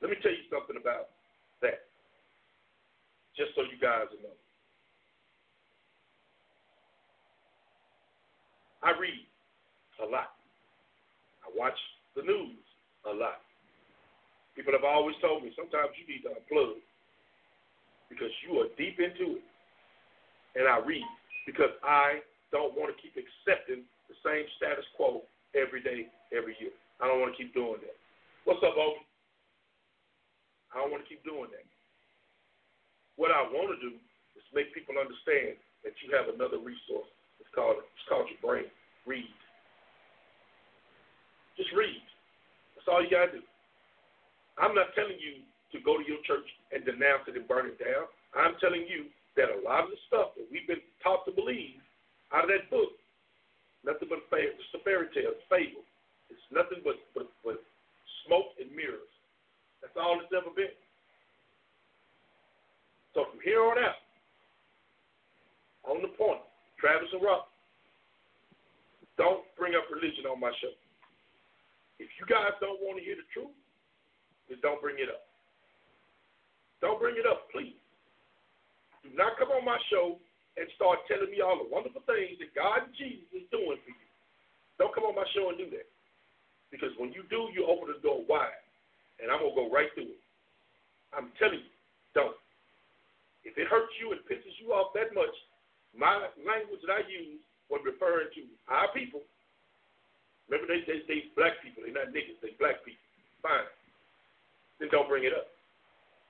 Let 0.05 0.13
me 0.13 0.21
tell 0.21 0.37
you 0.37 0.45
something 0.53 0.77
about 0.77 1.09
that, 1.65 1.89
just 3.33 3.57
so 3.57 3.65
you 3.65 3.81
guys 3.81 4.13
know. 4.21 4.37
I 8.85 8.93
read 9.01 9.25
a 10.05 10.07
lot. 10.13 10.37
I 11.41 11.49
watch 11.57 11.81
the 12.13 12.21
news 12.21 12.61
a 13.09 13.17
lot. 13.17 13.41
People 14.53 14.77
have 14.77 14.85
always 14.85 15.17
told 15.25 15.43
me 15.43 15.57
sometimes 15.57 15.97
you 15.97 16.05
need 16.05 16.21
to 16.29 16.37
unplug 16.37 16.85
because 18.13 18.31
you 18.45 18.61
are 18.61 18.69
deep 18.77 19.01
into 19.01 19.41
it. 19.41 19.47
And 20.55 20.69
I 20.69 20.85
read 20.85 21.09
because 21.49 21.73
I 21.83 22.21
don't 22.53 22.77
want 22.77 22.95
to 22.95 23.01
keep 23.01 23.17
accepting 23.17 23.89
the 24.09 24.17
same 24.25 24.45
status 24.57 24.85
quo 24.97 25.23
every 25.55 25.83
day, 25.83 26.09
every 26.35 26.57
year. 26.61 26.75
I 27.01 27.09
don't 27.09 27.21
want 27.21 27.33
to 27.35 27.39
keep 27.39 27.55
doing 27.55 27.81
that. 27.83 27.97
What's 28.45 28.63
up, 28.63 28.77
Obi? 28.77 29.03
I 30.75 30.83
don't 30.83 30.91
want 30.91 31.07
to 31.07 31.09
keep 31.09 31.23
doing 31.23 31.49
that. 31.55 31.67
What 33.15 33.31
I 33.31 33.47
want 33.47 33.71
to 33.71 33.79
do 33.79 33.95
is 34.35 34.43
make 34.51 34.75
people 34.75 34.99
understand 34.99 35.55
that 35.87 35.95
you 36.03 36.11
have 36.11 36.27
another 36.33 36.59
resource. 36.59 37.07
It's 37.39 37.51
called 37.55 37.79
it's 37.79 38.07
called 38.11 38.27
your 38.27 38.43
brain. 38.43 38.67
Read. 39.07 39.31
Just 41.55 41.71
read. 41.77 42.03
That's 42.75 42.91
all 42.91 42.99
you 42.99 43.11
gotta 43.11 43.39
do. 43.39 43.45
I'm 44.59 44.75
not 44.75 44.91
telling 44.99 45.19
you 45.19 45.47
to 45.71 45.79
go 45.83 45.99
to 45.99 46.05
your 46.07 46.19
church 46.27 46.47
and 46.75 46.83
denounce 46.83 47.27
it 47.31 47.39
and 47.39 47.47
burn 47.47 47.71
it 47.71 47.79
down. 47.79 48.11
I'm 48.35 48.59
telling 48.59 48.87
you 48.87 49.11
that 49.39 49.51
a 49.51 49.59
lot 49.63 49.87
of 49.87 49.91
the 49.95 50.01
stuff 50.11 50.35
that 50.39 50.47
we've 50.51 50.67
been 50.67 50.83
taught 51.03 51.27
to 51.27 51.33
believe 51.35 51.79
out 52.35 52.47
of 52.47 52.51
that 52.51 52.67
book, 52.71 52.95
nothing 53.85 54.09
but 54.09 54.25
a 54.25 54.81
fairy 54.83 55.09
tale, 55.13 55.37
a 55.37 55.45
fable. 55.53 55.85
It's 56.33 56.49
nothing 56.51 56.81
but, 56.83 56.97
but, 57.13 57.29
but 57.45 57.61
smoke 58.27 58.57
and 58.59 58.73
mirrors. 58.73 59.13
That's 59.85 59.95
all 60.01 60.19
it's 60.19 60.33
ever 60.33 60.51
been. 60.57 60.73
So 63.13 63.29
from 63.31 63.39
here 63.45 63.63
on 63.63 63.79
out, 63.79 64.01
on 65.87 66.03
the 66.03 66.11
point, 66.17 66.41
Travis 66.81 67.13
and 67.13 67.23
Rock, 67.23 67.47
don't 69.21 69.45
bring 69.55 69.77
up 69.79 69.87
religion 69.93 70.27
on 70.27 70.41
my 70.41 70.51
show. 70.59 70.75
If 72.03 72.11
you 72.19 72.27
guys 72.27 72.57
don't 72.59 72.83
want 72.83 72.99
to 72.99 73.05
hear 73.05 73.15
the 73.15 73.29
truth, 73.31 73.55
then 74.51 74.59
don't 74.65 74.83
bring 74.83 74.99
it 74.99 75.07
up. 75.07 75.23
Don't 76.83 76.99
bring 76.99 77.15
it 77.15 77.29
up, 77.29 77.47
please. 77.55 77.79
Do 79.07 79.15
not 79.15 79.39
come 79.39 79.55
on 79.55 79.63
my 79.63 79.79
show 79.93 80.19
and 80.55 80.67
start 80.79 81.03
telling 81.11 81.31
me 81.31 81.43
all 81.43 81.59
the 81.59 81.71
wonderful 81.71 82.03
things 82.07 82.39
that 82.39 82.55
God 82.55 82.87
and 82.87 82.95
Jesus 82.95 83.27
is 83.35 83.47
doing 83.51 83.79
for 83.83 83.93
you. 83.93 84.09
Don't 84.79 84.95
come 84.95 85.07
on 85.07 85.19
my 85.19 85.27
show 85.35 85.51
and 85.51 85.59
do 85.59 85.71
that. 85.75 85.87
Because 86.71 86.95
when 86.99 87.15
you 87.15 87.27
do, 87.31 87.51
you 87.55 87.67
open 87.67 87.91
the 87.91 88.01
door 88.03 88.23
wide 88.27 88.63
and 89.23 89.31
I'm 89.31 89.43
gonna 89.43 89.55
go 89.55 89.71
right 89.71 89.91
through 89.95 90.15
it. 90.15 90.23
I'm 91.15 91.31
telling 91.39 91.63
you, 91.63 91.75
don't. 92.15 92.35
If 93.47 93.55
it 93.55 93.71
hurts 93.71 93.95
you 94.03 94.11
and 94.11 94.23
pisses 94.27 94.55
you 94.59 94.75
off 94.75 94.97
that 94.99 95.15
much, 95.15 95.35
my 95.95 96.27
language 96.43 96.83
that 96.83 96.99
I 96.99 97.03
use 97.07 97.39
when 97.71 97.87
referring 97.87 98.35
to 98.35 98.43
our 98.67 98.91
people, 98.91 99.23
remember 100.51 100.67
they 100.67 100.83
they, 100.87 101.07
they 101.07 101.31
black 101.39 101.63
people, 101.63 101.87
they're 101.87 101.95
not 101.95 102.11
niggas, 102.11 102.39
they 102.43 102.59
black 102.59 102.83
people. 102.83 103.03
Fine. 103.45 103.69
Then 104.81 104.91
don't 104.91 105.07
bring 105.07 105.23
it 105.23 105.37
up. 105.37 105.53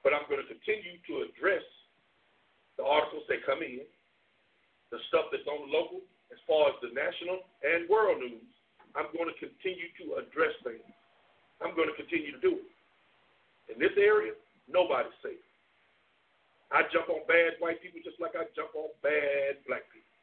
But 0.03 0.13
I'm 0.13 0.29
going 0.29 0.43
to 0.43 0.51
continue 0.51 1.01
to 1.09 1.25
address 1.25 1.65
the 2.77 2.85
articles 2.85 3.25
that 3.33 3.47
come 3.47 3.65
in, 3.65 3.87
the 4.93 4.99
stuff 5.09 5.33
that's 5.33 5.47
on 5.49 5.71
local, 5.73 6.05
as 6.33 6.41
far 6.49 6.73
as 6.73 6.77
the 6.83 6.93
national 6.93 7.45
and 7.63 7.89
world 7.89 8.21
news. 8.21 8.49
I'm 8.95 9.11
going 9.11 9.27
to 9.27 9.37
continue 9.39 9.91
to 10.03 10.23
address 10.23 10.55
things. 10.63 10.87
I'm 11.59 11.75
going 11.75 11.91
to 11.91 11.97
continue 11.99 12.31
to 12.31 12.43
do 12.43 12.63
it. 12.63 12.69
In 13.75 13.77
this 13.81 13.95
area, 13.97 14.37
nobody's 14.71 15.15
safe. 15.25 15.41
I 16.71 16.83
jump 16.91 17.11
on 17.11 17.23
bad 17.31 17.59
white 17.63 17.79
people 17.83 18.03
just 18.03 18.19
like 18.19 18.35
I 18.35 18.51
jump 18.59 18.75
on 18.75 18.91
bad 18.99 19.63
black 19.67 19.87
people. 19.95 20.15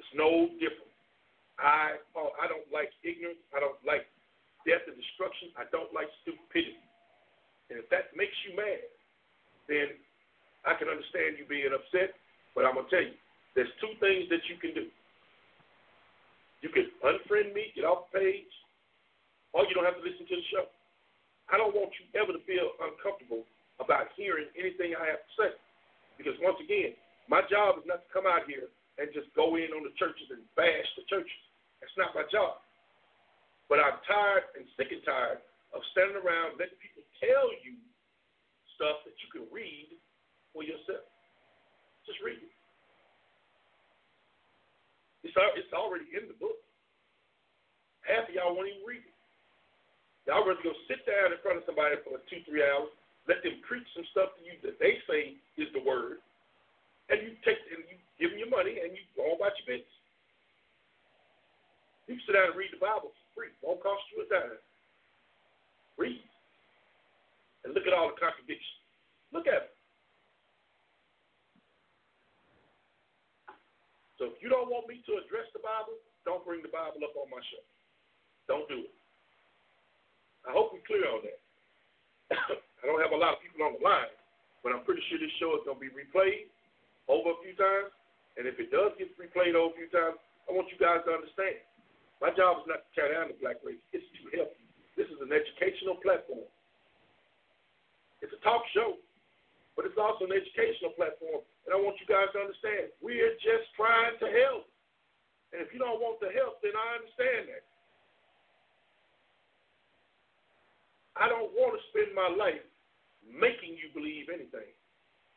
It's 0.00 0.12
no 0.16 0.48
different. 0.56 0.90
I 1.60 2.00
I 2.40 2.46
don't 2.50 2.66
like 2.74 2.90
ignorance. 3.06 3.40
I 3.54 3.60
don't 3.62 3.78
like 3.86 4.08
death 4.66 4.84
and 4.88 4.96
destruction. 4.96 5.54
I 5.54 5.68
don't 5.70 5.92
like 5.94 6.10
stupidity. 6.24 6.82
And 7.70 7.78
if 7.78 7.86
that 7.94 8.16
makes 8.16 8.34
you 8.48 8.56
mad, 8.58 8.84
then 9.70 9.94
I 10.66 10.74
can 10.74 10.88
understand 10.88 11.36
you 11.38 11.46
being 11.46 11.70
upset. 11.70 12.16
But 12.56 12.64
I'm 12.66 12.74
gonna 12.74 12.90
tell 12.90 13.04
you, 13.04 13.14
there's 13.54 13.70
two 13.78 13.94
things 14.02 14.26
that 14.30 14.42
you 14.50 14.58
can 14.58 14.74
do. 14.74 14.86
You 16.62 16.70
can 16.74 16.90
unfriend 17.06 17.54
me, 17.54 17.70
get 17.74 17.86
off 17.86 18.10
the 18.10 18.18
page, 18.18 18.54
or 19.54 19.62
you 19.68 19.74
don't 19.74 19.86
have 19.86 19.98
to 19.98 20.04
listen 20.04 20.26
to 20.26 20.36
the 20.36 20.46
show. 20.50 20.66
I 21.52 21.60
don't 21.60 21.76
want 21.76 21.92
you 22.00 22.08
ever 22.18 22.34
to 22.34 22.42
feel 22.48 22.74
uncomfortable 22.82 23.46
about 23.78 24.10
hearing 24.16 24.48
anything 24.56 24.96
I 24.96 25.06
have 25.12 25.22
to 25.22 25.32
say. 25.36 25.52
Because 26.16 26.34
once 26.40 26.56
again, 26.62 26.96
my 27.28 27.44
job 27.52 27.78
is 27.78 27.86
not 27.86 28.02
to 28.06 28.10
come 28.10 28.24
out 28.24 28.48
here 28.48 28.72
and 28.98 29.10
just 29.12 29.28
go 29.34 29.58
in 29.60 29.74
on 29.74 29.84
the 29.84 29.94
churches 29.98 30.30
and 30.30 30.42
bash 30.54 30.88
the 30.96 31.04
churches. 31.10 31.42
That's 31.82 31.94
not 32.00 32.16
my 32.16 32.24
job. 32.30 32.62
But 33.68 33.82
I'm 33.82 33.98
tired 34.08 34.48
and 34.56 34.64
sick 34.78 34.88
and 34.88 35.02
tired 35.04 35.44
of 35.76 35.82
standing 35.92 36.16
around 36.16 36.56
letting 36.56 36.78
people 36.78 37.02
tell 37.18 37.50
you 37.60 37.76
stuff 38.78 39.02
that 39.04 39.16
you 39.20 39.28
can 39.34 39.44
read 39.50 40.00
for 40.54 40.62
yourself. 40.62 41.04
Just 42.06 42.22
read 42.22 42.38
it. 42.38 42.53
It's, 45.24 45.32
it's 45.56 45.72
already 45.72 46.06
in 46.12 46.28
the 46.28 46.36
book. 46.36 46.60
Half 48.04 48.28
of 48.28 48.36
y'all 48.36 48.52
won't 48.52 48.68
even 48.68 48.84
read 48.84 49.00
it. 49.00 49.16
Y'all 50.28 50.44
rather 50.44 50.60
go 50.60 50.72
sit 50.88 51.04
down 51.08 51.32
in 51.32 51.40
front 51.40 51.60
of 51.60 51.64
somebody 51.68 51.96
for 52.04 52.20
two, 52.28 52.40
three 52.48 52.64
hours, 52.64 52.92
let 53.28 53.40
them 53.40 53.60
preach 53.64 53.84
some 53.96 54.04
stuff 54.12 54.36
to 54.36 54.40
you 54.44 54.56
that 54.64 54.76
they 54.80 55.00
say 55.08 55.36
is 55.56 55.68
the 55.72 55.80
word, 55.80 56.20
and 57.08 57.20
you 57.24 57.36
take 57.44 57.60
and 57.72 57.84
you 57.88 57.96
give 58.20 58.32
them 58.32 58.40
your 58.40 58.52
money 58.52 58.80
and 58.80 58.92
you 58.92 59.04
go 59.16 59.36
about 59.36 59.56
your 59.60 59.76
business. 59.76 59.96
You 62.08 62.20
can 62.20 62.24
sit 62.28 62.36
down 62.36 62.52
and 62.52 62.56
read 62.56 62.72
the 62.72 62.80
Bible 62.80 63.12
for 63.12 63.24
free. 63.32 63.52
Won't 63.64 63.80
cost 63.80 64.04
you 64.12 64.24
a 64.24 64.26
dime. 64.28 64.60
Read. 65.96 66.20
And 67.64 67.72
look 67.72 67.88
at 67.88 67.96
all 67.96 68.12
the 68.12 68.20
contradictions. 68.20 68.80
Look 69.32 69.48
at 69.48 69.72
them. 69.72 69.73
So 74.24 74.32
if 74.32 74.40
you 74.40 74.48
don't 74.48 74.72
want 74.72 74.88
me 74.88 75.04
to 75.04 75.20
address 75.20 75.44
the 75.52 75.60
Bible, 75.60 76.00
don't 76.24 76.40
bring 76.48 76.64
the 76.64 76.72
Bible 76.72 77.04
up 77.04 77.12
on 77.12 77.28
my 77.28 77.44
show. 77.44 77.60
Don't 78.48 78.64
do 78.72 78.88
it. 78.88 78.94
I 80.48 80.56
hope 80.56 80.72
we're 80.72 80.80
clear 80.88 81.04
on 81.12 81.20
that. 81.28 81.40
I 82.80 82.88
don't 82.88 83.04
have 83.04 83.12
a 83.12 83.20
lot 83.20 83.36
of 83.36 83.44
people 83.44 83.68
on 83.68 83.76
the 83.76 83.84
line, 83.84 84.08
but 84.64 84.72
I'm 84.72 84.80
pretty 84.88 85.04
sure 85.12 85.20
this 85.20 85.28
show 85.36 85.60
is 85.60 85.68
going 85.68 85.76
to 85.76 85.84
be 85.84 85.92
replayed 85.92 86.48
over 87.04 87.36
a 87.36 87.38
few 87.44 87.52
times. 87.52 87.92
And 88.40 88.48
if 88.48 88.56
it 88.56 88.72
does 88.72 88.96
get 88.96 89.12
replayed 89.20 89.60
over 89.60 89.76
a 89.76 89.84
few 89.84 89.92
times, 89.92 90.16
I 90.48 90.56
want 90.56 90.72
you 90.72 90.80
guys 90.80 91.04
to 91.04 91.20
understand 91.20 91.60
My 92.24 92.32
job 92.32 92.64
is 92.64 92.68
not 92.72 92.80
to 92.80 92.90
tear 92.96 93.12
down 93.12 93.28
the 93.28 93.36
black 93.44 93.60
race, 93.60 93.80
it's 93.92 94.08
to 94.08 94.40
help 94.40 94.56
you. 94.56 94.68
This 94.96 95.12
is 95.12 95.20
an 95.20 95.36
educational 95.36 96.00
platform. 96.00 96.48
It's 98.24 98.32
a 98.32 98.40
talk 98.40 98.64
show, 98.72 98.96
but 99.76 99.84
it's 99.84 100.00
also 100.00 100.24
an 100.24 100.32
educational 100.32 100.96
platform. 100.96 101.44
And 101.64 101.72
I 101.72 101.78
want 101.80 101.96
you 101.96 102.06
guys 102.08 102.28
to 102.36 102.44
understand, 102.44 102.92
we 103.00 103.24
are 103.24 103.34
just 103.40 103.72
trying 103.72 104.16
to 104.20 104.28
help. 104.28 104.68
And 105.52 105.64
if 105.64 105.72
you 105.72 105.80
don't 105.80 106.02
want 106.02 106.20
the 106.20 106.28
help, 106.34 106.60
then 106.60 106.76
I 106.76 107.00
understand 107.00 107.48
that. 107.48 107.64
I 111.14 111.30
don't 111.30 111.54
want 111.54 111.78
to 111.78 111.80
spend 111.94 112.10
my 112.12 112.26
life 112.26 112.60
making 113.24 113.78
you 113.78 113.88
believe 113.94 114.28
anything. 114.28 114.68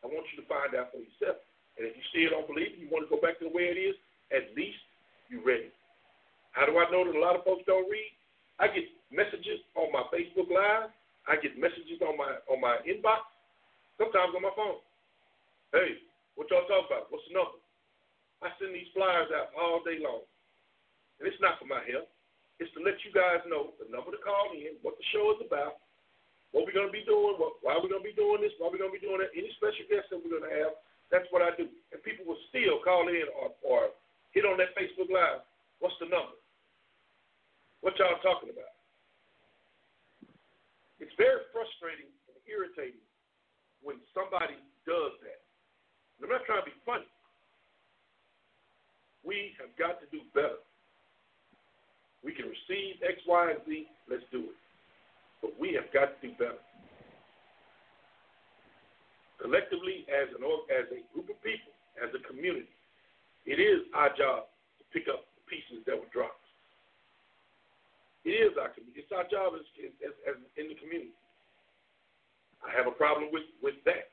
I 0.03 0.09
want 0.09 0.25
you 0.33 0.41
to 0.41 0.47
find 0.49 0.73
out 0.73 0.91
for 0.91 0.99
yourself. 0.99 1.39
And 1.77 1.85
if 1.85 1.93
you 1.93 2.03
still 2.09 2.33
don't 2.33 2.49
believe 2.49 2.73
it, 2.73 2.81
you 2.81 2.89
want 2.89 3.05
to 3.05 3.11
go 3.13 3.21
back 3.21 3.37
to 3.39 3.45
the 3.45 3.53
way 3.53 3.69
it 3.69 3.77
is, 3.77 3.93
at 4.33 4.51
least 4.57 4.81
you're 5.29 5.45
ready. 5.45 5.69
How 6.57 6.65
do 6.65 6.73
I 6.81 6.89
know 6.89 7.05
that 7.05 7.13
a 7.13 7.21
lot 7.21 7.37
of 7.37 7.45
folks 7.45 7.63
don't 7.69 7.85
read? 7.85 8.11
I 8.57 8.65
get 8.73 8.89
messages 9.13 9.61
on 9.77 9.93
my 9.93 10.09
Facebook 10.09 10.49
Live. 10.49 10.89
I 11.29 11.37
get 11.37 11.53
messages 11.59 12.01
on 12.01 12.17
my 12.17 12.41
on 12.49 12.57
my 12.57 12.81
inbox. 12.87 13.21
Sometimes 14.01 14.33
on 14.33 14.41
my 14.41 14.55
phone. 14.57 14.81
Hey, 15.69 16.01
what 16.37 16.47
y'all 16.53 16.69
talking 16.69 16.87
about? 16.87 17.09
What's 17.09 17.25
the 17.25 17.33
number? 17.33 17.57
I 18.45 18.53
send 18.61 18.77
these 18.77 18.87
flyers 18.93 19.33
out 19.33 19.49
all 19.57 19.81
day 19.81 19.97
long. 19.97 20.21
And 21.17 21.25
it's 21.25 21.41
not 21.41 21.57
for 21.57 21.65
my 21.65 21.81
help. 21.89 22.05
It's 22.61 22.69
to 22.77 22.81
let 22.85 23.01
you 23.01 23.09
guys 23.09 23.41
know 23.49 23.73
the 23.81 23.89
number 23.89 24.13
to 24.13 24.21
call 24.21 24.53
in, 24.53 24.77
what 24.85 24.97
the 25.01 25.05
show 25.09 25.33
is 25.33 25.41
about, 25.41 25.81
what 26.53 26.65
we're 26.65 26.77
going 26.77 26.89
to 26.89 26.93
be 26.93 27.05
doing, 27.05 27.37
what, 27.41 27.57
why 27.65 27.73
we're 27.77 27.89
going 27.89 28.05
to 28.05 28.09
be 28.09 28.17
doing 28.17 28.41
this, 28.41 28.53
why 28.61 28.69
we're 28.69 28.81
going 28.81 28.93
to 28.93 28.97
be 28.97 29.01
doing 29.01 29.21
that, 29.21 29.33
any 29.33 29.49
special 29.57 29.85
guests 29.89 30.13
that 30.13 30.21
we're 30.21 30.37
going 30.37 30.45
to 30.45 30.55
have. 30.61 30.77
That's 31.09 31.25
what 31.33 31.41
I 31.41 31.53
do. 31.57 31.65
And 31.93 31.97
people 32.05 32.25
will 32.29 32.39
still 32.53 32.81
call 32.85 33.09
in 33.09 33.25
or, 33.33 33.53
or 33.65 33.93
hit 34.33 34.45
on 34.45 34.61
that 34.61 34.77
Facebook 34.77 35.09
Live. 35.09 35.41
What's 35.81 35.97
the 35.97 36.09
number? 36.09 36.37
What 37.81 37.97
y'all 37.97 38.21
talking 38.21 38.53
about? 38.53 38.73
It's 41.01 41.13
very 41.17 41.45
frustrating 41.53 42.09
and 42.29 42.37
irritating 42.49 43.05
when 43.81 44.01
somebody 44.13 44.57
does 44.85 45.13
that. 45.25 45.46
I'm 46.21 46.29
not 46.29 46.45
trying 46.45 46.65
to 46.65 46.69
be 46.69 46.77
funny. 46.85 47.07
We 49.23 49.53
have 49.59 49.69
got 49.77 49.99
to 50.01 50.07
do 50.09 50.23
better. 50.33 50.61
We 52.23 52.33
can 52.33 52.49
receive 52.49 52.99
X, 53.05 53.21
Y, 53.27 53.43
and 53.51 53.61
Z. 53.67 53.87
Let's 54.09 54.25
do 54.31 54.51
it. 54.51 54.57
But 55.41 55.53
we 55.59 55.77
have 55.77 55.91
got 55.93 56.17
to 56.17 56.19
do 56.23 56.33
better. 56.39 56.61
Collectively, 59.37 60.07
as 60.09 60.33
an 60.33 60.41
as 60.73 60.89
a 60.89 61.05
group 61.13 61.29
of 61.29 61.37
people, 61.45 61.69
as 62.01 62.09
a 62.09 62.21
community, 62.25 62.73
it 63.45 63.61
is 63.61 63.85
our 63.93 64.09
job 64.17 64.49
to 64.81 64.83
pick 64.89 65.05
up 65.05 65.29
the 65.37 65.43
pieces 65.45 65.85
that 65.85 65.93
were 65.93 66.09
dropped. 66.09 66.41
It 68.25 68.33
is 68.33 68.57
our 68.57 68.73
community. 68.73 69.05
It's 69.05 69.13
our 69.13 69.23
job 69.29 69.55
as, 69.55 69.63
as, 70.03 70.11
as 70.25 70.35
in 70.57 70.73
the 70.73 70.77
community. 70.81 71.15
I 72.65 72.73
have 72.73 72.89
a 72.89 72.95
problem 72.95 73.29
with 73.29 73.45
with 73.61 73.77
that. 73.85 74.09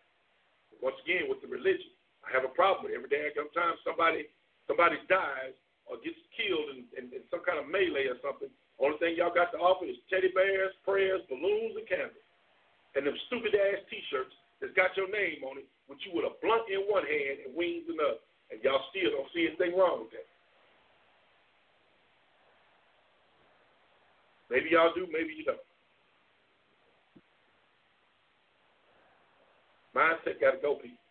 Once 0.85 1.01
again, 1.03 1.33
with 1.33 1.41
the 1.41 1.49
religion, 1.49 1.94
I 2.25 2.33
have 2.33 2.49
a 2.49 2.53
problem 2.53 2.89
with 2.89 2.93
it. 2.93 2.99
every 2.99 3.13
day. 3.13 3.29
Sometimes 3.37 3.77
somebody 3.85 4.27
somebody 4.67 4.97
dies 5.13 5.53
or 5.85 6.01
gets 6.01 6.17
killed 6.33 6.73
in, 6.73 6.89
in, 6.97 7.05
in 7.13 7.23
some 7.29 7.45
kind 7.45 7.61
of 7.61 7.69
melee 7.69 8.09
or 8.09 8.17
something, 8.25 8.49
only 8.81 8.97
thing 8.99 9.15
y'all 9.21 9.35
got 9.35 9.53
to 9.53 9.61
offer 9.61 9.85
is 9.85 10.01
teddy 10.09 10.33
bears, 10.33 10.73
prayers, 10.83 11.21
balloons, 11.29 11.77
and 11.77 11.87
candles. 11.87 12.25
And 12.97 13.07
them 13.07 13.15
stupid 13.29 13.55
ass 13.55 13.85
T-shirts 13.93 14.35
that's 14.61 14.75
got 14.75 14.97
your 14.97 15.11
name 15.11 15.45
on 15.45 15.61
it, 15.61 15.69
with 15.89 16.01
you 16.09 16.17
with 16.17 16.25
a 16.25 16.33
blunt 16.41 16.67
in 16.73 16.89
one 16.89 17.05
hand 17.05 17.45
and 17.45 17.53
wings 17.53 17.85
in 17.87 18.01
the 18.01 18.17
other. 18.17 18.25
And 18.51 18.63
y'all 18.65 18.83
still 18.91 19.13
don't 19.13 19.29
see 19.35 19.47
anything 19.47 19.77
wrong 19.77 20.09
with 20.09 20.13
that. 20.17 20.29
Maybe 24.51 24.71
y'all 24.73 24.95
do, 24.95 25.07
maybe 25.11 25.35
you 25.37 25.45
don't. 25.45 25.61
Mindset 29.95 30.41
got 30.41 30.59
to 30.59 30.61
go, 30.63 30.75
people. 30.75 31.04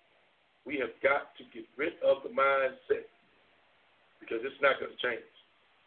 We 0.63 0.79
have 0.79 0.95
got 1.03 1.35
to 1.35 1.43
get 1.51 1.67
rid 1.75 1.99
of 1.99 2.23
the 2.23 2.31
mindset 2.31 3.07
because 4.23 4.39
it's 4.47 4.59
not 4.63 4.79
going 4.79 4.95
to 4.95 5.01
change. 5.03 5.27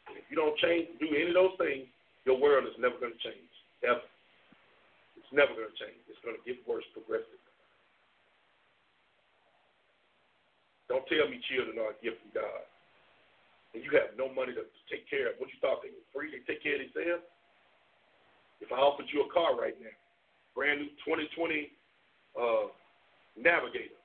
And 0.09 0.21
if 0.21 0.29
you 0.29 0.37
don't 0.37 0.57
change, 0.61 0.93
do 1.01 1.09
any 1.17 1.33
of 1.33 1.37
those 1.37 1.57
things, 1.57 1.89
your 2.29 2.37
world 2.37 2.69
is 2.69 2.77
never 2.77 3.01
going 3.01 3.17
to 3.17 3.23
change. 3.25 3.51
Ever. 3.83 4.05
It's 5.17 5.33
never 5.33 5.57
going 5.57 5.73
to 5.73 5.79
change. 5.81 5.99
It's 6.07 6.21
going 6.21 6.37
to 6.37 6.45
get 6.45 6.61
worse 6.69 6.85
progressively. 6.93 7.41
Don't 10.87 11.07
tell 11.11 11.27
me 11.27 11.43
children 11.51 11.83
are 11.83 11.97
a 11.97 11.99
gift 11.99 12.23
from 12.23 12.37
God. 12.37 12.63
And 13.75 13.83
you 13.83 13.91
have 13.99 14.15
no 14.15 14.31
money 14.31 14.55
to 14.55 14.65
take 14.87 15.09
care 15.11 15.35
of. 15.35 15.41
What 15.43 15.51
you 15.51 15.59
thought 15.59 15.83
they 15.83 15.91
were 15.91 16.09
free? 16.15 16.31
They 16.31 16.45
take 16.47 16.63
care 16.63 16.79
of 16.79 16.87
themselves? 16.87 17.27
If 18.63 18.71
I 18.73 18.79
offered 18.81 19.11
you 19.13 19.27
a 19.27 19.31
car 19.33 19.59
right 19.59 19.77
now, 19.83 19.93
brand 20.55 20.81
new 20.81 20.91
2020 21.05 21.69
uh, 22.41 22.73
Navigator, 23.37 23.96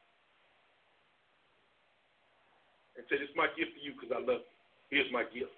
and 3.02 3.10
said, 3.10 3.26
It's 3.26 3.34
my 3.34 3.50
gift 3.58 3.74
to 3.74 3.82
you 3.82 3.98
because 3.98 4.14
I 4.14 4.22
love 4.22 4.46
you. 4.46 4.54
Here's 4.94 5.10
my 5.10 5.26
gift. 5.26 5.58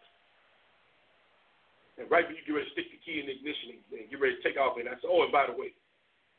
And 1.99 2.07
right 2.07 2.23
when 2.23 2.39
you 2.39 2.47
get 2.47 2.55
ready 2.55 2.71
to 2.71 2.73
stick 2.73 2.87
the 2.89 3.03
key 3.03 3.19
in 3.19 3.27
the 3.27 3.35
ignition 3.35 3.77
and 3.91 4.07
get 4.07 4.17
ready 4.17 4.39
to 4.39 4.43
take 4.47 4.55
off, 4.55 4.79
and 4.79 4.87
I 4.87 4.95
said, 4.97 5.11
Oh, 5.11 5.27
and 5.27 5.35
by 5.35 5.51
the 5.51 5.53
way, 5.59 5.75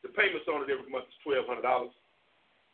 the 0.01 0.09
payments 0.17 0.49
on 0.49 0.65
it 0.65 0.73
every 0.73 0.89
month 0.89 1.05
is 1.05 1.21
twelve 1.21 1.45
hundred 1.45 1.63
dollars. 1.63 1.93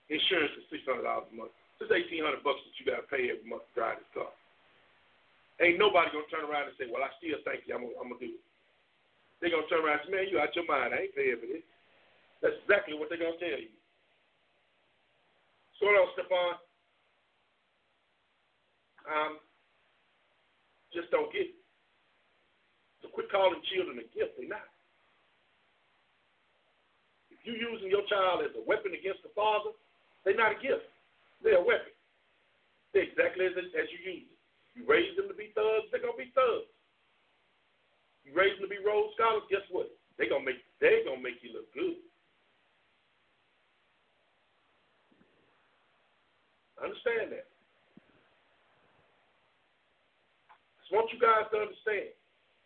Insurance 0.08 0.56
is 0.56 0.65
six 0.72 0.88
hundred 0.88 1.04
dollars 1.04 1.28
a 1.28 1.36
month. 1.36 1.52
So 1.78 1.86
it's 1.86 1.94
eighteen 1.94 2.24
hundred 2.24 2.41
bucks 2.48 2.63
that 2.63 2.76
you 2.80 2.88
gotta 2.88 3.06
pay 3.12 3.28
every 3.28 3.44
month 3.44 3.67
to 3.67 3.72
drive 3.76 4.00
this 4.00 4.15
car. 4.15 4.32
Ain't 5.60 5.78
nobody 5.78 6.10
gonna 6.10 6.32
turn 6.32 6.48
around 6.48 6.72
and 6.72 6.78
say, 6.80 6.88
Well, 6.88 7.04
I 7.04 7.12
still 7.20 7.38
thank 7.44 7.67
you, 7.67 7.76
I'm 7.76 7.86
gonna, 7.86 8.17
do 8.17 8.34
it. 8.34 8.44
They're 9.44 9.54
gonna 9.54 9.70
turn 9.70 9.84
around 9.84 10.02
and 10.02 10.10
say, 10.10 10.15
Man, 10.15 10.30
you 10.32 10.41
out 10.41 10.56
your 10.58 10.65
mind, 10.65 10.96
I 10.96 11.06
ain't 11.06 11.13
paying 11.13 11.38
for 11.38 11.46
this. 11.46 11.65
That's 12.41 12.58
exactly 12.65 12.98
what 12.98 13.12
they're 13.12 13.22
gonna 13.22 13.38
tell 13.38 13.60
you. 13.62 13.70
So 15.78 15.89
on, 15.89 16.10
Stephon, 16.17 16.62
um, 19.10 19.42
just 20.94 21.10
don't 21.10 21.32
get 21.34 21.50
it. 21.50 21.58
So 23.02 23.10
quit 23.10 23.32
calling 23.32 23.62
children 23.74 23.98
a 23.98 24.08
gift. 24.14 24.38
They're 24.38 24.52
not. 24.52 24.68
If 27.34 27.42
you're 27.44 27.58
using 27.58 27.90
your 27.90 28.06
child 28.06 28.46
as 28.46 28.54
a 28.54 28.64
weapon 28.68 28.94
against 28.94 29.26
the 29.26 29.34
father, 29.34 29.74
they're 30.22 30.38
not 30.38 30.54
a 30.54 30.60
gift. 30.62 30.86
They're 31.42 31.58
a 31.58 31.66
weapon. 31.66 31.96
They're 32.94 33.10
exactly 33.10 33.50
as, 33.50 33.58
as 33.58 33.90
you 33.90 34.00
use 34.06 34.30
it. 34.30 34.38
You 34.78 34.86
raise 34.88 35.16
them 35.18 35.28
to 35.28 35.36
be 35.36 35.52
thugs, 35.52 35.90
they're 35.92 36.04
gonna 36.04 36.16
be 36.16 36.32
thugs. 36.32 36.70
You 38.24 38.32
raise 38.32 38.56
them 38.56 38.70
to 38.70 38.72
be 38.72 38.80
Rhodes 38.80 39.12
Scholars, 39.18 39.44
guess 39.50 39.66
what? 39.72 39.90
They're 40.16 40.30
gonna 40.30 40.46
make 40.46 40.62
they're 40.80 41.04
gonna 41.04 41.20
make 41.20 41.42
you 41.42 41.52
look 41.52 41.68
good. 41.74 41.98
Understand 46.80 47.36
that. 47.36 47.51
Want 50.91 51.10
you 51.12 51.19
guys 51.19 51.47
to 51.56 51.58
understand, 51.63 52.12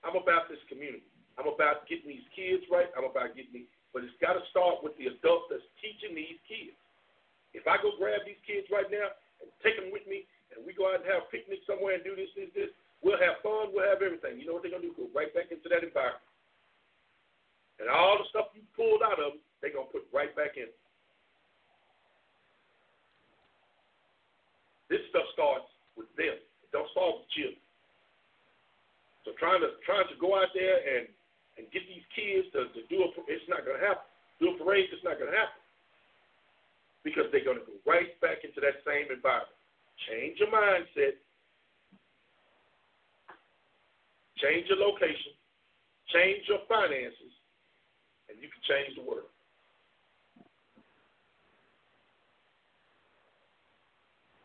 I'm 0.02 0.18
about 0.18 0.50
this 0.50 0.62
community. 0.70 1.06
I'm 1.38 1.50
about 1.50 1.86
getting 1.86 2.10
these 2.10 2.28
kids 2.34 2.66
right. 2.70 2.90
I'm 2.98 3.06
about 3.06 3.36
getting 3.38 3.66
these, 3.66 3.72
but 3.94 4.04
it's 4.04 4.16
got 4.20 4.38
to 4.38 4.44
start 4.52 4.82
with 4.82 4.96
the 5.00 5.14
adult 5.14 5.48
that's 5.52 5.66
teaching 5.80 6.16
these 6.16 6.40
kids. 6.46 6.76
If 7.56 7.68
I 7.68 7.80
go 7.80 7.96
grab 7.96 8.24
these 8.24 8.40
kids 8.44 8.68
right 8.72 8.88
now 8.88 9.16
and 9.40 9.48
take 9.64 9.76
them 9.80 9.92
with 9.92 10.04
me, 10.08 10.28
and 10.56 10.64
we 10.64 10.72
go 10.72 10.88
out 10.88 11.04
and 11.04 11.08
have 11.08 11.28
a 11.28 11.32
picnic 11.32 11.60
somewhere 11.68 12.00
and 12.00 12.04
do 12.04 12.16
this, 12.16 12.32
this, 12.36 12.52
this, 12.56 12.72
we'll 13.04 13.20
have 13.20 13.44
fun. 13.44 13.76
We'll 13.76 13.88
have 13.88 14.00
everything. 14.00 14.40
You 14.40 14.48
know 14.48 14.56
what 14.56 14.64
they're 14.64 14.72
gonna 14.72 14.88
do? 14.88 14.96
Go 14.96 15.12
right 15.12 15.32
back 15.36 15.52
into 15.52 15.68
that 15.68 15.84
environment, 15.84 16.24
and 17.84 17.92
all 17.92 18.20
the 18.20 18.28
stuff 18.32 18.56
you 18.56 18.64
pulled 18.76 19.04
out 19.04 19.20
of 19.20 19.36
them, 19.36 19.44
they're 19.60 19.76
gonna 19.76 19.92
put 19.92 20.08
right 20.16 20.32
back 20.36 20.56
in. 20.56 20.72
This 24.88 25.04
stuff 25.12 25.28
starts 25.36 25.68
with 26.00 26.08
them. 26.16 26.40
It 26.40 26.70
don't 26.72 26.88
start 26.96 27.20
with 27.20 27.28
children. 27.36 27.65
So 29.26 29.34
trying 29.42 29.60
to 29.66 29.74
trying 29.84 30.06
to 30.08 30.18
go 30.22 30.38
out 30.38 30.54
there 30.54 30.78
and 30.86 31.10
and 31.58 31.66
get 31.74 31.82
these 31.90 32.06
kids 32.14 32.46
to, 32.54 32.70
to 32.72 32.82
do 32.88 33.04
a 33.04 33.08
it's 33.26 33.50
not 33.50 33.66
going 33.66 33.82
to 33.82 33.86
happen. 33.86 34.06
Do 34.38 34.54
a 34.54 34.56
parade, 34.62 34.88
it's 34.94 35.04
not 35.04 35.18
going 35.18 35.34
to 35.34 35.38
happen 35.38 35.60
because 37.02 37.26
they're 37.34 37.46
going 37.46 37.58
to 37.58 37.66
go 37.66 37.76
right 37.90 38.14
back 38.22 38.46
into 38.46 38.62
that 38.62 38.86
same 38.86 39.10
environment. 39.10 39.58
Change 40.10 40.38
your 40.38 40.52
mindset. 40.52 41.18
Change 44.38 44.68
your 44.68 44.78
location. 44.78 45.34
Change 46.14 46.44
your 46.48 46.60
finances, 46.70 47.34
and 48.30 48.38
you 48.38 48.46
can 48.52 48.62
change 48.68 48.94
the 48.94 49.02
world. 49.02 49.32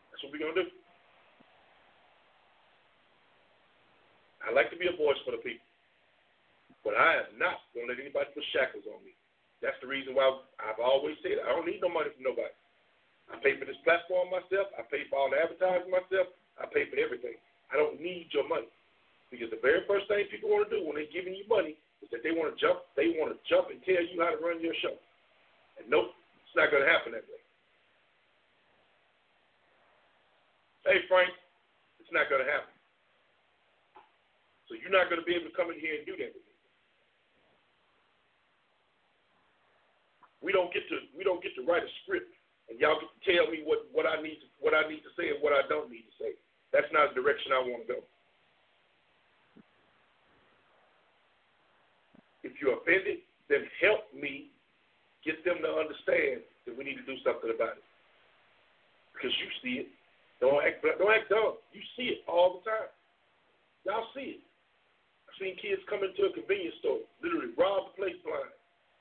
That's 0.09 0.23
what 0.23 0.31
we're 0.33 0.39
going 0.39 0.55
to 0.55 0.63
do. 0.63 0.80
I 4.41 4.53
like 4.53 4.73
to 4.73 4.79
be 4.79 4.89
a 4.89 4.95
voice 4.97 5.19
for 5.23 5.31
the 5.31 5.41
people. 5.41 5.65
But 6.81 6.97
I 6.97 7.25
am 7.29 7.37
not 7.37 7.61
going 7.77 7.85
to 7.85 7.93
let 7.93 8.01
anybody 8.01 8.33
put 8.33 8.45
shackles 8.51 8.85
on 8.89 9.01
me. 9.05 9.13
That's 9.61 9.77
the 9.79 9.89
reason 9.89 10.17
why 10.17 10.25
I've 10.57 10.81
always 10.81 11.13
said 11.21 11.37
I 11.45 11.53
don't 11.53 11.69
need 11.69 11.81
no 11.85 11.93
money 11.93 12.09
from 12.09 12.25
nobody. 12.25 12.49
I 13.29 13.37
pay 13.39 13.55
for 13.55 13.69
this 13.69 13.77
platform 13.85 14.33
myself. 14.33 14.73
I 14.73 14.81
pay 14.89 15.05
for 15.07 15.21
all 15.21 15.29
the 15.29 15.37
advertising 15.37 15.93
myself. 15.93 16.33
I 16.57 16.65
pay 16.73 16.89
for 16.89 16.97
everything. 16.97 17.37
I 17.69 17.77
don't 17.77 18.01
need 18.01 18.33
your 18.33 18.49
money. 18.49 18.67
Because 19.29 19.53
the 19.53 19.61
very 19.63 19.85
first 19.87 20.09
thing 20.09 20.27
people 20.27 20.51
want 20.51 20.67
to 20.67 20.73
do 20.73 20.83
when 20.83 20.97
they're 20.97 21.13
giving 21.13 21.37
you 21.37 21.47
money 21.47 21.77
is 22.03 22.09
that 22.11 22.25
they 22.25 22.33
want 22.33 22.51
to 22.51 22.57
jump. 22.59 22.83
They 22.97 23.15
want 23.15 23.31
to 23.31 23.39
jump 23.47 23.69
and 23.69 23.79
tell 23.85 24.01
you 24.01 24.17
how 24.19 24.33
to 24.33 24.41
run 24.41 24.59
your 24.59 24.75
show. 24.81 24.97
And 25.79 25.87
nope, 25.87 26.11
it's 26.43 26.57
not 26.57 26.73
going 26.73 26.83
to 26.83 26.89
happen 26.89 27.13
that 27.15 27.23
way. 27.29 27.41
Hey, 30.83 31.05
Frank, 31.07 31.29
it's 32.01 32.11
not 32.11 32.27
going 32.27 32.43
to 32.43 32.49
happen. 32.49 32.73
So 34.71 34.79
you're 34.79 34.87
not 34.87 35.11
going 35.11 35.19
to 35.19 35.27
be 35.27 35.35
able 35.35 35.51
to 35.51 35.57
come 35.59 35.67
in 35.67 35.83
here 35.83 35.99
and 35.99 36.07
do 36.07 36.15
that. 36.15 36.31
We 40.39 40.55
don't 40.55 40.71
get 40.71 40.87
to 40.87 41.11
we 41.11 41.27
don't 41.27 41.43
get 41.43 41.51
to 41.59 41.67
write 41.67 41.83
a 41.83 41.91
script 42.01 42.31
and 42.71 42.79
y'all 42.79 42.95
get 43.03 43.11
to 43.11 43.19
tell 43.27 43.51
me 43.51 43.67
what, 43.67 43.83
what 43.91 44.07
I 44.07 44.23
need 44.23 44.39
to 44.39 44.47
what 44.63 44.71
I 44.71 44.87
need 44.87 45.03
to 45.03 45.11
say 45.19 45.27
and 45.27 45.43
what 45.43 45.51
I 45.51 45.67
don't 45.67 45.91
need 45.91 46.07
to 46.07 46.15
say. 46.15 46.39
That's 46.71 46.87
not 46.95 47.11
the 47.11 47.19
direction 47.19 47.51
I 47.51 47.67
want 47.67 47.83
to 47.83 47.99
go. 47.99 48.01
If 52.47 52.55
you're 52.63 52.79
offended, 52.79 53.27
then 53.51 53.67
help 53.83 54.07
me 54.15 54.55
get 55.27 55.43
them 55.43 55.59
to 55.67 55.69
understand 55.83 56.47
that 56.63 56.73
we 56.73 56.87
need 56.87 56.95
to 56.95 57.03
do 57.03 57.19
something 57.27 57.51
about 57.51 57.75
it. 57.75 57.85
Because 59.11 59.35
you 59.35 59.51
see 59.59 59.83
it. 59.83 59.91
Don't 60.39 60.63
act 60.63 60.79
don't 60.79 61.11
act 61.11 61.27
dumb. 61.27 61.59
You 61.75 61.83
see 61.99 62.15
it 62.15 62.23
all 62.23 62.63
the 62.63 62.71
time. 62.71 62.89
Y'all 63.83 64.07
see 64.15 64.39
it. 64.39 64.41
Seen 65.39 65.57
kids 65.57 65.81
come 65.89 66.05
into 66.05 66.29
a 66.29 66.31
convenience 66.37 66.77
store, 66.85 67.01
literally 67.23 67.55
rob 67.57 67.89
the 67.89 67.93
place 67.97 68.19
blind. 68.21 68.53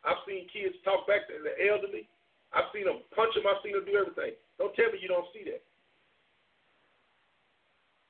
I've 0.09 0.25
seen 0.25 0.49
kids 0.49 0.73
talk 0.89 1.05
back 1.05 1.29
to 1.29 1.37
the 1.37 1.53
elderly. 1.69 2.09
I've 2.57 2.73
seen 2.73 2.89
them 2.89 3.05
punch 3.13 3.37
them. 3.37 3.45
I've 3.45 3.61
seen 3.61 3.77
them 3.77 3.85
do 3.85 3.93
everything. 3.93 4.33
Don't 4.57 4.73
tell 4.73 4.89
me 4.89 5.05
you 5.05 5.13
don't 5.13 5.29
see 5.37 5.45
that. 5.53 5.61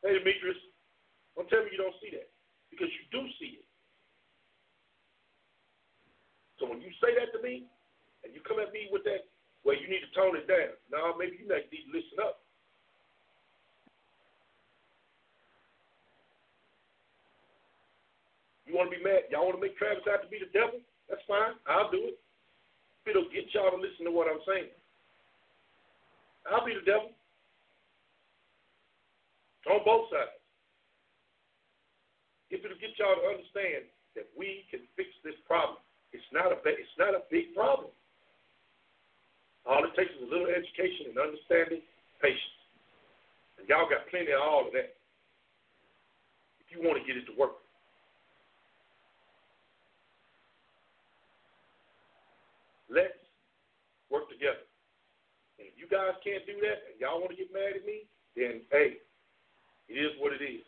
Hey, 0.06 0.16
Demetrius, 0.16 0.56
don't 1.35 1.50
tell 1.50 1.66
me 1.66 1.74
you 1.74 1.80
don't 1.83 1.98
see 1.98 2.14
that 2.14 2.30
because 2.70 2.88
you 2.88 3.02
do 3.11 3.26
see 3.42 3.61
it. 3.61 3.66
So 6.62 6.68
when 6.70 6.78
you 6.80 6.92
say 7.02 7.16
that 7.18 7.35
to 7.37 7.40
me, 7.42 7.66
and 8.22 8.37
you 8.37 8.40
come 8.44 8.61
at 8.61 8.70
me 8.70 8.88
with 8.92 9.02
that, 9.09 9.24
well, 9.64 9.76
you 9.76 9.88
need 9.88 10.04
to 10.04 10.12
tone 10.12 10.37
it 10.37 10.48
down. 10.48 10.76
No, 10.92 11.16
maybe 11.16 11.40
you 11.40 11.48
need 11.48 11.68
to 11.68 11.92
listen 11.92 12.20
up. 12.20 12.44
You 18.70 18.78
want 18.78 18.87
to 18.87 18.94
be 18.94 19.02
mad? 19.02 19.26
Y'all 19.35 19.50
want 19.50 19.59
to 19.59 19.64
make 19.66 19.74
Travis 19.74 20.06
out 20.06 20.22
to 20.22 20.30
be 20.30 20.38
the 20.38 20.46
devil? 20.54 20.78
That's 21.11 21.26
fine. 21.26 21.59
I'll 21.66 21.90
do 21.90 22.14
it. 22.14 22.22
If 23.02 23.11
it'll 23.11 23.26
get 23.35 23.50
y'all 23.50 23.74
to 23.74 23.83
listen 23.83 24.06
to 24.06 24.14
what 24.14 24.30
I'm 24.30 24.38
saying. 24.46 24.70
I'll 26.46 26.62
be 26.62 26.78
the 26.78 26.87
devil. 26.87 27.11
On 29.74 29.83
both 29.83 30.06
sides. 30.14 30.38
If 32.54 32.62
it'll 32.62 32.78
get 32.78 32.94
y'all 32.94 33.18
to 33.18 33.26
understand 33.26 33.90
that 34.14 34.30
we 34.38 34.62
can 34.70 34.87
fix 34.94 35.11
this 35.26 35.35
problem. 35.50 35.83
It's 36.14 36.30
not 36.30 36.54
a 36.54 36.59
it's 36.62 36.94
not 36.94 37.18
a 37.18 37.26
big 37.26 37.50
problem. 37.59 37.90
All 39.66 39.83
it 39.83 39.98
takes 39.98 40.14
is 40.14 40.22
a 40.22 40.30
little 40.30 40.46
education 40.46 41.11
and 41.11 41.18
understanding, 41.18 41.83
patience. 42.22 42.59
And 43.59 43.66
y'all 43.66 43.90
got 43.90 44.06
plenty 44.14 44.30
of 44.30 44.38
all 44.38 44.70
of 44.70 44.72
that. 44.78 44.94
If 46.62 46.70
you 46.70 46.87
want 46.87 47.02
to 47.02 47.04
get 47.06 47.18
it 47.18 47.26
to 47.26 47.35
work. 47.35 47.59
Let's 52.90 53.14
work 54.11 54.26
together. 54.26 54.66
And 55.62 55.70
if 55.70 55.79
you 55.79 55.87
guys 55.87 56.18
can't 56.26 56.42
do 56.44 56.59
that 56.66 56.90
and 56.90 56.98
y'all 56.98 57.22
want 57.22 57.31
to 57.31 57.38
get 57.38 57.55
mad 57.55 57.79
at 57.79 57.87
me, 57.87 58.05
then 58.35 58.66
hey, 58.74 58.98
it 59.87 59.96
is 59.96 60.12
what 60.18 60.35
it 60.35 60.42
is. 60.42 60.66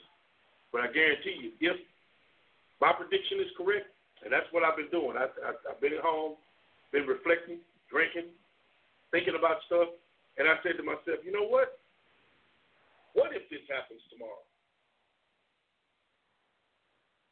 But 0.70 0.86
I 0.86 0.88
guarantee 0.88 1.36
you, 1.36 1.50
if 1.58 1.76
my 2.80 2.94
prediction 2.94 3.42
is 3.42 3.50
correct, 3.58 3.90
and 4.22 4.30
that's 4.30 4.46
what 4.54 4.62
I've 4.62 4.78
been 4.78 4.90
doing. 4.94 5.18
I, 5.18 5.26
I, 5.42 5.50
I've 5.66 5.82
been 5.82 5.98
at 5.98 6.06
home, 6.06 6.38
been 6.94 7.10
reflecting, 7.10 7.58
drinking, 7.90 8.30
thinking 9.10 9.34
about 9.34 9.62
stuff, 9.66 9.90
and 10.38 10.46
I 10.46 10.56
said 10.62 10.78
to 10.78 10.86
myself, 10.86 11.20
you 11.26 11.34
know 11.34 11.46
what? 11.46 11.78
What 13.12 13.34
if 13.36 13.44
this 13.50 13.62
happens 13.68 14.00
tomorrow? 14.08 14.40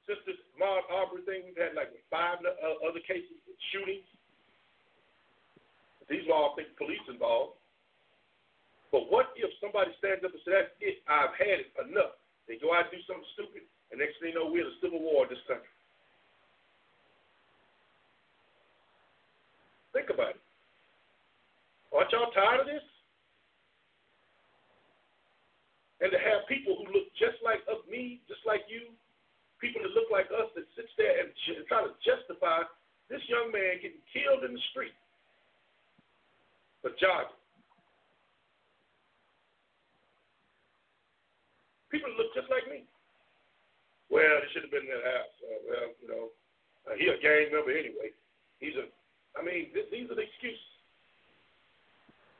Since 0.04 0.20
this 0.26 0.36
Ahmaud 0.58 0.84
Arbery 0.90 1.22
thing, 1.24 1.40
we've 1.46 1.56
had 1.56 1.78
like 1.78 1.94
five 2.10 2.42
uh, 2.42 2.76
other 2.84 3.00
cases 3.00 3.38
shootings. 3.72 4.04
These 6.10 6.26
are 6.26 6.34
all 6.34 6.58
police 6.74 7.06
involved. 7.06 7.54
But 8.90 9.06
what 9.06 9.30
if 9.38 9.46
somebody 9.62 9.94
stands 10.02 10.26
up 10.26 10.34
and 10.34 10.42
says, 10.42 10.66
that's 10.66 10.74
it, 10.82 10.98
I've 11.06 11.30
had 11.38 11.62
it, 11.62 11.70
enough. 11.78 12.18
They 12.50 12.58
go 12.58 12.74
out 12.74 12.90
and 12.90 12.98
do 12.98 13.02
something 13.06 13.30
stupid, 13.38 13.62
and 13.94 14.02
next 14.02 14.18
thing 14.18 14.34
you 14.34 14.42
know, 14.42 14.50
we're 14.50 14.66
in 14.66 14.74
a 14.74 14.78
civil 14.82 14.98
war 14.98 15.30
in 15.30 15.30
this 15.30 15.46
country. 15.46 15.70
Think 19.94 20.10
about 20.10 20.34
it. 20.34 20.42
Aren't 21.94 22.10
y'all 22.10 22.34
tired 22.34 22.66
of 22.66 22.66
this? 22.66 22.82
And 26.02 26.10
to 26.10 26.18
have 26.18 26.50
people 26.50 26.74
who 26.74 26.90
look 26.90 27.06
just 27.14 27.38
like 27.46 27.62
us, 27.70 27.78
me, 27.86 28.18
just 28.26 28.42
like 28.42 28.66
you, 28.66 28.90
people 29.62 29.78
that 29.86 29.94
look 29.94 30.10
like 30.10 30.26
us 30.34 30.50
that 30.58 30.66
sits 30.74 30.90
there 30.98 31.22
and, 31.22 31.30
and 31.30 31.62
try 31.70 31.86
to 31.86 31.94
justify 32.02 32.66
this 33.06 33.22
young 33.30 33.54
man 33.54 33.78
getting 33.78 34.02
killed 34.10 34.42
in 34.42 34.58
the 34.58 34.64
street 34.74 34.96
for 36.80 36.90
jogging. 36.96 37.36
People 41.90 42.10
look 42.14 42.30
just 42.34 42.48
like 42.48 42.64
me. 42.70 42.86
Well, 44.10 44.42
he 44.42 44.46
should 44.50 44.66
have 44.66 44.74
been 44.74 44.86
in 44.86 44.94
that 44.94 45.06
house. 45.06 45.34
Uh, 45.42 45.60
well, 45.66 45.86
you 46.02 46.08
know, 46.10 46.24
uh, 46.86 46.94
he 46.98 47.10
a 47.10 47.18
gang 47.18 47.50
member 47.50 47.70
anyway. 47.74 48.14
He's 48.58 48.74
a 48.78 48.86
I 49.38 49.42
mean, 49.46 49.70
th- 49.70 49.90
these 49.94 50.10
are 50.10 50.18
the 50.18 50.26
excuses. 50.26 50.70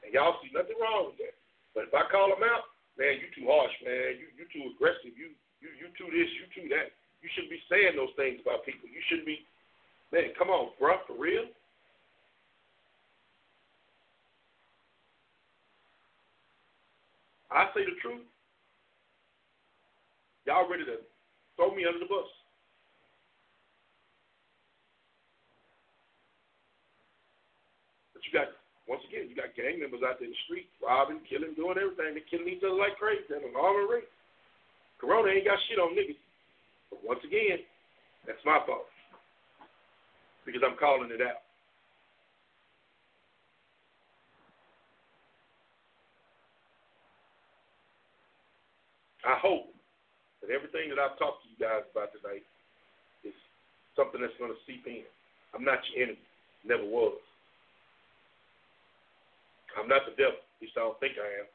And 0.03 0.11
y'all 0.11 0.40
see 0.42 0.50
nothing 0.50 0.79
wrong 0.81 1.12
with 1.12 1.18
that. 1.22 1.37
But 1.76 1.87
if 1.87 1.94
I 1.94 2.09
call 2.11 2.35
them 2.35 2.42
out, 2.42 2.66
man, 2.98 3.22
you 3.22 3.31
too 3.31 3.46
harsh, 3.46 3.74
man. 3.87 4.18
You 4.18 4.26
you 4.35 4.44
too 4.50 4.74
aggressive. 4.74 5.14
You 5.14 5.31
you 5.62 5.70
you 5.79 5.87
too 5.94 6.11
this, 6.11 6.31
you 6.35 6.46
too 6.50 6.66
that. 6.74 6.90
You 7.22 7.29
shouldn't 7.37 7.53
be 7.53 7.62
saying 7.70 7.94
those 7.94 8.14
things 8.16 8.40
about 8.42 8.66
people. 8.66 8.90
You 8.90 8.98
shouldn't 9.07 9.29
be, 9.29 9.44
man. 10.11 10.35
Come 10.35 10.50
on, 10.50 10.74
bro, 10.81 10.98
for 11.07 11.14
real. 11.14 11.46
I 17.51 17.66
say 17.74 17.82
the 17.82 17.98
truth. 18.01 18.22
Y'all 20.46 20.70
ready 20.70 20.84
to 20.86 21.03
throw 21.57 21.74
me 21.74 21.84
under 21.84 21.98
the 21.98 22.09
bus? 22.09 22.26
But 28.14 28.22
you 28.24 28.32
got 28.32 28.55
once 28.90 29.07
again, 29.07 29.30
you 29.30 29.38
got 29.38 29.55
gang 29.55 29.78
members 29.78 30.03
out 30.03 30.18
there 30.18 30.26
in 30.26 30.34
the 30.34 30.44
street, 30.51 30.66
robbing, 30.82 31.22
killing, 31.30 31.55
doing 31.55 31.78
everything. 31.78 32.18
They're 32.18 32.26
killing 32.26 32.51
each 32.51 32.66
other 32.66 32.74
like 32.74 32.98
crazy. 32.98 33.22
They're 33.30 33.38
an 33.38 33.55
armed 33.55 33.86
race. 33.86 34.11
Corona 34.98 35.30
ain't 35.30 35.46
got 35.46 35.62
shit 35.70 35.78
on 35.78 35.94
niggas. 35.94 36.18
But 36.90 37.07
once 37.07 37.22
again, 37.22 37.62
that's 38.26 38.42
my 38.42 38.59
fault. 38.66 38.90
Because 40.42 40.66
I'm 40.66 40.74
calling 40.74 41.14
it 41.14 41.22
out. 41.22 41.49
I 49.24 49.36
hope 49.36 49.68
that 50.40 50.48
everything 50.48 50.88
that 50.88 51.00
I've 51.00 51.20
talked 51.20 51.44
to 51.44 51.48
you 51.52 51.58
guys 51.60 51.84
about 51.92 52.08
tonight 52.16 52.44
is 53.24 53.36
something 53.92 54.20
that's 54.20 54.36
going 54.40 54.52
to 54.52 54.60
seep 54.64 54.86
in. 54.88 55.04
I'm 55.52 55.64
not 55.64 55.84
your 55.92 56.08
enemy. 56.08 56.24
Never 56.64 56.84
was. 56.84 57.20
I'm 59.76 59.88
not 59.88 60.08
the 60.08 60.16
devil. 60.16 60.40
At 60.40 60.58
least 60.60 60.76
I 60.76 60.84
don't 60.88 61.00
think 61.00 61.20
I 61.20 61.28
am. 61.44 61.48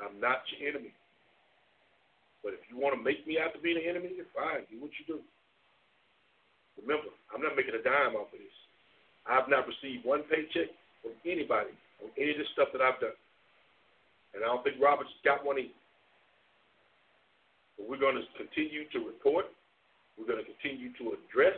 I'm 0.00 0.16
not 0.16 0.40
your 0.56 0.72
enemy. 0.72 0.96
But 2.40 2.56
if 2.56 2.64
you 2.72 2.80
want 2.80 2.96
to 2.96 3.02
make 3.04 3.28
me 3.28 3.36
out 3.36 3.52
to 3.52 3.60
be 3.60 3.76
the 3.76 3.84
enemy, 3.84 4.16
fine. 4.32 4.64
Do 4.72 4.80
what 4.80 4.96
you 4.96 5.04
do. 5.04 5.20
Remember, 6.80 7.12
I'm 7.28 7.44
not 7.44 7.52
making 7.52 7.76
a 7.76 7.84
dime 7.84 8.16
off 8.16 8.32
of 8.32 8.40
this. 8.40 8.56
I've 9.28 9.52
not 9.52 9.68
received 9.68 10.08
one 10.08 10.24
paycheck 10.32 10.72
from 11.04 11.12
anybody 11.28 11.76
on 12.02 12.10
any 12.18 12.32
of 12.32 12.38
this 12.38 12.50
stuff 12.52 12.68
that 12.72 12.80
I've 12.80 13.00
done. 13.00 13.16
And 14.34 14.44
I 14.44 14.46
don't 14.46 14.62
think 14.62 14.80
Robert's 14.80 15.10
got 15.24 15.44
one 15.44 15.58
either. 15.58 15.76
But 17.76 17.88
we're 17.88 18.00
going 18.00 18.16
to 18.16 18.26
continue 18.36 18.86
to 18.94 18.98
report. 19.04 19.46
We're 20.16 20.28
going 20.28 20.44
to 20.44 20.48
continue 20.48 20.92
to 21.00 21.16
address 21.16 21.56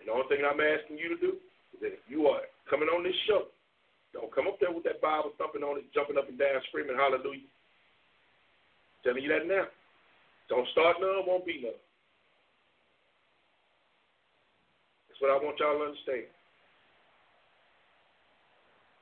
and 0.00 0.06
the 0.06 0.12
only 0.14 0.28
thing 0.30 0.46
I'm 0.46 0.62
asking 0.62 0.98
you 0.98 1.10
to 1.10 1.18
do 1.18 1.36
is 1.74 1.78
that 1.82 1.92
if 1.94 2.02
you 2.06 2.26
are 2.30 2.46
coming 2.70 2.88
on 2.88 3.02
this 3.02 3.16
show, 3.26 3.50
don't 4.14 4.32
come 4.32 4.46
up 4.46 4.58
there 4.62 4.72
with 4.72 4.86
that 4.86 5.02
Bible 5.02 5.34
thumping 5.36 5.62
on 5.62 5.78
it, 5.78 5.90
jumping 5.92 6.16
up 6.16 6.28
and 6.30 6.38
down, 6.38 6.62
screaming 6.70 6.96
hallelujah. 6.96 7.44
I'm 7.44 9.00
telling 9.04 9.22
you 9.22 9.30
that 9.30 9.46
now. 9.46 9.66
Don't 10.48 10.66
start 10.72 10.96
none, 11.00 11.26
won't 11.26 11.44
be 11.44 11.60
none. 11.60 11.76
That's 15.10 15.20
what 15.20 15.34
I 15.34 15.44
want 15.44 15.60
y'all 15.60 15.76
to 15.76 15.92
understand. 15.92 16.30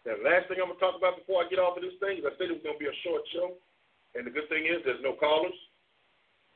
The 0.07 0.23
last 0.23 0.47
thing 0.47 0.63
I'm 0.63 0.71
going 0.71 0.79
to 0.79 0.85
talk 0.87 0.95
about 0.95 1.19
before 1.19 1.43
I 1.43 1.51
get 1.51 1.59
off 1.59 1.75
of 1.75 1.83
this 1.83 1.99
thing 1.99 2.23
is 2.23 2.25
I 2.25 2.31
said 2.39 2.47
it 2.47 2.63
was 2.63 2.63
going 2.63 2.79
to 2.79 2.85
be 2.85 2.87
a 2.87 3.03
short 3.03 3.27
show. 3.35 3.59
And 4.15 4.23
the 4.23 4.31
good 4.31 4.47
thing 4.49 4.63
is 4.65 4.79
there's 4.87 5.03
no 5.03 5.19
callers. 5.19 5.59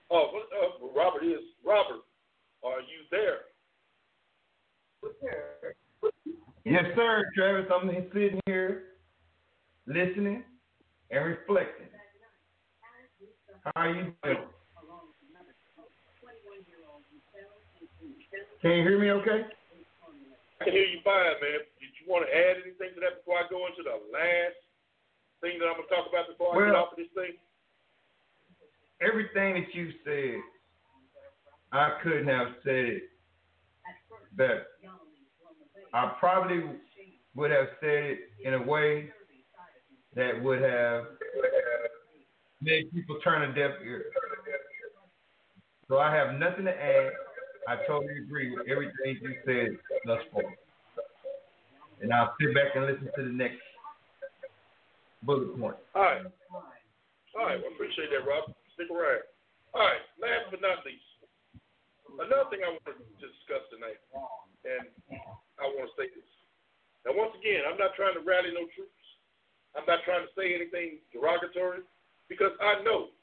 Oh, 0.07 0.39
uh, 0.55 0.87
Robert 0.95 1.27
is. 1.27 1.43
Robert, 1.67 2.07
are 2.63 2.81
you 2.81 3.03
there? 3.11 3.51
Yes, 6.65 6.85
sir, 6.95 7.25
Travis. 7.35 7.71
I'm 7.75 7.91
sitting 8.15 8.41
here 8.47 8.97
listening 9.87 10.45
and 11.11 11.25
reflecting. 11.27 11.87
How 13.65 13.73
are 13.83 13.95
you 13.95 14.13
doing? 14.23 14.37
Can 18.63 18.71
you 18.71 18.83
hear 18.83 18.99
me 19.01 19.11
okay? 19.11 19.43
I 20.61 20.65
can 20.65 20.73
hear 20.73 20.85
you 20.85 21.01
fine, 21.01 21.41
man. 21.41 21.65
Did 21.81 21.93
you 21.97 22.05
want 22.05 22.29
to 22.29 22.31
add 22.33 22.61
anything 22.61 22.93
to 22.93 23.01
that 23.01 23.25
before 23.25 23.41
I 23.41 23.49
go 23.49 23.65
into 23.65 23.81
the 23.81 23.97
last 24.13 24.61
thing 25.87 25.93
that 25.93 26.05
I'm 26.05 26.11
going 26.11 26.27
to 26.27 26.29
talk 26.29 26.29
about 26.29 26.29
before 26.29 26.57
well, 26.57 26.65
I 26.65 26.69
get 26.69 26.77
off 26.77 26.93
of 26.93 26.99
this 26.99 27.13
thing? 27.15 27.39
everything 29.01 29.55
that 29.55 29.75
you 29.75 29.93
said, 30.05 30.41
I 31.73 31.99
couldn't 32.03 32.29
have 32.29 32.49
said 32.65 32.85
it 32.85 33.03
better. 34.37 34.65
I 35.93 36.13
probably 36.21 36.63
would 37.35 37.51
have 37.51 37.67
said 37.81 38.05
it 38.05 38.19
in 38.45 38.55
a 38.55 38.63
way 38.63 39.11
that 40.15 40.43
would 40.43 40.61
have 40.63 41.05
made 42.61 42.93
people 42.93 43.19
turn 43.23 43.43
a 43.43 43.55
deaf 43.55 43.73
ear. 43.85 44.05
So 45.89 45.99
I 45.99 46.15
have 46.15 46.39
nothing 46.39 46.65
to 46.67 46.71
add. 46.71 47.11
I 47.69 47.77
totally 47.87 48.19
agree 48.19 48.51
with 48.55 48.69
everything 48.69 49.19
you 49.23 49.35
said 49.45 49.77
thus 50.07 50.21
far. 50.33 50.43
And 52.03 52.13
I'll 52.13 52.35
sit 52.41 52.55
back 52.55 52.75
and 52.75 52.87
listen 52.87 53.09
to 53.17 53.23
the 53.23 53.31
next 53.31 53.59
bullet 55.23 55.53
point. 55.59 55.77
All 55.95 56.03
right. 56.03 56.25
All 56.25 57.47
right. 57.47 57.59
Well, 57.61 57.73
appreciate 57.73 58.11
that, 58.11 58.27
Rob. 58.27 58.51
Stick 58.75 58.91
around. 58.91 59.27
All 59.71 59.87
right, 59.87 60.03
last 60.19 60.51
but 60.51 60.59
not 60.59 60.83
least, 60.83 61.07
another 62.19 62.51
thing 62.51 62.67
I 62.67 62.75
want 62.75 62.83
to 62.91 62.99
discuss 63.23 63.63
tonight, 63.71 64.03
and 64.67 64.83
I 65.63 65.71
want 65.71 65.87
to 65.87 65.95
say 65.95 66.11
this. 66.11 66.27
Now, 67.07 67.15
once 67.15 67.39
again, 67.39 67.63
I'm 67.71 67.79
not 67.79 67.95
trying 67.95 68.19
to 68.19 68.23
rally 68.27 68.51
no 68.51 68.67
troops. 68.75 69.07
I'm 69.79 69.87
not 69.87 70.03
trying 70.03 70.27
to 70.27 70.33
say 70.35 70.59
anything 70.59 70.99
derogatory 71.15 71.87
because 72.27 72.51
I 72.59 72.83
know 72.83 73.15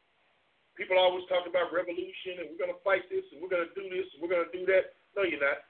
people 0.80 0.96
always 0.96 1.28
talk 1.28 1.44
about 1.44 1.76
revolution 1.76 2.40
and 2.40 2.48
we're 2.48 2.64
going 2.64 2.72
to 2.72 2.80
fight 2.88 3.04
this 3.12 3.28
and 3.36 3.44
we're 3.44 3.52
going 3.52 3.68
to 3.68 3.76
do 3.76 3.92
this 3.92 4.08
and 4.16 4.24
we're 4.24 4.32
going 4.32 4.48
to 4.48 4.56
do 4.56 4.64
that. 4.72 4.96
No, 5.20 5.28
you're 5.28 5.44
not. 5.44 5.68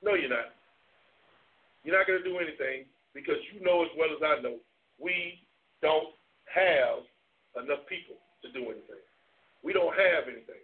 No, 0.00 0.16
you're 0.16 0.32
not. 0.32 0.56
You're 1.84 2.00
not 2.00 2.08
going 2.08 2.24
to 2.24 2.26
do 2.26 2.40
anything 2.40 2.88
because 3.14 3.38
you 3.54 3.62
know 3.62 3.86
as 3.86 3.92
well 3.96 4.10
as 4.10 4.20
I 4.20 4.42
know 4.42 4.58
we 4.98 5.38
don't 5.80 6.12
have 6.50 7.06
enough 7.62 7.86
people 7.86 8.18
to 8.42 8.50
do 8.50 8.66
anything. 8.68 9.04
We 9.62 9.72
don't 9.72 9.94
have 9.94 10.26
anything. 10.26 10.60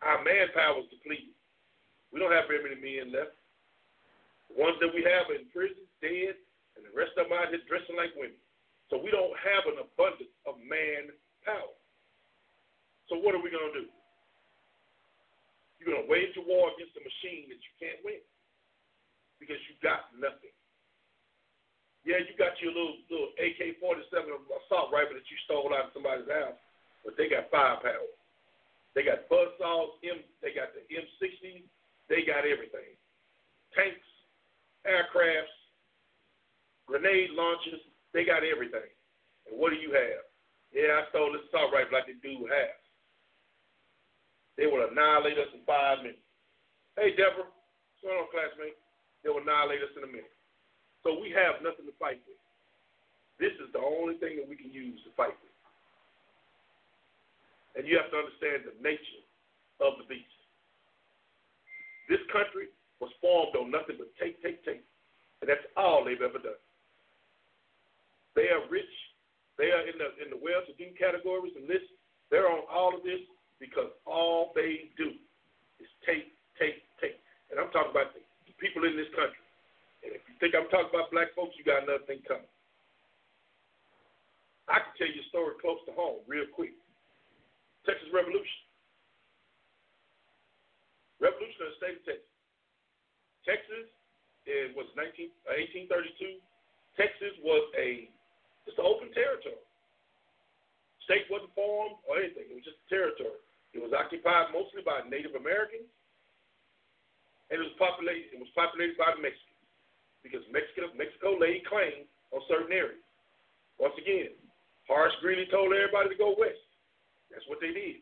Our 0.00 0.22
manpower 0.24 0.82
is 0.82 0.90
depleted. 0.90 1.34
We 2.14 2.18
don't 2.18 2.32
have 2.32 2.48
very 2.48 2.62
many 2.62 2.78
men 2.78 3.12
left. 3.12 3.36
The 4.50 4.56
ones 4.58 4.78
that 4.80 4.94
we 4.94 5.04
have 5.06 5.30
are 5.30 5.38
in 5.38 5.46
prison, 5.52 5.84
dead, 6.02 6.38
and 6.78 6.82
the 6.86 6.94
rest 6.94 7.14
of 7.18 7.28
them 7.28 7.36
out 7.36 7.52
here 7.52 7.62
dressing 7.68 7.98
like 7.98 8.14
women. 8.16 8.38
So 8.90 8.98
we 8.98 9.12
don't 9.12 9.32
have 9.38 9.64
an 9.70 9.80
abundance 9.80 10.32
of 10.44 10.60
manpower. 10.60 11.72
So 13.08 13.20
what 13.20 13.36
are 13.36 13.40
we 13.40 13.52
going 13.52 13.72
to 13.72 13.78
do? 13.84 13.88
You're 15.78 15.96
going 15.96 16.04
to 16.04 16.10
wage 16.10 16.34
a 16.36 16.44
war 16.44 16.70
against 16.74 16.98
a 16.98 17.02
machine 17.02 17.48
that 17.48 17.60
you 17.60 17.72
can't 17.80 18.00
win 18.04 18.20
because 19.42 19.58
you 19.66 19.74
got 19.82 20.06
nothing. 20.14 20.54
Yeah, 22.06 22.22
you 22.22 22.34
got 22.38 22.54
your 22.62 22.70
little 22.70 22.98
little 23.10 23.34
AK 23.42 23.82
forty 23.82 24.06
seven 24.10 24.30
assault 24.34 24.94
rifle 24.94 25.18
that 25.18 25.26
you 25.26 25.38
stole 25.46 25.74
out 25.74 25.90
of 25.90 25.94
somebody's 25.94 26.30
house, 26.30 26.58
but 27.02 27.18
they 27.18 27.26
got 27.26 27.50
firepower. 27.50 28.10
They 28.94 29.02
got 29.02 29.26
buzz 29.26 29.54
saws, 29.58 29.98
M 30.06 30.22
they 30.42 30.54
got 30.54 30.70
the 30.74 30.82
M 30.90 31.06
sixty, 31.18 31.66
they 32.06 32.22
got 32.22 32.46
everything. 32.46 32.94
Tanks, 33.74 34.06
aircrafts, 34.86 35.54
grenade 36.86 37.34
launchers, 37.34 37.82
they 38.14 38.26
got 38.26 38.42
everything. 38.46 38.90
And 39.46 39.54
what 39.58 39.70
do 39.70 39.78
you 39.78 39.94
have? 39.94 40.26
Yeah, 40.74 41.02
I 41.02 41.10
stole 41.10 41.34
this 41.34 41.46
assault 41.50 41.70
rifle 41.70 41.94
like 41.98 42.10
the 42.10 42.18
dude 42.18 42.50
has. 42.50 42.78
They 44.58 44.66
will 44.66 44.84
annihilate 44.90 45.38
us 45.38 45.54
in 45.54 45.62
five 45.62 46.02
minutes. 46.02 46.26
Hey 46.98 47.14
Deborah, 47.14 47.46
what's 47.46 48.02
going 48.02 48.18
on, 48.18 48.28
classmate? 48.34 48.74
They 49.22 49.30
will 49.30 49.42
annihilate 49.42 49.82
us 49.82 49.94
in 49.94 50.02
a 50.02 50.10
minute. 50.10 50.34
So 51.02 51.18
we 51.18 51.30
have 51.34 51.62
nothing 51.62 51.86
to 51.86 51.94
fight 51.98 52.22
with. 52.26 52.38
This 53.38 53.54
is 53.58 53.70
the 53.74 53.82
only 53.82 54.18
thing 54.22 54.38
that 54.38 54.46
we 54.46 54.54
can 54.54 54.70
use 54.70 54.98
to 55.02 55.10
fight 55.18 55.34
with. 55.34 55.56
And 57.74 57.88
you 57.88 57.98
have 57.98 58.10
to 58.12 58.18
understand 58.18 58.68
the 58.68 58.76
nature 58.82 59.22
of 59.82 59.98
the 59.98 60.06
beast. 60.06 60.38
This 62.06 62.22
country 62.30 62.70
was 63.00 63.10
formed 63.18 63.56
on 63.58 63.72
nothing 63.72 63.98
but 63.98 64.12
take, 64.20 64.38
take, 64.44 64.62
take. 64.62 64.84
And 65.40 65.50
that's 65.50 65.64
all 65.74 66.04
they've 66.06 66.22
ever 66.22 66.38
done. 66.38 66.60
They 68.38 68.52
are 68.54 68.62
rich. 68.70 68.94
They 69.58 69.74
are 69.74 69.84
in 69.84 69.98
the 69.98 70.08
in 70.22 70.28
the 70.32 70.40
well-to-do 70.40 70.96
categories 70.96 71.52
and 71.58 71.68
lists. 71.68 71.90
They're 72.30 72.48
on 72.48 72.64
all 72.70 72.96
of 72.96 73.04
this 73.04 73.20
because 73.60 73.92
all 74.06 74.52
they 74.54 74.88
do 74.96 75.12
is 75.78 75.90
take, 76.06 76.32
take, 76.56 76.80
take. 77.02 77.20
And 77.50 77.60
I'm 77.60 77.68
talking 77.70 77.92
about 77.92 78.16
the 78.16 78.24
people 78.62 78.86
in 78.86 78.94
this 78.94 79.10
country. 79.10 79.42
And 80.06 80.14
if 80.14 80.22
you 80.30 80.34
think 80.38 80.54
I'm 80.54 80.70
talking 80.70 80.94
about 80.94 81.10
black 81.10 81.34
folks, 81.34 81.58
you 81.58 81.66
got 81.66 81.82
another 81.82 82.06
thing 82.06 82.22
coming. 82.22 82.46
I 84.70 84.78
can 84.78 84.94
tell 84.94 85.10
you 85.10 85.20
a 85.20 85.28
story 85.34 85.58
close 85.58 85.82
to 85.90 85.92
home 85.98 86.22
real 86.30 86.46
quick. 86.54 86.78
Texas 87.82 88.06
Revolution. 88.14 88.62
Revolution 91.18 91.58
of 91.66 91.74
the 91.74 91.78
state 91.82 91.98
of 91.98 92.06
Texas. 92.06 92.30
Texas 93.42 93.90
it 94.46 94.74
was 94.74 94.90
19, 94.98 95.30
uh, 95.46 95.54
1832. 95.86 96.42
Texas 96.98 97.34
was 97.46 97.62
a 97.78 98.10
just 98.66 98.78
an 98.78 98.86
open 98.86 99.10
territory. 99.14 99.58
State 101.06 101.26
wasn't 101.30 101.50
formed 101.54 101.98
or 102.06 102.22
anything. 102.22 102.46
It 102.50 102.54
was 102.54 102.66
just 102.66 102.78
a 102.78 102.88
territory. 102.90 103.38
It 103.74 103.82
was 103.82 103.90
occupied 103.90 104.54
mostly 104.54 104.82
by 104.86 105.02
Native 105.06 105.34
Americans, 105.34 105.86
and 107.52 107.60
it 107.60 107.68
was 107.68 107.76
populated. 107.76 108.32
It 108.32 108.40
was 108.40 108.48
populated 108.56 108.96
by 108.96 109.12
Mexicans 109.20 109.60
because 110.24 110.40
Mexico, 110.48 110.88
Mexico 110.96 111.36
laid 111.36 111.68
claim 111.68 112.08
on 112.32 112.40
certain 112.48 112.72
areas. 112.72 113.04
Once 113.76 113.92
again, 114.00 114.32
Horace 114.88 115.12
Greeley 115.20 115.44
told 115.52 115.68
everybody 115.76 116.08
to 116.08 116.16
go 116.16 116.32
west. 116.32 116.64
That's 117.28 117.44
what 117.52 117.60
they 117.60 117.76
did. 117.76 118.00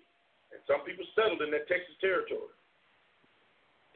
And 0.55 0.63
some 0.71 0.87
people 0.87 1.03
settled 1.19 1.43
in 1.43 1.51
that 1.51 1.67
Texas 1.67 1.99
territory. 1.99 2.55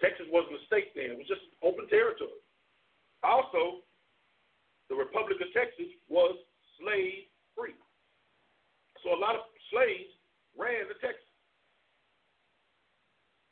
Texas 0.03 0.27
wasn't 0.35 0.59
a 0.59 0.63
state 0.67 0.91
then, 0.99 1.15
it 1.15 1.19
was 1.23 1.31
just 1.31 1.47
open 1.63 1.87
territory. 1.87 2.43
Also, 3.23 3.87
the 4.91 4.99
Republic 4.99 5.39
of 5.39 5.49
Texas 5.55 5.89
was 6.11 6.35
slave 6.83 7.31
free. 7.55 7.79
So 9.07 9.15
a 9.15 9.21
lot 9.23 9.39
of 9.39 9.47
slaves 9.71 10.11
ran 10.59 10.91
to 10.91 10.99
Texas. 10.99 11.31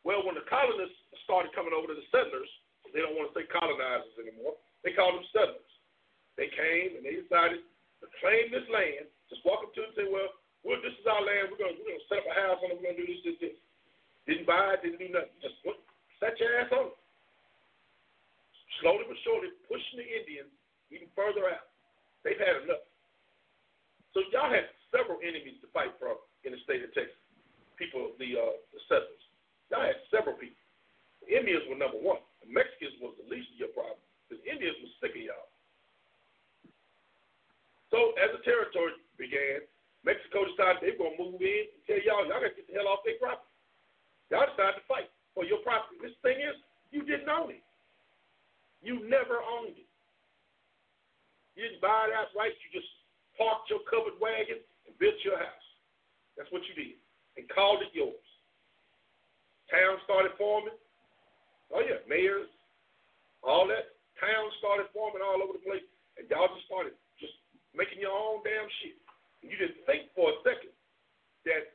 Well, 0.02 0.26
when 0.26 0.34
the 0.34 0.44
colonists 0.50 1.01
started 1.32 1.56
coming 1.56 1.72
over 1.72 1.88
to 1.88 1.96
the 1.96 2.04
settlers, 2.12 2.52
they 2.92 3.00
don't 3.00 3.16
want 3.16 3.32
to 3.32 3.34
say 3.40 3.48
colonizers 3.48 4.12
anymore. 4.20 4.52
They 4.84 4.92
call 4.92 5.16
them 5.16 5.24
settlers. 5.32 5.72
They 6.36 6.52
came 6.52 7.00
and 7.00 7.08
they 7.08 7.24
decided 7.24 7.64
to 8.04 8.06
claim 8.20 8.52
this 8.52 8.68
land. 8.68 9.08
Just 9.32 9.40
walk 9.48 9.64
up 9.64 9.72
to 9.72 9.80
it 9.80 9.96
and 9.96 9.96
say, 9.96 10.06
well, 10.12 10.28
well 10.60 10.76
this 10.84 10.92
is 10.92 11.08
our 11.08 11.24
land. 11.24 11.48
We're 11.48 11.64
going 11.64 11.80
we're 11.80 11.96
to 11.96 12.04
set 12.12 12.20
up 12.20 12.28
a 12.28 12.36
house 12.36 12.60
on 12.60 12.76
it. 12.76 12.76
We're 12.76 12.92
going 12.92 13.00
to 13.00 13.08
do 13.08 13.08
this, 13.08 13.24
this, 13.24 13.38
this. 13.40 13.56
Didn't 14.28 14.44
buy 14.44 14.76
it, 14.76 14.84
didn't 14.84 15.00
do 15.00 15.08
nothing. 15.08 15.32
Just 15.40 15.56
went, 15.64 15.80
set 16.20 16.36
your 16.36 16.52
ass 16.60 16.68
on 16.76 16.92
it. 16.92 16.96
Slowly 18.84 19.08
but 19.08 19.16
surely 19.24 19.56
pushing 19.64 20.04
the 20.04 20.08
Indians 20.12 20.52
even 20.92 21.08
further 21.16 21.48
out. 21.48 21.72
They've 22.28 22.36
had 22.36 22.68
enough. 22.68 22.84
So 24.12 24.20
y'all 24.36 24.52
had 24.52 24.68
several 24.92 25.16
enemies 25.24 25.56
to 25.64 25.68
fight 25.72 25.96
from 25.96 26.20
in 26.44 26.52
the 26.52 26.60
state 26.68 26.84
of 26.84 26.92
Texas. 26.92 27.16
People, 27.80 28.12
the, 28.20 28.36
uh, 28.36 28.60
the 28.76 28.80
settlers. 28.84 29.24
Y'all 29.72 29.88
had 29.88 29.96
several 30.12 30.36
people. 30.36 30.61
The 31.26 31.38
Indians 31.38 31.64
were 31.70 31.78
number 31.78 31.98
one. 31.98 32.22
The 32.42 32.50
Mexicans 32.50 32.98
was 32.98 33.14
the 33.18 33.26
least 33.30 33.54
of 33.54 33.68
your 33.68 33.72
problem 33.74 34.00
because 34.26 34.42
Indians 34.42 34.76
was 34.82 34.90
sick 34.98 35.14
of 35.14 35.22
y'all. 35.22 35.50
So 37.92 38.16
as 38.18 38.32
the 38.32 38.42
territory 38.42 38.96
began, 39.20 39.62
Mexico 40.02 40.48
decided 40.48 40.82
they 40.82 40.96
were 40.96 41.12
going 41.12 41.16
to 41.16 41.22
move 41.22 41.38
in 41.44 41.70
and 41.70 41.80
tell 41.86 42.00
y'all, 42.02 42.26
y'all 42.26 42.42
got 42.42 42.50
to 42.50 42.58
get 42.58 42.66
the 42.66 42.74
hell 42.74 42.90
off 42.90 43.06
their 43.06 43.20
property. 43.22 43.52
Y'all 44.32 44.48
decided 44.48 44.82
to 44.82 44.84
fight 44.88 45.12
for 45.36 45.44
your 45.44 45.62
property. 45.62 46.00
This 46.00 46.16
thing 46.24 46.40
is, 46.40 46.56
you 46.90 47.04
didn't 47.04 47.28
own 47.28 47.54
it. 47.54 47.62
You 48.82 49.06
never 49.06 49.38
owned 49.38 49.78
it. 49.78 49.88
You 51.54 51.68
didn't 51.68 51.84
buy 51.84 52.10
it 52.10 52.16
outright. 52.16 52.56
You 52.64 52.68
just 52.74 52.90
parked 53.38 53.70
your 53.70 53.84
covered 53.86 54.18
wagon 54.18 54.58
and 54.88 54.92
built 54.98 55.20
your 55.22 55.38
house. 55.38 55.66
That's 56.34 56.50
what 56.50 56.64
you 56.66 56.74
did. 56.74 56.98
And 57.36 57.46
called 57.52 57.84
it 57.84 57.92
yours. 57.92 58.26
Towns 59.70 60.02
started 60.04 60.32
forming. 60.40 60.74
Oh, 61.72 61.80
yeah, 61.80 62.04
mayors, 62.04 62.48
all 63.42 63.66
that. 63.68 63.96
Towns 64.20 64.54
started 64.62 64.86
forming 64.94 65.24
all 65.24 65.42
over 65.42 65.56
the 65.56 65.64
place, 65.64 65.82
and 66.14 66.28
y'all 66.30 66.52
just 66.52 66.68
started 66.68 66.94
just 67.18 67.34
making 67.74 67.98
your 67.98 68.14
own 68.14 68.44
damn 68.46 68.68
shit. 68.84 68.94
And 69.42 69.50
you 69.50 69.58
didn't 69.58 69.82
think 69.88 70.12
for 70.14 70.30
a 70.30 70.36
second 70.46 70.70
that 71.48 71.74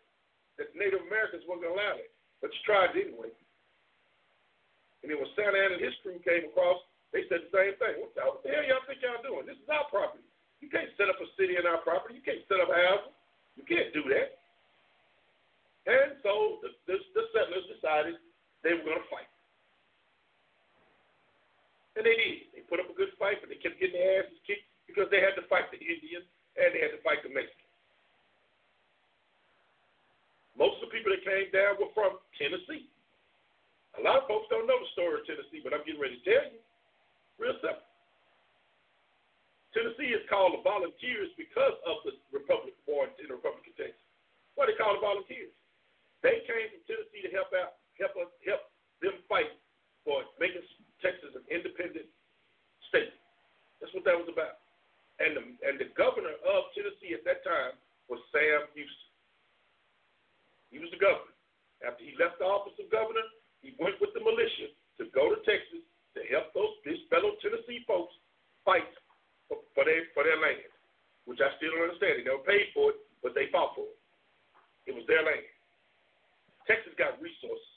that 0.57 0.73
Native 0.73 1.05
Americans 1.05 1.45
weren't 1.45 1.61
gonna 1.61 1.75
allow 1.75 1.93
that. 1.97 2.11
But 2.41 2.49
you 2.53 2.61
tried 2.65 2.93
it 2.97 3.11
anyway. 3.11 3.29
And 5.01 5.13
then 5.13 5.17
when 5.21 5.29
Santa 5.37 5.57
Anna 5.57 5.77
and 5.77 5.83
his 5.83 5.93
crew 6.01 6.17
came 6.25 6.49
across, 6.49 6.81
they 7.13 7.25
said 7.29 7.45
the 7.45 7.53
same 7.53 7.75
thing. 7.77 8.01
What 8.01 8.11
the, 8.17 8.21
what 8.25 8.41
the 8.41 8.49
hell 8.49 8.65
y'all 8.65 8.85
think 8.89 9.01
y'all 9.01 9.21
doing? 9.21 9.45
This 9.45 9.59
is 9.59 9.69
our 9.69 9.85
property. 9.93 10.25
You 10.59 10.69
can't 10.73 10.89
set 10.97 11.07
up 11.07 11.21
a 11.21 11.27
city 11.37 11.55
in 11.55 11.69
our 11.69 11.77
property. 11.85 12.17
You 12.17 12.25
can't 12.25 12.41
set 12.49 12.57
up 12.57 12.73
houses. 12.73 13.13
You 13.55 13.65
can't 13.65 13.93
do 13.93 14.01
that. 14.09 14.41
And 15.87 16.17
so 16.25 16.59
the, 16.65 16.73
the, 16.89 16.97
the 17.15 17.23
settlers 17.31 17.65
decided 17.71 18.17
they 18.65 18.73
were 18.73 18.83
going 18.83 18.99
to 18.99 19.09
fight. 19.13 19.29
And 21.97 22.05
they 22.05 22.13
did. 22.13 22.53
They 22.53 22.61
put 22.69 22.77
up 22.77 22.93
a 22.93 22.93
good 22.93 23.09
fight, 23.17 23.41
but 23.41 23.49
they 23.49 23.57
kept 23.57 23.81
getting 23.81 23.97
their 23.97 24.21
asses 24.21 24.37
kicked 24.45 24.69
because 24.85 25.09
they 25.09 25.17
had 25.17 25.33
to 25.33 25.43
fight 25.49 25.73
the 25.73 25.81
Indians 25.81 26.29
and 26.53 26.69
they 26.69 26.81
had 26.85 26.93
to 26.93 27.01
fight 27.01 27.25
the 27.25 27.33
Mexicans. 27.33 27.73
Most 30.53 30.77
of 30.81 30.89
the 30.89 30.93
people 30.93 31.13
that 31.13 31.25
came 31.25 31.49
down 31.49 31.81
were 31.81 31.89
from 31.97 32.21
Tennessee. 32.37 32.89
A 33.97 34.01
lot 34.05 34.21
of 34.21 34.29
folks 34.29 34.45
don't 34.53 34.69
know 34.69 34.77
the 34.77 34.93
story 34.93 35.21
of 35.21 35.25
Tennessee, 35.25 35.61
but 35.65 35.73
I'm 35.73 35.81
getting 35.85 36.01
ready 36.01 36.21
to 36.21 36.25
tell 36.25 36.45
you. 36.53 36.61
Real 37.41 37.57
simple. 37.61 37.85
Tennessee 39.73 40.13
is 40.13 40.25
called 40.29 40.57
the 40.57 40.65
Volunteers 40.65 41.29
because 41.37 41.77
of 41.85 42.01
the 42.05 42.17
Republic 42.33 42.73
War 42.89 43.09
in 43.21 43.29
the 43.29 43.37
Republic 43.37 43.65
of 43.69 43.73
Texas. 43.77 44.01
Why 44.57 44.65
they 44.65 44.77
call 44.77 44.97
the 44.97 45.05
Volunteers? 45.05 45.53
They 46.25 46.41
came 46.49 46.73
from 46.73 46.81
Tennessee 46.89 47.25
to 47.25 47.31
help 47.33 47.53
out, 47.53 47.77
help 48.01 48.17
us, 48.17 48.29
help 48.41 48.65
them 49.01 49.21
fight 49.29 49.53
for 50.01 50.25
making 50.41 50.65
Texas 51.01 51.33
an 51.37 51.45
independent 51.49 52.09
state. 52.89 53.13
That's 53.79 53.93
what 53.93 54.05
that 54.09 54.17
was 54.17 54.29
about. 54.29 54.61
And 55.17 55.33
the 55.33 55.43
and 55.65 55.75
the 55.81 55.89
governor 55.97 56.33
of 56.45 56.69
Tennessee 56.77 57.13
at 57.17 57.25
that 57.25 57.41
time 57.41 57.73
was 58.09 58.21
Sam 58.29 58.69
Houston. 58.77 59.11
He 60.69 60.77
was 60.77 60.93
the 60.93 61.01
governor. 61.01 61.33
After 61.85 62.01
he 62.05 62.17
left 62.17 62.41
the 62.41 62.49
office 62.49 62.77
of 62.81 62.89
governor, 62.89 63.25
he 63.61 63.73
went 63.77 63.97
with 64.01 64.13
the 64.13 64.21
militia 64.21 64.73
to 65.01 65.09
go 65.13 65.29
to 65.29 65.37
Texas 65.45 65.81
to 66.17 66.21
help 66.33 66.53
those 66.53 66.73
his 66.85 67.01
fellow 67.09 67.37
Tennessee 67.41 67.85
folks 67.85 68.13
fight 68.65 68.89
for, 69.49 69.61
for 69.73 69.85
their 69.85 70.09
for 70.13 70.25
their 70.25 70.37
land, 70.37 70.69
which 71.25 71.41
I 71.41 71.53
still 71.57 71.73
don't 71.73 71.89
understand. 71.89 72.21
They 72.21 72.25
never 72.25 72.45
paid 72.45 72.73
for 72.73 72.93
it, 72.93 72.97
but 73.21 73.37
they 73.37 73.49
fought 73.53 73.77
for 73.77 73.85
it. 73.85 73.97
It 74.89 74.93
was 74.93 75.05
their 75.05 75.21
land. 75.21 75.45
Texas 76.65 76.93
got 76.99 77.17
resources. 77.23 77.73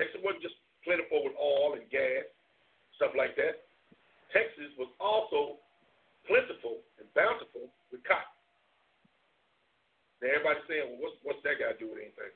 Texas 0.00 0.18
wasn't 0.24 0.42
just 0.42 0.58
plentiful 0.84 1.24
with 1.24 1.36
oil 1.40 1.74
and 1.74 1.88
gas, 1.90 2.28
stuff 3.00 3.16
like 3.16 3.34
that. 3.40 3.64
Texas 4.30 4.70
was 4.78 4.92
also 5.00 5.58
plentiful 6.28 6.80
and 7.00 7.08
bountiful 7.16 7.68
with 7.90 8.04
cotton. 8.04 8.30
Now 10.22 10.40
everybody's 10.40 10.64
saying, 10.70 10.86
well, 10.94 11.00
what's, 11.08 11.18
what's 11.24 11.42
that 11.44 11.60
got 11.60 11.76
to 11.76 11.80
do 11.80 11.92
with 11.92 12.00
anything? 12.00 12.32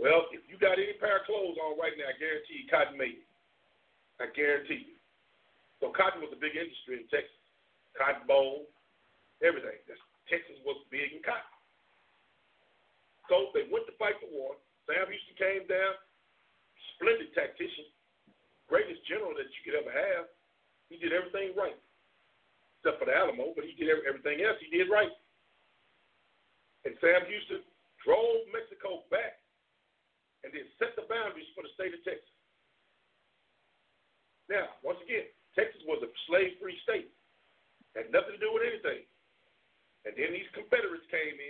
Well, 0.00 0.32
if 0.32 0.40
you 0.48 0.56
got 0.56 0.80
any 0.80 0.96
pair 0.96 1.20
of 1.20 1.28
clothes 1.28 1.60
on 1.60 1.76
right 1.76 1.92
now, 1.94 2.08
I 2.08 2.16
guarantee 2.16 2.64
you 2.64 2.68
cotton 2.72 2.96
made 2.96 3.20
it. 3.20 3.28
I 4.16 4.32
guarantee 4.32 4.92
you. 4.92 4.96
So 5.80 5.92
cotton 5.92 6.24
was 6.24 6.32
a 6.32 6.40
big 6.40 6.56
industry 6.56 7.04
in 7.04 7.06
Texas. 7.08 7.36
Cotton 7.96 8.24
bowl, 8.24 8.68
everything. 9.44 9.76
That's, 9.88 10.00
Texas 10.28 10.56
was 10.64 10.80
big 10.92 11.12
in 11.12 11.24
cotton. 11.24 11.54
So 13.28 13.54
they 13.54 13.68
went 13.70 13.86
to 13.88 13.94
fight 13.96 14.18
the 14.20 14.28
war. 14.32 14.58
Sam 14.90 15.06
Houston 15.06 15.36
came 15.38 15.64
down, 15.70 15.94
splendid 17.00 17.32
tactician, 17.32 17.88
greatest 18.68 19.00
general 19.08 19.32
that 19.32 19.48
you 19.48 19.60
could 19.64 19.80
ever 19.80 19.88
have. 19.88 20.28
He 20.92 21.00
did 21.00 21.16
everything 21.16 21.56
right, 21.56 21.80
except 22.78 23.00
for 23.00 23.08
the 23.08 23.16
Alamo, 23.16 23.56
but 23.56 23.64
he 23.64 23.72
did 23.74 23.88
everything 24.04 24.44
else 24.44 24.60
he 24.60 24.68
did 24.68 24.92
right. 24.92 25.10
And 26.84 26.92
Sam 27.00 27.24
Houston 27.24 27.64
drove 28.04 28.44
Mexico 28.52 29.08
back 29.08 29.40
and 30.44 30.52
then 30.52 30.68
set 30.76 30.92
the 30.96 31.08
boundaries 31.08 31.48
for 31.56 31.64
the 31.64 31.72
state 31.76 31.96
of 31.96 32.00
Texas. 32.04 32.28
Now, 34.48 34.76
once 34.84 35.00
again, 35.04 35.28
Texas 35.56 35.80
was 35.88 36.00
a 36.04 36.10
slave-free 36.28 36.78
state. 36.84 37.10
Had 37.94 38.14
nothing 38.14 38.38
to 38.38 38.42
do 38.42 38.54
with 38.54 38.66
anything. 38.66 39.02
And 40.06 40.14
then 40.16 40.32
these 40.32 40.48
Confederates 40.54 41.06
came 41.10 41.36
in 41.36 41.49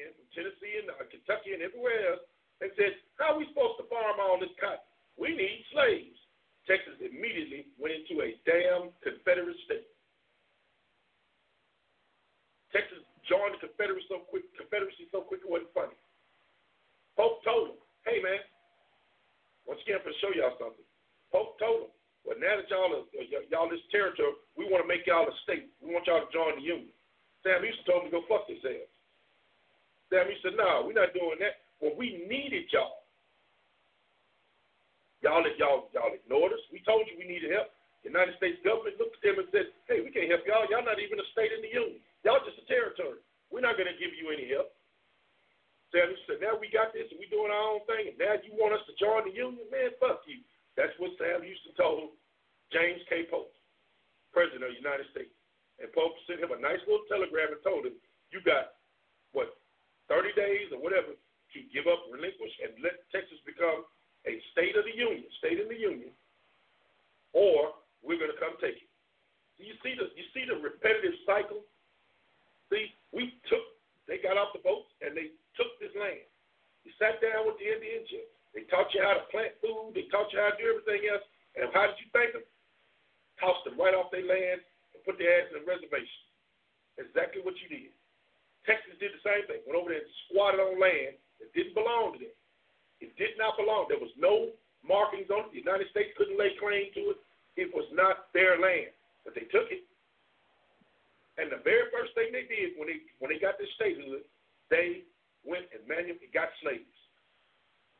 got 103.51 103.59
this 103.59 103.74
statehood, 103.74 104.22
they 104.70 105.03
went 105.42 105.66
and 105.74 105.82
manu- 105.90 106.14
got 106.30 106.55
slaves. 106.62 106.86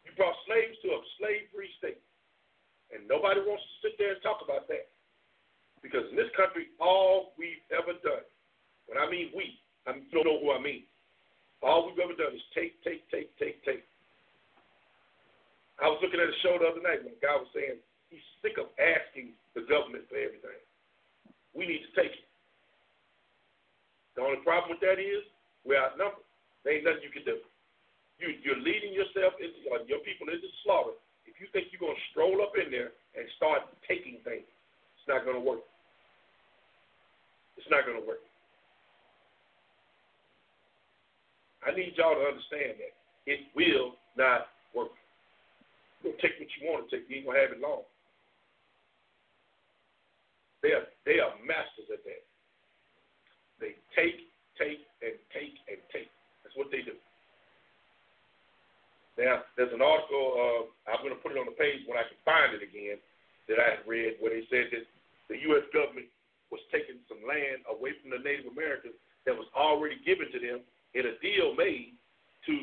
You 0.07 0.15
brought 0.15 0.39
slaves 0.47 0.79
to 0.87 0.95
a 0.95 1.01
slave-free 1.19 1.75
state, 1.83 1.99
and 2.95 3.03
nobody 3.11 3.43
wants 3.43 3.67
to 3.67 3.75
sit 3.83 3.99
there 3.99 4.15
and 4.15 4.23
talk 4.23 4.47
about 4.47 4.71
that, 4.71 4.87
because 5.83 6.07
in 6.15 6.17
this 6.17 6.31
country, 6.39 6.71
all 6.79 7.35
we've 7.35 7.59
ever 7.75 7.99
done, 7.99 8.23
when 8.87 9.03
I 9.03 9.11
mean 9.11 9.35
we, 9.35 9.59
I 9.91 9.99
mean, 9.99 10.07
you 10.07 10.23
don't 10.23 10.31
know 10.31 10.39
who 10.39 10.55
I 10.55 10.63
mean. 10.63 10.87
All 11.67 11.91
we've 11.91 11.99
ever 11.99 12.15
done 12.15 12.33
is 12.33 12.47
take, 12.55 12.79
take, 12.87 13.05
take, 13.11 13.35
take, 13.37 13.59
take. 13.67 13.85
I 15.83 15.91
was 15.91 15.99
looking 15.99 16.23
at 16.23 16.31
a 16.31 16.39
show 16.47 16.57
the 16.61 16.71
other 16.71 16.85
night 16.85 17.03
when 17.03 17.17
a 17.17 17.21
guy 17.21 17.35
was 17.35 17.51
saying 17.51 17.83
he's 18.09 18.25
sick 18.39 18.55
of 18.57 18.71
asking 18.79 19.35
the 19.59 19.67
government 19.67 20.07
for 20.07 20.17
everything. 20.17 20.61
We 21.53 21.67
need 21.67 21.83
to 21.83 21.93
take 21.99 22.15
it. 22.15 22.31
The 24.17 24.23
only 24.27 24.45
problem 24.45 24.77
with 24.77 24.85
that 24.85 25.01
is 25.01 25.25
we're 25.65 25.81
outnumbered. 25.81 26.27
There 26.65 26.77
ain't 26.77 26.85
nothing 26.85 27.05
you 27.05 27.15
can 27.15 27.25
do. 27.25 27.41
You, 28.21 28.37
you're 28.45 28.61
leading 28.61 28.93
yourself 28.93 29.41
into 29.41 29.65
uh, 29.73 29.81
your 29.89 30.05
people 30.05 30.29
into 30.29 30.45
slaughter. 30.61 30.93
If 31.25 31.41
you 31.41 31.49
think 31.57 31.73
you're 31.73 31.81
going 31.81 31.97
to 31.97 32.09
stroll 32.13 32.45
up 32.45 32.53
in 32.61 32.69
there 32.69 32.93
and 33.17 33.25
start 33.41 33.65
taking 33.89 34.21
things, 34.29 34.45
it's 34.45 35.09
not 35.09 35.25
going 35.25 35.41
to 35.41 35.45
work. 35.45 35.65
It's 37.57 37.69
not 37.73 37.89
going 37.89 37.97
to 37.97 38.05
work. 38.05 38.21
I 41.65 41.73
need 41.73 41.97
y'all 41.97 42.17
to 42.17 42.29
understand 42.29 42.77
that 42.81 42.93
it 43.25 43.41
will 43.57 43.97
not 44.17 44.53
work. 44.77 44.93
You're 46.01 46.17
gonna 46.17 46.25
take 46.25 46.41
what 46.41 46.49
you 46.57 46.61
want 46.65 46.89
to 46.89 46.89
take. 46.89 47.05
You 47.09 47.21
ain't 47.21 47.29
gonna 47.29 47.37
have 47.37 47.53
it 47.53 47.61
long. 47.61 47.85
They 50.65 50.73
are 50.73 50.89
they 51.05 51.21
are 51.21 51.37
masters 51.45 51.93
at 51.93 52.01
that. 52.01 52.25
They 53.61 53.77
take, 53.93 54.33
take 54.57 54.81
and 55.05 55.21
take 55.37 55.57
and 55.69 55.81
take. 55.93 56.09
That's 56.43 56.57
what 56.57 56.73
they 56.73 56.81
do. 56.81 56.97
Now, 59.21 59.45
there's 59.61 59.77
an 59.77 59.85
article, 59.85 60.25
uh, 60.33 60.63
I'm 60.89 61.05
going 61.05 61.13
to 61.13 61.21
put 61.21 61.37
it 61.37 61.39
on 61.39 61.45
the 61.45 61.61
page 61.61 61.85
when 61.85 62.01
I 62.01 62.09
can 62.09 62.17
find 62.25 62.57
it 62.57 62.65
again, 62.65 62.97
that 63.53 63.61
I 63.61 63.85
read 63.85 64.17
where 64.25 64.33
they 64.33 64.49
said 64.49 64.73
that 64.73 64.89
the 65.29 65.37
U.S. 65.53 65.69
government 65.77 66.09
was 66.49 66.65
taking 66.73 66.97
some 67.05 67.21
land 67.29 67.61
away 67.69 67.93
from 68.01 68.17
the 68.17 68.23
Native 68.25 68.49
Americans 68.49 68.97
that 69.29 69.37
was 69.37 69.47
already 69.53 70.01
given 70.09 70.33
to 70.33 70.41
them 70.41 70.65
in 70.97 71.05
a 71.05 71.15
deal 71.21 71.53
made 71.53 71.93
to, 72.49 72.55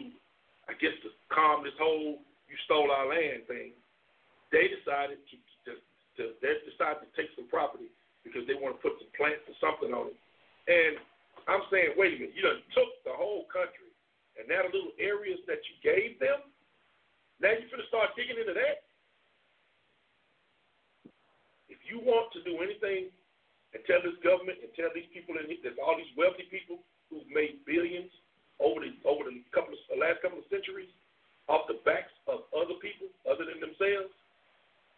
I 0.65 0.73
guess, 0.81 0.97
to 1.05 1.13
calm 1.29 1.61
this 1.61 1.77
whole 1.77 2.19
"you 2.49 2.57
stole 2.65 2.89
our 2.89 3.07
land" 3.07 3.45
thing. 3.45 3.71
They 4.49 4.67
decided 4.67 5.21
to, 5.21 5.35
to, 5.67 5.71
to 6.17 6.23
they 6.41 6.57
decided 6.65 7.05
to 7.05 7.11
take 7.13 7.31
some 7.38 7.47
property 7.47 7.88
because 8.25 8.43
they 8.49 8.57
want 8.57 8.75
to 8.75 8.81
put 8.81 8.97
some 8.99 9.11
plants 9.15 9.45
or 9.45 9.55
something 9.61 9.93
on 9.93 10.11
it. 10.11 10.19
And 10.67 10.99
I'm 11.47 11.63
saying, 11.71 11.95
wait 11.95 12.19
a 12.19 12.27
minute, 12.27 12.35
you 12.35 12.43
done 12.43 12.59
took 12.75 12.91
the 13.07 13.15
whole 13.15 13.47
country 13.47 13.88
and 14.35 14.45
now 14.51 14.67
the 14.67 14.75
little 14.75 14.95
areas 14.99 15.39
that 15.47 15.63
you 15.63 15.75
gave 15.79 16.19
them, 16.19 16.43
now 17.39 17.55
you're 17.55 17.71
going 17.71 17.81
to 17.81 17.89
start 17.89 18.13
digging 18.19 18.38
into 18.38 18.53
that. 18.53 18.83
If 21.71 21.79
you 21.88 22.03
want 22.03 22.35
to 22.35 22.43
do 22.43 22.59
anything 22.59 23.09
and 23.71 23.79
tell 23.88 24.03
this 24.03 24.19
government 24.21 24.59
and 24.59 24.69
tell 24.75 24.91
these 24.91 25.07
people 25.15 25.39
and 25.39 25.47
there's 25.47 25.79
these 25.98 26.14
wealthy 26.16 26.45
people 26.48 26.80
who've 27.10 27.28
made 27.34 27.62
billions 27.66 28.10
over 28.62 28.82
the 28.82 28.93
over 29.06 29.26
the 29.28 29.41
couple 29.54 29.74
of 29.74 29.82
the 29.89 30.00
last 30.00 30.22
couple 30.22 30.39
of 30.39 30.48
centuries 30.50 30.89
off 31.48 31.68
the 31.68 31.80
backs 31.88 32.12
of 32.28 32.43
other 32.52 32.76
people 32.84 33.08
other 33.24 33.48
than 33.48 33.60
themselves, 33.64 34.12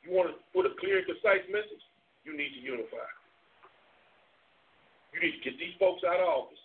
you 0.02 0.10
want 0.10 0.34
to 0.34 0.36
put 0.50 0.66
a 0.66 0.74
clear 0.82 1.02
and 1.02 1.08
concise 1.08 1.45
message, 1.50 1.84
you 2.26 2.34
need 2.34 2.50
to 2.58 2.62
unify. 2.62 3.10
You 5.14 5.22
need 5.22 5.38
to 5.38 5.43
get 5.45 5.58
these 5.58 5.78
folks 5.78 6.02
out 6.06 6.22
of 6.22 6.26
office. 6.26 6.64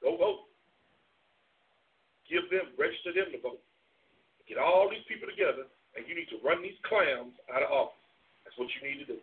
Go 0.00 0.16
vote. 0.16 0.48
Give 2.28 2.44
them, 2.48 2.72
register 2.76 3.12
them 3.12 3.32
to 3.32 3.40
vote. 3.40 3.62
Get 4.48 4.58
all 4.58 4.88
these 4.88 5.04
people 5.08 5.28
together, 5.28 5.68
and 5.94 6.04
you 6.08 6.14
need 6.14 6.30
to 6.32 6.38
run 6.40 6.62
these 6.62 6.76
clowns 6.86 7.34
out 7.52 7.64
of 7.64 7.70
office. 7.70 8.04
That's 8.44 8.56
what 8.56 8.70
you 8.78 8.80
need 8.84 9.00
to 9.04 9.08
do. 9.16 9.18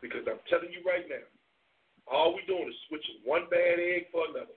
Because 0.00 0.24
I'm 0.28 0.40
telling 0.48 0.72
you 0.72 0.84
right 0.84 1.04
now, 1.08 1.24
all 2.14 2.32
we're 2.32 2.46
doing 2.46 2.70
is 2.70 2.78
switching 2.86 3.18
one 3.26 3.50
bad 3.50 3.82
egg 3.82 4.08
for 4.14 4.22
another. 4.30 4.54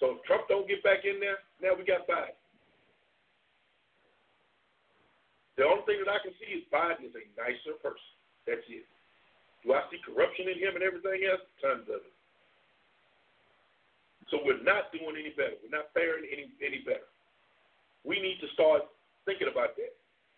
So 0.00 0.16
if 0.16 0.24
Trump 0.24 0.48
don't 0.48 0.66
get 0.66 0.82
back 0.82 1.04
in 1.04 1.20
there, 1.20 1.44
now 1.60 1.76
we 1.76 1.84
got 1.84 2.08
Biden. 2.08 2.34
The 5.54 5.62
only 5.62 5.86
thing 5.86 6.02
that 6.02 6.10
I 6.10 6.18
can 6.18 6.34
see 6.40 6.50
is 6.58 6.66
Biden 6.72 7.06
is 7.06 7.14
a 7.14 7.24
nicer 7.38 7.78
person. 7.78 8.10
That's 8.48 8.64
it. 8.66 8.88
Do 9.62 9.72
I 9.72 9.86
see 9.88 10.02
corruption 10.02 10.50
in 10.50 10.58
him 10.58 10.74
and 10.74 10.82
everything 10.82 11.24
else? 11.24 11.40
Tons 11.62 11.86
of 11.86 12.02
it. 12.02 12.14
So 14.32 14.42
we're 14.42 14.60
not 14.64 14.90
doing 14.90 15.14
any 15.14 15.30
better. 15.36 15.56
We're 15.62 15.72
not 15.72 15.94
faring 15.94 16.26
any 16.26 16.50
any 16.58 16.82
better. 16.82 17.06
We 18.02 18.18
need 18.18 18.42
to 18.42 18.48
start 18.52 18.88
thinking 19.24 19.48
about 19.48 19.78
that. 19.78 19.94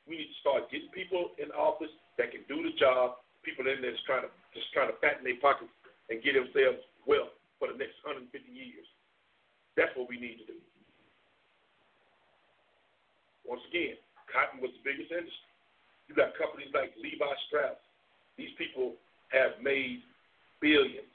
We 0.06 0.20
need 0.20 0.30
to 0.30 0.38
start 0.42 0.70
getting 0.70 0.92
people 0.94 1.34
in 1.42 1.50
office 1.56 1.90
that 2.18 2.30
can 2.30 2.46
do 2.46 2.62
the 2.62 2.76
job. 2.78 3.18
People 3.42 3.66
in 3.66 3.82
there 3.82 3.94
just 3.94 4.06
trying 4.06 4.26
to 4.26 4.32
just 4.56 4.72
trying 4.72 4.88
to 4.88 4.96
fatten 5.04 5.22
their 5.22 5.38
pockets 5.38 5.70
and 6.08 6.24
get 6.24 6.34
themselves 6.34 6.80
wealth 7.04 7.36
for 7.60 7.68
the 7.68 7.76
next 7.76 8.00
150 8.00 8.32
years. 8.48 8.88
That's 9.76 9.92
what 9.92 10.08
we 10.08 10.16
need 10.16 10.40
to 10.40 10.56
do. 10.56 10.58
Once 13.44 13.62
again, 13.68 14.00
cotton 14.32 14.58
was 14.58 14.72
the 14.80 14.82
biggest 14.82 15.12
industry. 15.12 15.52
You 16.08 16.16
got 16.16 16.34
companies 16.34 16.72
like 16.72 16.96
Levi 16.96 17.32
Strauss. 17.46 17.78
These 18.40 18.56
people 18.58 18.96
have 19.30 19.60
made 19.62 20.02
billions 20.60 21.12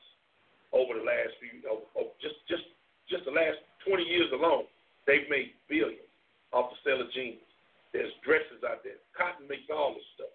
over 0.72 0.96
the 0.96 1.04
last 1.04 1.36
few, 1.44 1.60
oh, 1.68 1.84
oh, 2.00 2.16
just 2.24 2.40
just 2.48 2.64
just 3.12 3.28
the 3.28 3.36
last 3.36 3.60
20 3.84 4.08
years 4.08 4.32
alone, 4.32 4.64
they've 5.04 5.28
made 5.28 5.52
billions 5.68 6.08
off 6.56 6.72
the 6.72 6.80
sale 6.88 7.04
of 7.04 7.12
jeans. 7.12 7.44
There's 7.92 8.12
dresses 8.24 8.64
out 8.64 8.80
there. 8.88 8.96
Cotton 9.12 9.52
makes 9.52 9.68
all 9.68 9.92
this 9.92 10.08
stuff, 10.16 10.32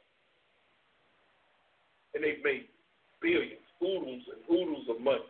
and 2.12 2.20
they've 2.20 2.44
made 2.44 2.68
billions, 3.26 3.66
oodles 3.82 4.22
and 4.30 4.40
oodles 4.46 4.86
of 4.86 5.02
money. 5.02 5.26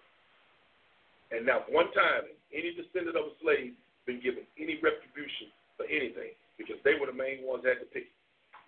And 1.32 1.48
not 1.48 1.64
one 1.72 1.88
time 1.96 2.28
any 2.52 2.76
descendant 2.76 3.16
of 3.16 3.32
a 3.32 3.34
slave 3.40 3.72
been 4.04 4.20
given 4.20 4.44
any 4.60 4.76
retribution 4.84 5.48
for 5.80 5.88
anything 5.88 6.36
because 6.60 6.76
they 6.84 6.94
were 6.94 7.08
the 7.08 7.16
main 7.16 7.42
ones 7.42 7.64
that 7.64 7.80
had 7.80 7.88
to 7.88 7.90
pay. 7.90 8.06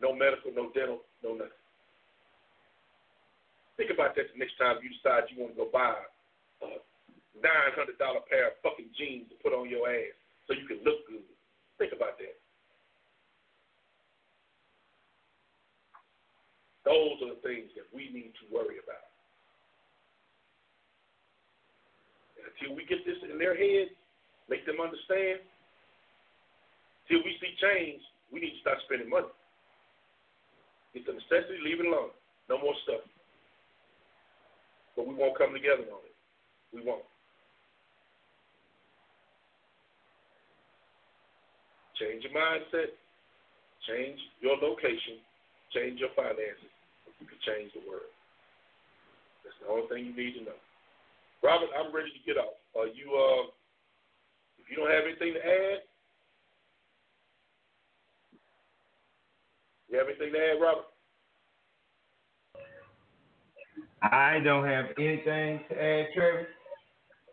No 0.01 0.16
medical, 0.16 0.51
no 0.51 0.72
dental, 0.72 1.05
no 1.20 1.37
nothing. 1.37 1.62
Think 3.76 3.95
about 3.95 4.16
that 4.16 4.33
the 4.33 4.39
next 4.41 4.59
time 4.59 4.81
you 4.83 4.91
decide 4.91 5.31
you 5.31 5.39
want 5.39 5.55
to 5.55 5.62
go 5.62 5.68
buy 5.70 5.95
a 6.64 6.83
nine 7.39 7.72
hundred 7.79 8.01
dollar 8.01 8.24
pair 8.26 8.51
of 8.51 8.59
fucking 8.64 8.91
jeans 8.99 9.31
to 9.31 9.37
put 9.39 9.55
on 9.55 9.70
your 9.70 9.87
ass 9.87 10.16
so 10.49 10.57
you 10.57 10.66
can 10.66 10.83
look 10.83 11.07
good. 11.07 11.22
Think 11.79 11.95
about 11.95 12.18
that. 12.18 12.35
Those 16.83 17.22
are 17.22 17.37
the 17.39 17.43
things 17.47 17.70
that 17.79 17.87
we 17.95 18.11
need 18.11 18.35
to 18.43 18.45
worry 18.51 18.83
about. 18.83 19.08
Until 22.59 22.75
we 22.75 22.85
get 22.87 23.07
this 23.07 23.17
in 23.23 23.39
their 23.39 23.55
head, 23.55 23.95
make 24.51 24.67
them 24.67 24.83
understand, 24.83 25.39
till 27.07 27.23
we 27.23 27.39
see 27.39 27.55
change, 27.63 28.03
we 28.35 28.41
need 28.41 28.59
to 28.59 28.61
start 28.61 28.79
spending 28.85 29.09
money. 29.09 29.31
It's 30.95 31.07
a 31.07 31.15
necessity, 31.15 31.63
leave 31.63 31.79
it 31.79 31.87
alone. 31.87 32.11
No 32.51 32.59
more 32.59 32.75
stuff. 32.83 33.07
But 34.97 35.07
we 35.07 35.15
won't 35.15 35.39
come 35.39 35.55
together 35.55 35.87
on 35.87 36.03
it. 36.03 36.17
We 36.75 36.83
won't. 36.83 37.07
Change 41.95 42.27
your 42.27 42.35
mindset, 42.35 42.95
change 43.87 44.19
your 44.41 44.59
location, 44.59 45.23
change 45.75 45.99
your 45.99 46.11
finances. 46.15 46.71
You 47.19 47.27
can 47.27 47.39
change 47.43 47.71
the 47.75 47.83
world. 47.87 48.11
That's 49.43 49.55
the 49.63 49.71
only 49.71 49.87
thing 49.91 50.07
you 50.07 50.15
need 50.15 50.39
to 50.39 50.45
know. 50.47 50.59
Robert, 51.43 51.68
I'm 51.78 51.95
ready 51.95 52.11
to 52.11 52.26
get 52.26 52.36
off. 52.36 52.55
Are 52.76 52.86
you 52.86 53.14
uh 53.14 53.51
if 54.59 54.70
you 54.70 54.76
don't 54.76 54.91
have 54.91 55.05
anything 55.05 55.34
to 55.34 55.41
add? 55.41 55.78
You 59.89 59.99
have 59.99 60.09
anything 60.09 60.32
to 60.32 60.39
add, 60.39 60.61
Robert? 60.61 60.84
I 64.03 64.39
don't 64.41 64.66
have 64.66 64.86
anything 64.99 65.61
to 65.68 65.82
add, 65.82 66.07
Trevor. 66.14 66.49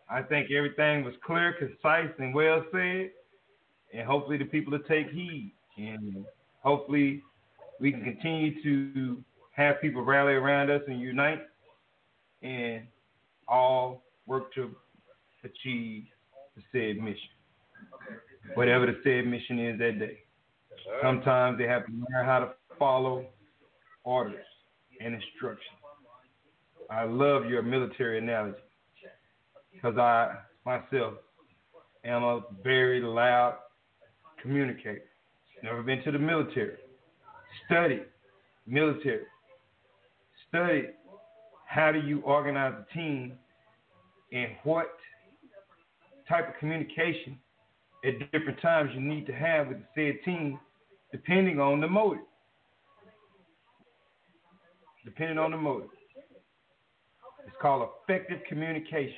I 0.08 0.22
think 0.22 0.50
everything 0.50 1.04
was 1.04 1.14
clear, 1.24 1.54
concise, 1.58 2.12
and 2.18 2.34
well 2.34 2.64
said. 2.72 3.10
And 3.92 4.06
hopefully 4.06 4.38
the 4.38 4.44
people 4.44 4.72
will 4.72 4.84
take 4.88 5.10
heed. 5.10 5.52
And 5.76 6.24
hopefully 6.62 7.22
we 7.80 7.92
can 7.92 8.02
continue 8.02 8.62
to 8.62 9.22
have 9.52 9.80
people 9.80 10.02
rally 10.02 10.32
around 10.32 10.70
us 10.70 10.82
and 10.86 11.00
unite 11.00 11.40
and 12.42 12.82
all 13.48 14.02
work 14.26 14.52
to 14.54 14.70
achieve 15.44 16.04
the 16.56 16.62
said 16.72 17.02
mission. 17.02 17.28
Whatever 18.54 18.86
the 18.86 18.98
said 19.04 19.26
mission 19.26 19.58
is 19.58 19.78
that 19.78 19.98
day. 19.98 20.18
Sometimes 21.02 21.58
they 21.58 21.64
have 21.64 21.86
to 21.86 21.92
learn 21.92 22.24
how 22.24 22.38
to 22.40 22.52
follow 22.78 23.26
orders 24.04 24.44
and 25.00 25.14
instructions. 25.14 25.62
I 26.90 27.04
love 27.04 27.46
your 27.46 27.62
military 27.62 28.18
analogy 28.18 28.58
because 29.72 29.98
I 29.98 30.36
myself 30.64 31.14
am 32.04 32.22
a 32.22 32.42
very 32.62 33.00
loud 33.00 33.56
communicator. 34.40 35.02
Never 35.62 35.82
been 35.82 36.02
to 36.04 36.12
the 36.12 36.18
military. 36.18 36.76
Study 37.66 38.02
military. 38.66 39.24
Studied 40.48 40.90
how 41.66 41.92
do 41.92 42.00
you 42.00 42.20
organize 42.20 42.74
a 42.74 42.94
team 42.94 43.32
and 44.32 44.50
what 44.64 44.88
type 46.28 46.48
of 46.48 46.58
communication 46.58 47.38
at 48.04 48.32
different 48.32 48.60
times 48.60 48.90
you 48.94 49.00
need 49.00 49.26
to 49.26 49.32
have 49.32 49.68
with 49.68 49.78
the 49.78 49.84
said 49.94 50.24
team 50.24 50.58
depending 51.12 51.60
on 51.60 51.80
the 51.80 51.88
motive. 51.88 52.22
Depending 55.04 55.38
on 55.38 55.52
the 55.52 55.56
motive. 55.56 55.90
It's 57.46 57.56
called 57.62 57.88
effective 58.02 58.40
communication. 58.48 59.14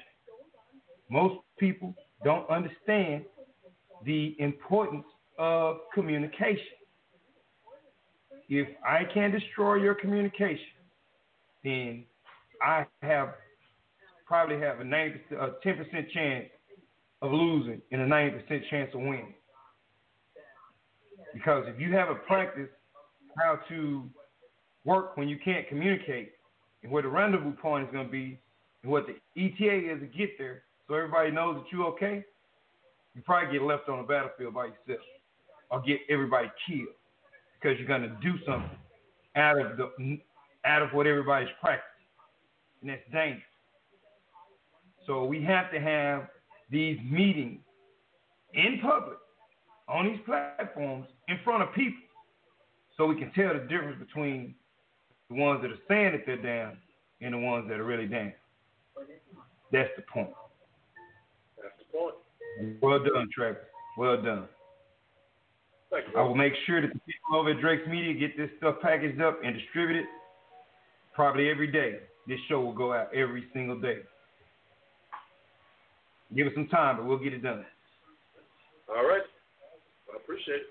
Most 1.11 1.37
people 1.59 1.95
don't 2.25 2.49
understand 2.51 3.25
the 4.05 4.37
importance 4.39 5.07
of 5.39 5.79
communication. 5.95 6.77
If 8.51 8.69
I 8.87 9.05
can 9.13 9.31
destroy 9.31 9.77
your 9.77 9.95
communication, 9.95 10.59
then 11.65 12.05
I 12.63 12.87
have 13.03 13.35
probably 14.27 14.59
have 14.61 14.81
a 14.81 14.85
90, 14.85 15.21
a 15.41 15.49
10% 15.67 16.11
chance 16.13 16.47
of 17.23 17.33
losing 17.33 17.81
and 17.93 18.03
a 18.03 18.07
90% 18.07 18.69
chance 18.69 18.91
of 18.95 19.01
winning. 19.01 19.35
Because 21.33 21.65
if 21.67 21.81
you 21.81 21.93
have 21.95 22.11
a 22.11 22.15
practice 22.15 22.69
how 23.39 23.59
to 23.69 24.05
work 24.85 25.17
when 25.17 25.29
you 25.29 25.39
can't 25.43 25.67
communicate, 25.69 26.33
and 26.83 26.93
where 26.93 27.03
the 27.03 27.09
rendezvous 27.09 27.53
point 27.53 27.87
is 27.87 27.93
going 27.93 28.07
to 28.07 28.13
be, 28.13 28.39
and 28.83 28.93
what 28.93 29.07
the 29.07 29.15
ETA 29.41 29.95
is 29.95 30.01
to 30.01 30.07
get 30.07 30.31
there, 30.39 30.63
so 30.87 30.95
everybody 30.95 31.31
knows 31.31 31.57
that 31.57 31.65
you're 31.73 31.87
okay, 31.87 32.25
you 33.15 33.23
probably 33.23 33.53
get 33.53 33.63
left 33.63 33.89
on 33.89 33.99
the 33.99 34.05
battlefield 34.05 34.55
by 34.55 34.67
yourself, 34.67 35.05
or 35.71 35.81
get 35.83 35.99
everybody 36.09 36.51
killed 36.67 36.95
because 37.61 37.79
you're 37.79 37.89
gonna 37.89 38.17
do 38.23 38.35
something 38.47 38.71
out 39.37 39.61
of 39.61 39.77
the 39.77 40.19
out 40.65 40.83
of 40.83 40.91
what 40.93 41.07
everybody's 41.07 41.49
practicing, 41.61 41.98
and 42.81 42.91
that's 42.91 43.03
dangerous. 43.12 43.43
So 45.07 45.24
we 45.24 45.43
have 45.45 45.70
to 45.72 45.81
have 45.81 46.29
these 46.70 46.99
meetings 47.11 47.61
in 48.55 48.79
public 48.83 49.18
on 49.89 50.07
these 50.07 50.20
platforms 50.26 51.07
in 51.29 51.39
front 51.45 51.62
of 51.62 51.74
people 51.74 52.03
so 52.97 53.07
we 53.07 53.16
can 53.16 53.33
tell 53.33 53.55
the 53.55 53.61
difference 53.61 53.99
between 53.99 54.55
the 55.31 55.37
ones 55.37 55.62
that 55.62 55.70
are 55.70 55.79
saying 55.89 56.12
that 56.12 56.26
they're 56.26 56.43
down 56.43 56.76
and 57.20 57.35
the 57.35 57.39
ones 57.39 57.66
that 57.68 57.81
are 57.81 57.85
really 57.85 58.07
down. 58.07 58.33
That's 59.72 59.91
the 59.97 60.03
point. 60.03 60.31
That's 61.62 61.74
the 61.79 61.99
point. 61.99 62.14
Well 62.83 62.99
done, 62.99 63.29
Travis. 63.33 63.62
Well 63.97 64.20
done. 64.20 64.49
I 66.16 66.22
will 66.22 66.35
make 66.35 66.53
sure 66.66 66.83
that 66.83 66.93
the 66.93 67.01
people 67.01 67.37
over 67.39 67.51
at 67.51 67.61
Drake's 67.61 67.89
Media 67.89 68.12
get 68.12 68.37
this 68.37 68.51
stuff 68.59 68.76
packaged 68.83 69.22
up 69.22 69.39
and 69.43 69.55
distributed 69.57 70.05
probably 71.14 71.49
every 71.49 71.70
day. 71.70 72.01
This 72.29 72.39
show 72.47 72.61
will 72.61 72.74
go 72.74 72.93
out 72.93 73.09
every 73.14 73.49
single 73.55 73.81
day. 73.81 74.01
Give 76.37 76.47
us 76.47 76.53
some 76.55 76.68
time, 76.68 76.99
but 76.99 77.07
we'll 77.07 77.16
get 77.16 77.33
it 77.33 77.43
done. 77.43 77.64
All 78.91 79.09
right. 79.09 79.24
I 80.12 80.16
appreciate 80.16 80.61
it. 80.61 80.68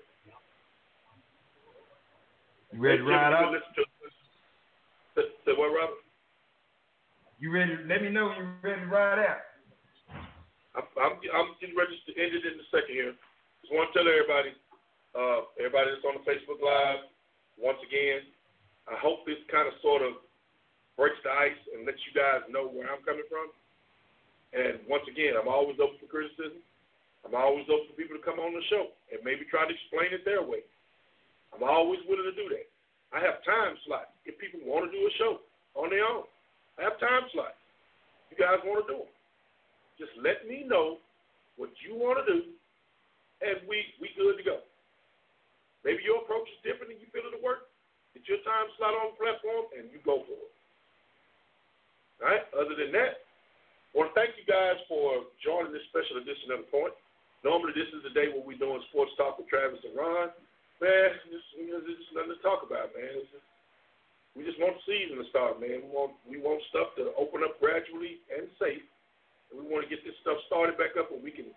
You 2.72 2.78
ready 2.78 2.98
to 2.98 3.04
ride 3.04 3.32
out? 3.32 3.52
Say 5.16 5.52
what, 5.58 5.74
Robert? 5.74 5.98
You 7.40 7.50
ready? 7.50 7.74
Let 7.88 8.02
me 8.02 8.10
know 8.10 8.30
when 8.30 8.36
you're 8.36 8.54
ready 8.62 8.82
to 8.82 8.86
ride 8.86 9.18
out. 9.18 9.42
I'm, 10.76 10.86
I'm, 10.94 11.12
I'm 11.34 11.48
getting 11.58 11.74
ready 11.74 11.98
to 12.06 12.12
end 12.14 12.38
it 12.38 12.46
in 12.46 12.54
a 12.54 12.66
second 12.70 12.94
here. 12.94 13.14
Just 13.62 13.74
want 13.74 13.90
to 13.90 13.98
tell 13.98 14.06
everybody, 14.06 14.54
uh, 15.18 15.42
everybody 15.58 15.90
that's 15.90 16.06
on 16.06 16.22
the 16.22 16.26
Facebook 16.28 16.62
Live, 16.62 17.02
once 17.58 17.82
again, 17.82 18.30
I 18.86 18.94
hope 19.02 19.26
this 19.26 19.42
kind 19.50 19.66
of 19.66 19.74
sort 19.82 20.06
of 20.06 20.22
breaks 20.98 21.22
the 21.22 21.30
ice 21.30 21.56
and 21.70 21.86
lets 21.86 22.02
you 22.02 22.12
guys 22.12 22.42
know 22.50 22.66
where 22.66 22.90
I'm 22.90 23.00
coming 23.06 23.24
from. 23.30 23.54
And 24.50 24.82
once 24.90 25.06
again, 25.06 25.38
I'm 25.38 25.46
always 25.46 25.78
open 25.78 26.02
for 26.02 26.10
criticism. 26.10 26.58
I'm 27.22 27.38
always 27.38 27.70
open 27.70 27.86
for 27.86 27.96
people 27.96 28.18
to 28.18 28.24
come 28.26 28.42
on 28.42 28.50
the 28.50 28.64
show 28.66 28.90
and 29.14 29.22
maybe 29.22 29.46
try 29.46 29.62
to 29.62 29.70
explain 29.70 30.10
it 30.10 30.26
their 30.26 30.42
way. 30.42 30.66
I'm 31.54 31.62
always 31.62 32.02
willing 32.10 32.26
to 32.26 32.34
do 32.34 32.50
that. 32.50 32.66
I 33.14 33.22
have 33.22 33.40
time 33.46 33.78
slots 33.86 34.10
if 34.26 34.36
people 34.42 34.60
want 34.66 34.84
to 34.84 34.92
do 34.92 35.00
a 35.06 35.12
show 35.16 35.40
on 35.78 35.94
their 35.94 36.04
own. 36.04 36.26
I 36.76 36.90
have 36.90 36.98
time 36.98 37.24
slots. 37.30 37.56
You 38.28 38.36
guys 38.36 38.60
want 38.66 38.84
to 38.84 38.88
do 38.90 38.98
them. 39.06 39.14
Just 39.96 40.12
let 40.18 40.44
me 40.44 40.66
know 40.66 40.98
what 41.56 41.72
you 41.82 41.96
want 41.96 42.22
to 42.22 42.26
do, 42.28 42.38
and 43.42 43.58
we 43.66 43.82
we 43.98 44.12
good 44.14 44.38
to 44.38 44.44
go. 44.46 44.62
Maybe 45.82 46.06
your 46.06 46.22
approach 46.22 46.46
is 46.52 46.60
different 46.62 46.94
and 46.94 47.00
you 47.02 47.08
feel 47.10 47.26
it'll 47.26 47.42
work. 47.42 47.66
Get 48.14 48.28
your 48.30 48.42
time 48.46 48.70
slot 48.78 48.94
on 48.94 49.14
the 49.14 49.18
platform 49.18 49.72
and 49.74 49.90
you 49.90 49.98
go 50.06 50.22
for 50.22 50.38
it. 50.38 50.57
Right. 52.18 52.42
Other 52.50 52.74
than 52.74 52.90
that, 52.98 53.22
I 53.22 53.92
want 53.94 54.10
to 54.10 54.16
thank 54.18 54.34
you 54.34 54.44
guys 54.44 54.78
for 54.90 55.22
joining 55.38 55.70
this 55.70 55.86
special 55.90 56.18
edition 56.18 56.50
of 56.50 56.66
the 56.66 56.70
Point. 56.70 56.94
Normally, 57.46 57.70
this 57.78 57.86
is 57.94 58.02
the 58.02 58.10
day 58.10 58.26
where 58.26 58.42
we're 58.42 58.58
doing 58.58 58.82
sports 58.90 59.14
talk 59.14 59.38
with 59.38 59.46
Travis 59.46 59.78
and 59.86 59.94
Ron. 59.94 60.34
Man, 60.82 61.08
just, 61.30 61.46
you 61.54 61.70
know, 61.70 61.78
there's 61.78 61.98
just 61.98 62.14
nothing 62.14 62.34
to 62.34 62.42
talk 62.42 62.66
about, 62.66 62.90
man. 62.94 63.22
Just, 63.22 63.46
we 64.34 64.42
just 64.46 64.58
want 64.58 64.78
the 64.78 64.84
season 64.86 65.18
to 65.18 65.26
start, 65.30 65.58
man. 65.62 65.86
We 65.86 65.90
want 65.90 66.14
we 66.26 66.38
want 66.38 66.62
stuff 66.70 66.94
to 66.98 67.14
open 67.18 67.42
up 67.42 67.58
gradually 67.58 68.22
and 68.30 68.46
safe, 68.58 68.82
and 69.50 69.58
we 69.58 69.66
want 69.66 69.86
to 69.86 69.90
get 69.90 70.02
this 70.06 70.14
stuff 70.22 70.38
started 70.46 70.78
back 70.78 70.94
up, 70.94 71.10
where 71.10 71.22
we 71.22 71.34
can 71.34 71.50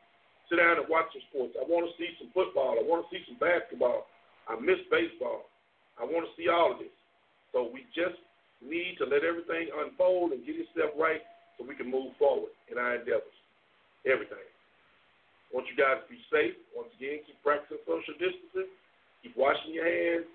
sit 0.49 0.57
down 0.57 0.81
and 0.81 0.89
watch 0.89 1.09
some 1.13 1.25
sports. 1.29 1.53
I 1.57 1.65
want 1.65 1.85
to 1.89 1.93
see 2.01 2.09
some 2.17 2.33
football. 2.33 2.77
I 2.77 2.85
want 2.85 3.05
to 3.05 3.09
see 3.13 3.21
some 3.29 3.37
basketball. 3.37 4.09
I 4.49 4.57
miss 4.57 4.81
baseball. 4.89 5.49
I 6.01 6.05
want 6.09 6.25
to 6.25 6.33
see 6.33 6.49
all 6.49 6.73
of 6.73 6.81
this. 6.81 6.93
So 7.53 7.69
we 7.69 7.85
just 7.93 8.17
need 8.61 8.95
to 9.01 9.05
let 9.05 9.25
everything 9.25 9.73
unfold 9.73 10.31
and 10.31 10.45
get 10.45 10.55
itself 10.55 10.93
right, 10.97 11.21
so 11.57 11.65
we 11.65 11.75
can 11.75 11.89
move 11.89 12.13
forward 12.17 12.53
in 12.71 12.77
our 12.77 12.95
endeavors. 12.95 13.35
Everything. 14.05 14.41
I 14.41 15.49
want 15.51 15.67
you 15.67 15.75
guys 15.75 15.99
to 16.01 16.07
be 16.07 16.21
safe. 16.31 16.55
Once 16.71 16.89
again, 16.95 17.21
keep 17.27 17.37
practicing 17.43 17.83
social 17.83 18.15
distancing. 18.15 18.71
Keep 19.21 19.37
washing 19.37 19.75
your 19.75 19.85
hands. 19.85 20.25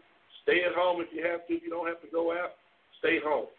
Stay 0.45 0.63
at 0.63 0.77
home 0.77 1.03
if 1.03 1.11
you 1.11 1.25
have 1.25 1.43
to. 1.49 1.57
If 1.57 1.65
you 1.65 1.73
don't 1.73 1.89
have 1.89 2.05
to 2.05 2.11
go 2.13 2.31
out, 2.31 2.55
stay 3.01 3.19
home. 3.19 3.51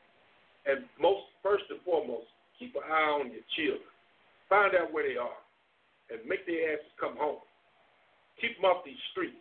And 0.64 0.88
most, 1.02 1.28
first 1.42 1.66
and 1.72 1.82
foremost, 1.84 2.30
keep 2.60 2.76
an 2.76 2.86
eye 2.86 3.12
on 3.20 3.32
your 3.34 3.44
children. 3.58 3.90
Find 4.48 4.76
out 4.76 4.94
where 4.94 5.04
they 5.04 5.20
are 5.20 5.42
and 6.12 6.24
make 6.24 6.48
their 6.48 6.78
asses 6.78 6.88
come 7.00 7.18
home. 7.20 7.44
Keep 8.40 8.62
them 8.62 8.70
off 8.70 8.86
these 8.86 9.00
streets. 9.12 9.36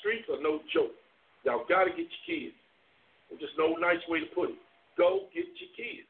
Streets 0.00 0.28
are 0.30 0.42
no 0.42 0.60
joke. 0.70 0.94
Y'all 1.42 1.66
got 1.66 1.84
to 1.84 1.92
get 1.96 2.06
your 2.06 2.24
kids. 2.28 2.56
There's 3.28 3.40
just 3.40 3.58
no 3.58 3.74
nice 3.80 4.02
way 4.08 4.20
to 4.20 4.30
put 4.30 4.52
it. 4.52 4.60
Go 4.96 5.26
get 5.34 5.46
your 5.58 5.72
kids. 5.74 6.08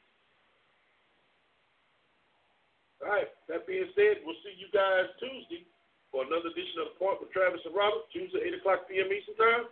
All 3.04 3.12
right. 3.12 3.28
That 3.48 3.68
being 3.68 3.88
said, 3.92 4.24
we'll 4.24 4.38
see 4.44 4.56
you 4.56 4.68
guys 4.72 5.12
Tuesday 5.20 5.64
for 6.08 6.24
another 6.24 6.48
edition 6.48 6.84
of 6.84 6.94
The 6.94 6.98
Point 7.00 7.20
with 7.20 7.32
Travis 7.34 7.60
and 7.66 7.74
Robert, 7.74 8.08
Tuesday, 8.14 8.40
8 8.54 8.60
o'clock 8.60 8.88
p.m. 8.88 9.10
Eastern 9.12 9.36
Time. 9.36 9.64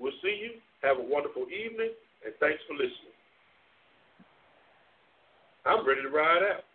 We'll 0.00 0.16
see 0.24 0.34
you. 0.34 0.58
Have 0.82 0.98
a 0.98 1.06
wonderful 1.06 1.46
evening, 1.46 1.94
and 2.26 2.34
thanks 2.42 2.58
for 2.66 2.74
listening. 2.74 3.14
I'm 5.62 5.86
ready 5.86 6.02
to 6.02 6.10
ride 6.10 6.42
out. 6.42 6.66